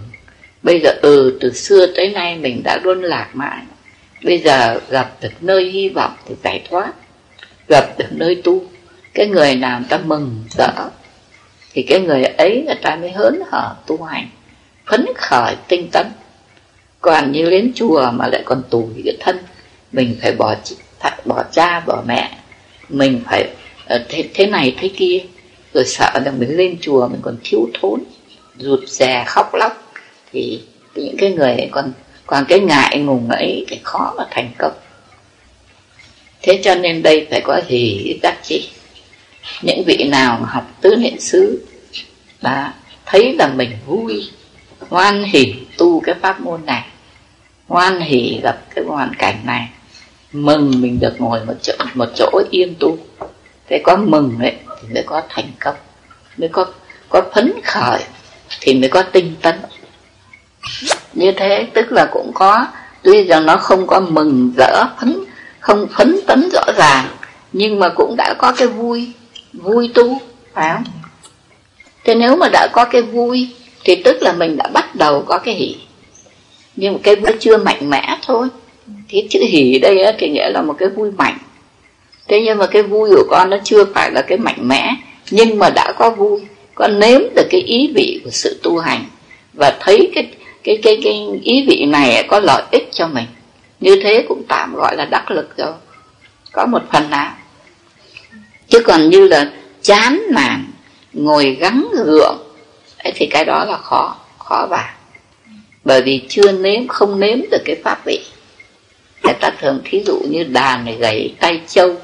[0.63, 3.63] Bây giờ ừ từ xưa tới nay mình đã luôn lạc mãi.
[4.23, 6.93] Bây giờ gặp được nơi hy vọng thì giải thoát,
[7.67, 8.63] gặp được nơi tu.
[9.13, 10.89] Cái người nào người ta mừng rỡ
[11.73, 14.29] thì cái người ấy người ta mới hớn hở tu hành
[14.93, 16.07] phấn khởi tinh tấn.
[17.01, 19.37] Còn như đến chùa mà lại còn tù cái thân
[19.91, 20.55] mình phải bỏ
[21.25, 22.37] bỏ cha bỏ mẹ.
[22.89, 23.49] Mình phải
[23.85, 25.19] ờ, thế, thế này thế kia.
[25.73, 28.03] Rồi sợ rằng mình lên chùa mình còn thiếu thốn
[28.57, 29.93] rụt rè khóc lóc.
[30.31, 30.61] Thì
[30.95, 31.91] những cái người ấy còn
[32.25, 34.73] còn cái ngại ngùng ấy thì khó mà thành công.
[36.41, 38.69] Thế cho nên đây phải có gì giác chi
[39.61, 41.65] những vị nào học tứ niệm xứ
[42.41, 42.73] đã
[43.05, 44.29] thấy là mình vui
[44.89, 46.85] hoan hỷ tu cái pháp môn này.
[47.67, 49.69] Hoan hỷ gặp cái hoàn cảnh này.
[50.31, 52.97] Mừng mình được ngồi một chỗ một chỗ yên tu.
[53.69, 55.75] Thế có mừng đấy thì mới có thành công.
[56.37, 56.65] Mới có
[57.09, 58.03] có phấn khởi,
[58.61, 59.55] thì mới có tinh tấn.
[61.13, 62.67] Như thế, tức là cũng có,
[63.03, 65.23] tuy rằng nó không có mừng rỡ phấn,
[65.59, 67.05] không phấn tấn rõ ràng,
[67.53, 69.13] nhưng mà cũng đã có cái vui
[69.53, 70.19] vui tu,
[70.53, 70.83] phải không?
[72.03, 75.37] Thế nếu mà đã có cái vui thì tức là mình đã bắt đầu có
[75.37, 75.75] cái hỷ.
[76.75, 78.47] Nhưng mà cái vui chưa mạnh mẽ thôi.
[79.09, 81.37] Thì chữ hỷ đây á, thì nghĩa là một cái vui mạnh.
[82.27, 84.95] Thế nhưng mà cái vui của con nó chưa phải là cái mạnh mẽ.
[85.31, 86.41] Nhưng mà đã có vui.
[86.75, 89.05] Con nếm được cái ý vị của sự tu hành.
[89.53, 90.27] Và thấy cái
[90.63, 93.25] cái cái cái ý vị này có lợi ích cho mình.
[93.79, 95.73] Như thế cũng tạm gọi là đắc lực rồi.
[96.51, 97.33] Có một phần nào.
[98.67, 99.51] Chứ còn như là
[99.81, 100.65] chán nản
[101.13, 102.42] ngồi gắng gượng
[103.15, 104.89] thì cái đó là khó khó vào
[105.83, 108.19] bởi vì chưa nếm không nếm được cái pháp vị.
[109.23, 111.95] Người ta thường thí dụ như đàn này gầy tay trâu.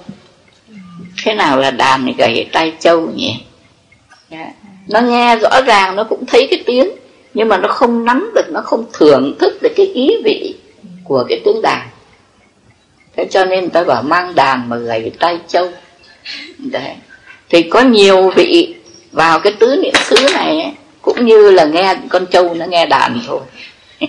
[1.23, 3.35] Thế nào là đàn này gầy tay trâu nhỉ?
[4.31, 4.51] Dạ.
[4.88, 6.89] Nó nghe rõ ràng nó cũng thấy cái tiếng
[7.34, 10.55] nhưng mà nó không nắm được nó không thưởng thức được cái ý vị
[11.03, 11.88] của cái tiếng đàn.
[13.15, 15.71] Thế cho nên người ta bảo mang đàn mà gầy tay trâu.
[16.57, 16.95] Đấy.
[17.49, 18.76] thì có nhiều vị
[19.11, 20.71] vào cái tứ niệm xứ này ấy,
[21.10, 23.40] cũng như là nghe con trâu nó nghe đàn thôi.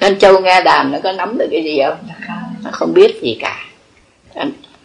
[0.00, 1.98] Con trâu nghe đàn nó có nắm được cái gì không?
[2.64, 3.64] Nó không biết gì cả.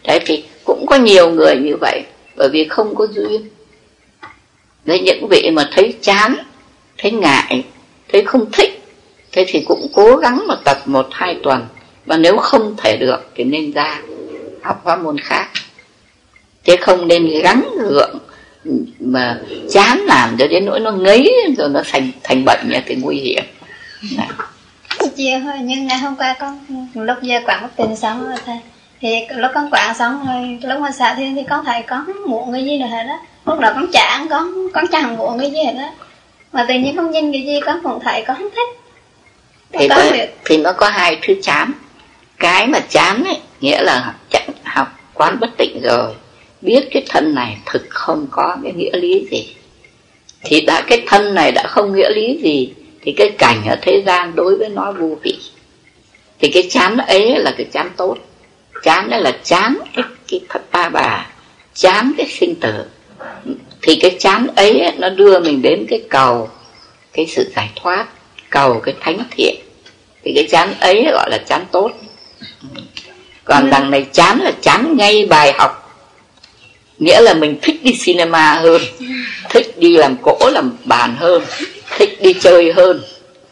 [0.04, 2.02] Thế thì cũng có nhiều người như vậy,
[2.36, 3.48] bởi vì không có duyên.
[4.84, 6.36] Đấy những vị mà thấy chán,
[6.98, 7.64] thấy ngại,
[8.12, 8.82] thấy không thích,
[9.32, 11.66] thế thì cũng cố gắng mà tập một, hai tuần.
[12.06, 14.00] Và nếu không thể được thì nên ra
[14.62, 15.48] học pháp môn khác.
[16.64, 18.18] Chứ không nên gắng gượng
[19.00, 19.38] mà
[19.70, 23.16] chán làm cho đến nỗi nó ngấy rồi nó thành thành bệnh như thì nguy
[23.16, 23.44] hiểm.
[25.16, 26.58] Chiều thôi nhưng ngày hôm qua con
[26.94, 28.58] lúc giờ quảng bất tình xong rồi thầy
[29.00, 32.52] thì lúc con quảng xong rồi lúc mà xạ thiên thì con thấy có muộn
[32.52, 35.58] cái gì nữa hết đó lúc đó con chán con con chẳng muộn cái gì
[35.64, 35.90] hết đó
[36.52, 38.68] mà tự nhiên con nhìn cái gì con cũng thấy con không thích.
[39.72, 40.02] Thì, có,
[40.44, 41.72] thì nó có hai thứ chán.
[42.38, 44.14] Cái mà chán ấy nghĩa là
[44.64, 46.14] học quán bất tịnh rồi
[46.62, 49.54] biết cái thân này thực không có cái nghĩa lý gì.
[50.44, 52.72] Thì đã cái thân này đã không nghĩa lý gì
[53.02, 55.38] thì cái cảnh ở thế gian đối với nó vô vị.
[56.40, 58.16] Thì cái chán ấy là cái chán tốt.
[58.82, 61.30] Chán đó là chán cái, cái thật ta bà
[61.74, 62.84] chán cái sinh tử.
[63.82, 66.50] Thì cái chán ấy nó đưa mình đến cái cầu
[67.12, 68.06] cái sự giải thoát
[68.50, 69.54] cầu cái thánh thiện.
[70.24, 71.90] Thì cái chán ấy gọi là chán tốt.
[73.44, 75.81] Còn đằng này chán là chán ngay bài học
[77.02, 78.82] nghĩa là mình thích đi cinema hơn
[79.50, 81.42] thích đi làm cỗ làm bàn hơn
[81.98, 83.02] thích đi chơi hơn.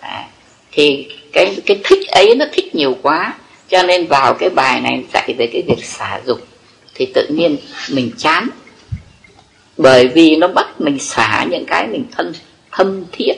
[0.00, 0.26] À,
[0.72, 3.34] thì cái cái thích ấy nó thích nhiều quá
[3.68, 6.46] cho nên vào cái bài này dạy về cái việc xả dục
[6.94, 7.56] thì tự nhiên
[7.90, 8.48] mình chán.
[9.76, 12.32] Bởi vì nó bắt mình xả những cái mình thân
[12.72, 13.34] thâm thiết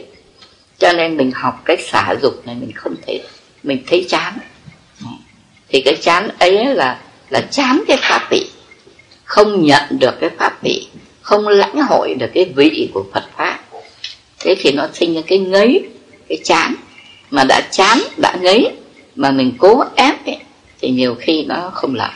[0.79, 3.21] cho nên mình học cách xả dục này mình không thể
[3.63, 4.39] mình thấy chán.
[5.69, 6.99] Thì cái chán ấy là
[7.31, 8.47] là chán cái pháp vị
[9.33, 10.87] không nhận được cái pháp vị
[11.23, 13.59] không lãnh hội được cái vị của Phật pháp.
[14.39, 15.89] Thế thì nó sinh ra cái ngấy
[16.29, 16.75] cái chán.
[17.31, 18.71] Mà đã chán đã ngấy
[19.15, 20.39] mà mình cố ép ấy,
[20.81, 22.11] thì nhiều khi nó không lợi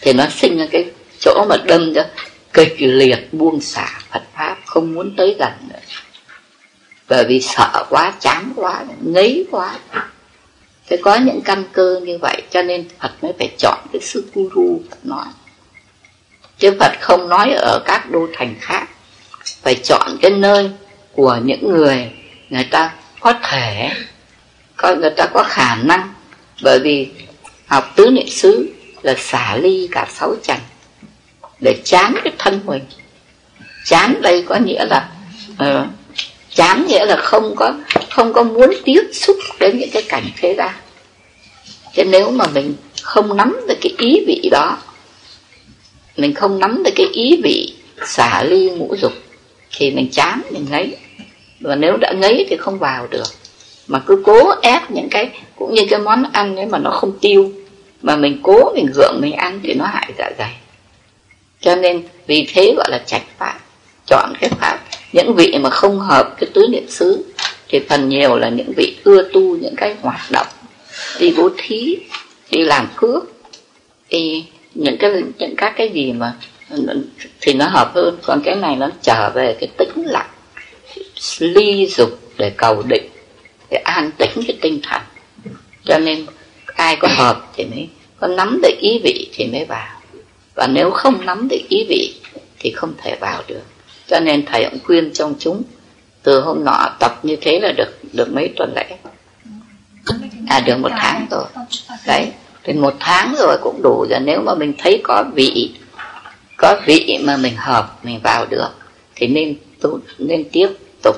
[0.00, 0.84] thì nó sinh ra cái
[1.20, 2.04] chỗ mà đâm cho
[2.52, 5.80] kịch liệt buông xả Phật pháp không muốn tới gần nữa.
[7.08, 9.78] Bởi vì sợ quá chán quá ngấy quá
[10.88, 14.24] phải có những căn cơ như vậy cho nên Phật mới phải chọn cái sư
[14.34, 15.26] guru Phật nói.
[16.58, 18.88] Chứ Phật không nói ở các đô thành khác.
[19.62, 20.70] Phải chọn cái nơi
[21.12, 22.10] của những người
[22.50, 23.90] người ta có thể
[24.76, 26.14] có người ta có khả năng.
[26.62, 27.08] Bởi vì
[27.66, 28.68] học tứ niệm xứ
[29.02, 30.58] là xả ly cả sáu trần
[31.60, 32.82] để chán cái thân mình.
[33.84, 35.08] Chán đây có nghĩa là
[35.52, 35.86] uh,
[36.54, 37.74] chán nghĩa là không có
[38.10, 40.74] không có muốn tiếp xúc đến những cái cảnh thế gian.
[41.94, 44.78] Chứ nếu mà mình không nắm được cái ý vị đó,
[46.16, 47.74] mình không nắm được cái ý vị
[48.06, 49.12] xả ly ngũ dục,
[49.76, 50.96] thì mình chán, mình ngấy.
[51.60, 53.26] Và nếu đã ngấy thì không vào được.
[53.86, 57.18] Mà cứ cố ép những cái, cũng như cái món ăn ấy mà nó không
[57.20, 57.52] tiêu,
[58.02, 60.54] mà mình cố mình gượng mình ăn thì nó hại dạ dày.
[61.60, 63.56] Cho nên vì thế gọi là trạch phạm
[64.06, 64.78] chọn cái pháp.
[65.12, 67.24] Những vị mà không hợp cái tứ niệm xứ,
[67.68, 70.46] thì phần nhiều là những vị ưa tu, những cái hoạt động.
[71.20, 71.96] Đi bố thí,
[72.50, 73.24] đi làm cước
[74.10, 74.44] thì
[74.74, 76.34] những cái, những các cái gì mà
[77.40, 78.18] thì nó hợp hơn.
[78.22, 80.30] Còn cái này nó trở về cái tĩnh lặng,
[81.38, 83.08] ly dục để cầu định,
[83.70, 85.02] để an tĩnh cái tinh thần.
[85.84, 86.26] Cho nên
[86.66, 87.88] ai có hợp thì mới
[88.20, 90.00] có nắm được ý vị thì mới vào.
[90.54, 92.14] Và nếu không nắm được ý vị
[92.58, 93.62] thì không thể vào được
[94.06, 95.62] cho nên thầy cũng khuyên trong chúng
[96.22, 98.96] từ hôm nọ tập như thế là được được mấy tuần lễ.
[100.48, 101.44] À được một tháng rồi.
[102.06, 102.26] Đấy
[102.64, 104.20] thì một tháng rồi cũng đủ rồi.
[104.20, 105.74] Nếu mà mình thấy có vị
[106.56, 108.70] có vị mà mình hợp mình vào được
[109.14, 110.68] thì nên tu, nên tiếp
[111.02, 111.16] tục.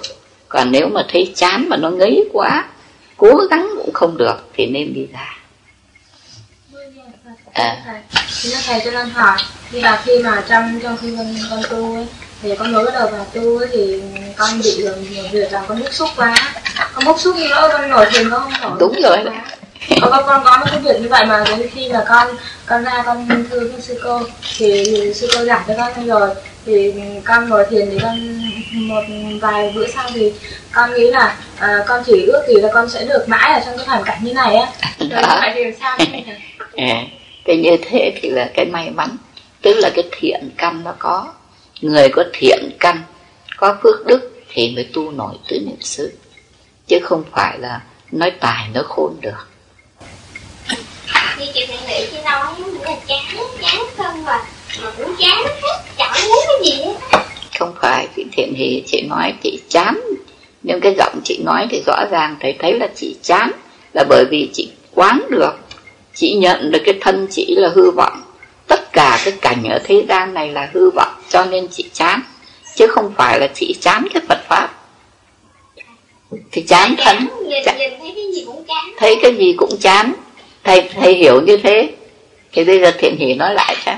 [0.48, 2.64] Còn nếu mà thấy chán mà nó ngấy quá
[3.16, 5.38] cố gắng cũng không được thì nên đi ra.
[7.52, 7.82] À.
[7.84, 9.38] Thầy, thầy cho nên hỏi
[9.72, 12.06] như là khi mà trong trong khi con con tu ấy,
[12.46, 14.02] thì con mới bắt đầu vào tu thì
[14.36, 14.84] con bị
[15.32, 16.34] việc là con bức xúc quá.
[16.94, 19.18] Con bức xúc như nữa con nổi thiền con không nổi đúng rồi.
[20.00, 22.28] con con con có cái việc như vậy mà đến khi mà con
[22.66, 24.20] con ra con thư với sư cô
[24.58, 26.30] thì, thì sư cô giảng cho con rồi.
[26.66, 26.92] Thì
[27.24, 28.40] con ngồi thiền thì con
[28.72, 29.02] một
[29.40, 30.32] vài bữa sau thì
[30.72, 33.76] con nghĩ là à, con chỉ ước gì là con sẽ được mãi ở trong
[33.76, 34.68] cái hoàn cảnh như này á.
[34.98, 35.98] Rồi vậy thì sao
[36.76, 37.02] à,
[37.44, 39.16] cái như thế thì là cái may mắn.
[39.62, 41.26] Tức là cái thiện căn nó có
[41.80, 43.02] người có thiện căn
[43.56, 46.12] có phước đức thì mới tu nổi tứ niệm xứ.
[46.86, 47.80] Chứ không phải là
[48.12, 49.46] nói tài nói khôn được.
[51.38, 54.44] Như chị thiện nghĩ chị nói là chán chán không mà
[54.82, 57.18] mà cũng chán hết chẳng muốn cái gì hết.
[57.58, 60.00] Không phải chị thiện thì chị nói chị chán.
[60.62, 63.52] Nhưng cái giọng chị nói thì rõ ràng thấy thấy là chị chán
[63.92, 65.52] là bởi vì chị quán được.
[66.14, 68.22] Chị nhận được cái thân chị là hư vọng
[68.66, 72.20] tất cả cái cảnh ở thế gian này là hư vọng cho nên chị chán.
[72.74, 74.68] Chứ không phải là chị chán cái Phật pháp.
[76.52, 77.16] Thì chán thân
[77.48, 77.78] nhìn, chán.
[77.78, 78.84] nhìn thấy cái gì cũng chán.
[78.98, 80.12] Thấy cái gì cũng chán.
[80.64, 81.90] Thầy thầy hiểu như thế.
[82.52, 83.96] Thì bây giờ thiện hỷ nói lại xem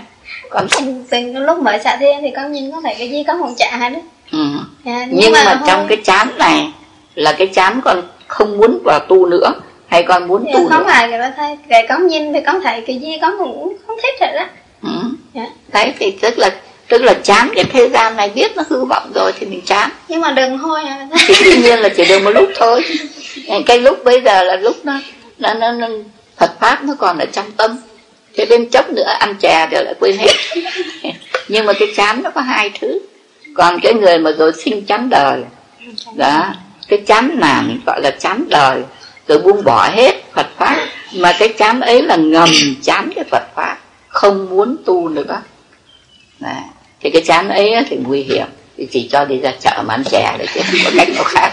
[0.51, 0.66] còn
[1.11, 3.77] từ lúc mở xạ thiên thì con nhìn có phải cái gì có hồn trả
[3.77, 4.39] hết đấy ừ.
[4.85, 6.73] à, nhưng, nhưng mà, mà trong cái chán này
[7.15, 9.53] là cái chán con không muốn vào tu nữa
[9.89, 12.60] hay con muốn thì tu không phải cái đó thôi cái con nhìn thì con
[12.65, 14.47] thấy cái gì con cũng không thích rồi đó
[14.82, 15.09] ừ.
[15.35, 15.47] dạ.
[15.73, 16.51] đấy thì tức là
[16.89, 19.90] tức là chán cái thế gian này biết nó hư vọng rồi thì mình chán.
[20.09, 22.85] Nhưng mà đừng thôi à thì tự nhiên là chỉ được một lúc thôi.
[23.66, 25.01] Cái lúc bây giờ là lúc nó
[25.39, 25.86] nó, nó, nó
[26.36, 27.77] Phật pháp nó còn ở trong tâm.
[28.36, 30.62] Thế bên chốc nữa ăn chè rồi lại quên hết.
[31.48, 32.98] Nhưng mà cái chán nó có hai thứ.
[33.55, 35.40] Còn cái người mà rồi sinh chán đời.
[36.16, 36.47] Đó
[36.89, 38.82] cái chán nản gọi là chán đời
[39.28, 40.76] tôi buông bỏ hết Phật pháp.
[41.14, 42.48] Mà cái chán ấy là ngầm
[42.82, 43.76] chán cái Phật pháp.
[44.09, 45.42] Không muốn tu nữa.
[46.40, 46.55] Đấy.
[47.00, 48.46] thì cái chán ấy thì nguy hiểm.
[48.76, 51.24] Thì chỉ cho đi ra chợ mà ăn chè để chứ không có cách nào
[51.24, 51.52] khác.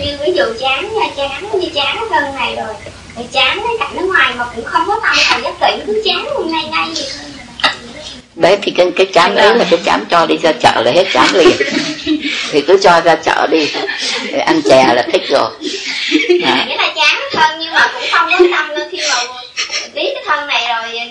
[0.00, 2.74] Như ví dụ chán nha chán như chán thân này rồi.
[3.16, 6.02] Thì chán cái cảnh ở ngoài mà cũng không có tâm thành giác tỉnh cứ
[6.04, 7.04] chán ngay ngay gì
[8.36, 11.06] đấy thì cái, cái chán ấy là cái chán cho đi ra chợ là hết
[11.12, 11.56] chán liền.
[12.50, 13.72] Thì cứ cho ra chợ đi.
[14.32, 15.50] Để ăn chè là thích rồi.
[16.44, 16.64] À.
[16.68, 19.16] nghĩa là chán thân nhưng mà cũng không có tâm nữa khi mà
[19.94, 21.06] tí cái thân này rồi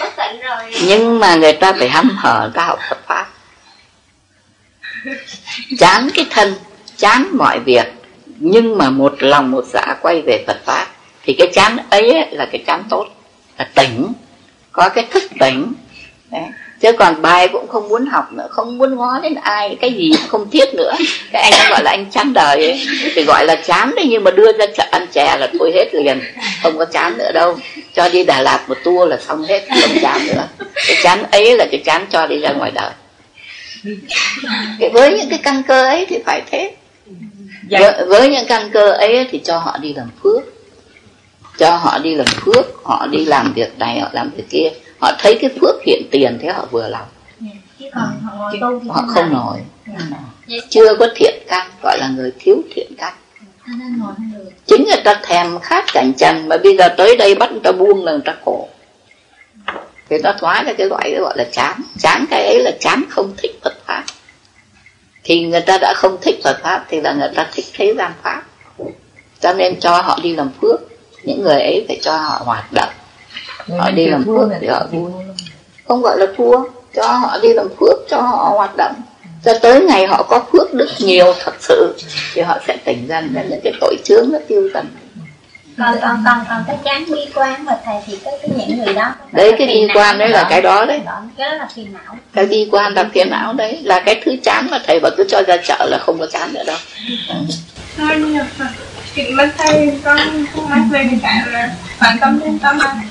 [0.00, 0.82] bất tịnh rồi.
[0.86, 3.26] Nhưng mà người ta phải hăm hở ta học Phật pháp.
[5.78, 6.54] Chán cái thân
[6.96, 7.86] chán mọi việc.
[8.26, 10.86] Nhưng mà một lòng một dạ quay về Phật pháp.
[11.24, 13.06] Thì cái chán ấy là cái chán tốt.
[13.58, 14.12] Là tỉnh.
[14.72, 15.72] Có cái thức tỉnh
[16.30, 16.42] Đấy.
[16.80, 20.10] chứ còn bài cũng không muốn học nữa không muốn ngó đến ai cái gì
[20.12, 20.94] cũng không thiết nữa.
[21.32, 22.86] Cái anh nó gọi là anh chán đời ấy.
[23.14, 25.94] Thì gọi là chán đấy nhưng mà đưa ra chợ ăn chè là thôi hết
[25.94, 26.20] liền.
[26.62, 27.56] Không có chán nữa đâu.
[27.94, 30.44] Cho đi Đà Lạt một tour là xong hết không chán nữa.
[30.86, 32.90] Cái chán ấy là cái chán cho đi ra ngoài đời.
[34.92, 36.72] Với những cái căn cơ ấy thì phải thế.
[37.68, 37.78] Dạ.
[37.80, 40.42] với, với những căn cơ ấy thì cho họ đi làm phước.
[41.58, 45.12] Cho họ đi làm phước họ đi làm việc này họ làm việc kia họ
[45.18, 47.08] thấy cái phước hiện tiền thế họ vừa lòng.
[47.78, 49.58] Chứ còn họ, tu họ không nổi.
[50.46, 50.58] Dạ.
[50.68, 53.14] chưa có thiện căn gọi là người thiếu thiện căn.
[54.66, 57.72] Chính người ta thèm khát cảnh trần mà bây giờ tới đây bắt người ta
[57.72, 58.68] buông là người ta khổ.
[60.08, 61.80] Thì nó thoái ra cái loại gọi là chán.
[61.98, 64.04] Chán cái ấy là chán không thích phật pháp.
[65.24, 68.12] Thì người ta đã không thích phật pháp thì là người ta thích thế gian
[68.22, 68.42] pháp.
[69.40, 70.80] Cho nên cho họ đi làm phước.
[71.22, 72.90] Những người ấy phải cho họ hoạt động
[73.78, 75.10] họ đi làm phước thì họ vui.
[75.88, 76.62] Không gọi là thua
[76.94, 78.94] cho họ đi làm phước cho họ hoạt động.
[79.44, 81.94] Cho tới ngày họ có phước đức nhiều thật sự
[82.34, 84.86] thì họ sẽ tỉnh dần ra những cái tội chướng nó tiêu dần
[85.78, 88.94] còn còn còn còn cái chán bi quan mà thầy thì cái cái những người
[88.94, 91.00] đó đấy cái bi quan đấy là cái đó đấy.
[91.36, 92.16] Cái đó là phiền não.
[92.32, 95.24] Cái bi quan là phiền não đấy là cái thứ chán mà thầy bảo cứ
[95.28, 96.76] cho ra chợ là không có chán nữa đâu
[97.98, 98.44] thôi nhiều
[99.14, 103.02] thì mình thấy con không nói về cái cái là bản tâm trên tâm mà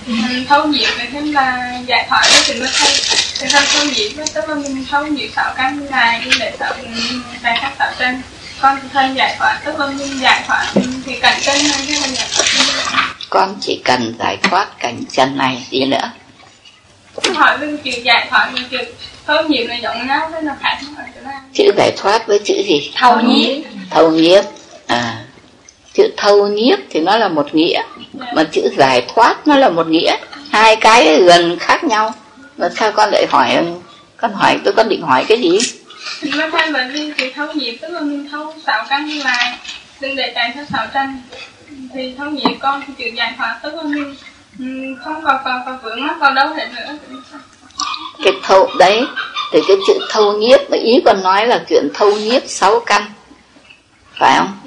[0.49, 2.93] thâu nhiễm về thêm là giải thoát cái thì mới thấy
[3.39, 5.05] thì không thâu tức là mình thâu
[5.35, 6.73] sáu căn này đi để tạo
[7.43, 8.22] tại các tạo trên
[8.61, 10.65] con thấy giải thoát tức là mình giải thoát
[11.05, 12.27] thì cảnh chân này cái mình giải
[13.30, 16.11] con chỉ cần giải thoát cảnh chân này gì nữa.
[17.35, 18.85] Hỏi về chuyện giải thoát mình chuyện
[19.27, 20.77] thâu nhiễm là giống nhau với là khác
[21.53, 22.91] chữ giải thoát với chữ gì?
[22.95, 24.43] Thâu nhiễm thâu nhiếp
[24.88, 25.23] à.
[25.93, 27.81] Chữ thâu nhiếp thì nó là một nghĩa
[28.34, 30.18] mà chữ giải thoát nó là một nghĩa.
[30.51, 32.14] Hai cái gần khác nhau.
[32.57, 33.57] Mà sao con lại hỏi
[34.18, 35.59] con hỏi tôi con định hỏi cái gì?
[36.22, 39.57] Nó thay bởi vì thì thâu nhiếp tức là mình thâu sáu căn lại
[39.99, 41.22] đừng để chạy theo sáu tranh.
[41.93, 44.15] Thì thâu nhiếp con thì chữ giải thoát tức là mình
[45.05, 46.97] không còn còn còn vướng mắc vào đâu hết nữa.
[48.23, 49.03] Cái thâu đấy
[49.51, 53.01] thì cái chữ thâu nhiếp mà ý con nói là chuyện thâu nhiếp sáu căn
[54.19, 54.60] phải không?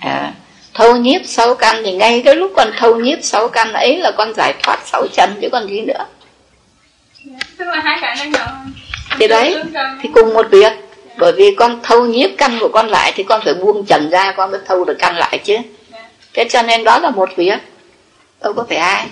[0.00, 0.32] À,
[0.74, 4.10] thâu nhiếp sáu căn thì ngay cái lúc con thâu nhiếp sáu căn ấy là
[4.16, 6.04] con giải thoát sáu chân chứ còn gì nữa.
[8.30, 8.46] Nhỏ
[9.18, 9.56] thì đấy
[10.02, 10.72] thì cùng một việc.
[11.16, 14.32] Bởi vì con thâu nhiếp căn của con lại thì con phải buông trần ra
[14.36, 15.56] con mới thâu được căn lại chứ.
[16.34, 17.58] Thế cho nên đó là một việc.
[18.42, 19.06] Đâu có phải ai